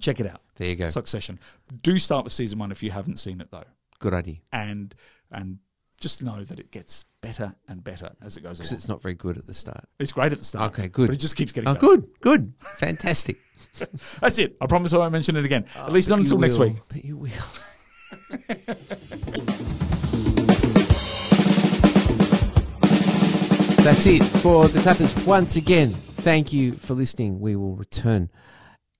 check 0.00 0.20
it 0.20 0.26
out. 0.26 0.40
There 0.56 0.68
you 0.68 0.76
go. 0.76 0.88
Succession. 0.88 1.38
Do 1.82 1.98
start 1.98 2.24
with 2.24 2.32
season 2.32 2.58
one 2.58 2.70
if 2.72 2.82
you 2.82 2.90
haven't 2.90 3.16
seen 3.18 3.40
it 3.40 3.50
though 3.50 3.64
Good 3.98 4.14
idea. 4.14 4.36
and 4.52 4.94
and 5.30 5.58
just 6.00 6.22
know 6.22 6.42
that 6.44 6.58
it 6.60 6.70
gets 6.70 7.04
better 7.22 7.52
and 7.68 7.82
better 7.82 8.10
as 8.22 8.36
it 8.36 8.42
goes 8.42 8.58
Because 8.58 8.72
it's 8.72 8.88
not 8.88 9.02
very 9.02 9.14
good 9.14 9.38
at 9.38 9.46
the 9.46 9.54
start. 9.54 9.84
It's 9.98 10.12
great 10.12 10.32
at 10.32 10.38
the 10.38 10.44
start. 10.44 10.72
Okay, 10.72 10.88
good. 10.88 11.06
But 11.08 11.14
it 11.16 11.20
just 11.20 11.36
keeps 11.36 11.52
getting 11.52 11.68
Oh, 11.68 11.74
better. 11.74 11.86
good, 11.86 12.08
good, 12.20 12.54
fantastic. 12.60 13.38
That's 14.20 14.38
it. 14.38 14.56
I 14.60 14.66
promise 14.66 14.92
I 14.92 14.98
won't 14.98 15.12
mention 15.12 15.36
it 15.36 15.44
again. 15.44 15.64
Ah, 15.76 15.86
at 15.86 15.92
least 15.92 16.08
not 16.08 16.18
until 16.18 16.38
next 16.38 16.58
week. 16.58 16.74
But 16.88 17.04
you 17.04 17.16
will. 17.16 17.30
That's 23.84 24.04
it 24.06 24.24
for 24.24 24.66
the 24.66 24.80
Clappers. 24.80 25.24
Once 25.26 25.54
again, 25.54 25.90
thank 25.92 26.52
you 26.52 26.72
for 26.72 26.94
listening. 26.94 27.38
We 27.38 27.54
will 27.54 27.76
return. 27.76 28.30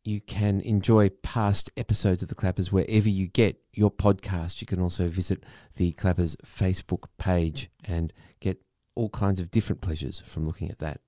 You 0.06 0.20
can 0.20 0.60
enjoy 0.60 1.08
past 1.08 1.72
episodes 1.76 2.22
of 2.22 2.28
the 2.28 2.36
Clappers 2.36 2.70
wherever 2.70 3.08
you 3.08 3.26
get 3.26 3.60
your 3.72 3.90
podcast. 3.90 4.60
You 4.60 4.66
can 4.66 4.80
also 4.80 5.08
visit 5.08 5.42
the 5.74 5.90
Clappers 5.94 6.36
Facebook 6.46 7.06
page 7.18 7.70
and 7.84 8.12
get 8.38 8.62
all 8.94 9.08
kinds 9.08 9.40
of 9.40 9.50
different 9.50 9.80
pleasures 9.80 10.20
from 10.20 10.44
looking 10.44 10.70
at 10.70 10.78
that. 10.78 11.00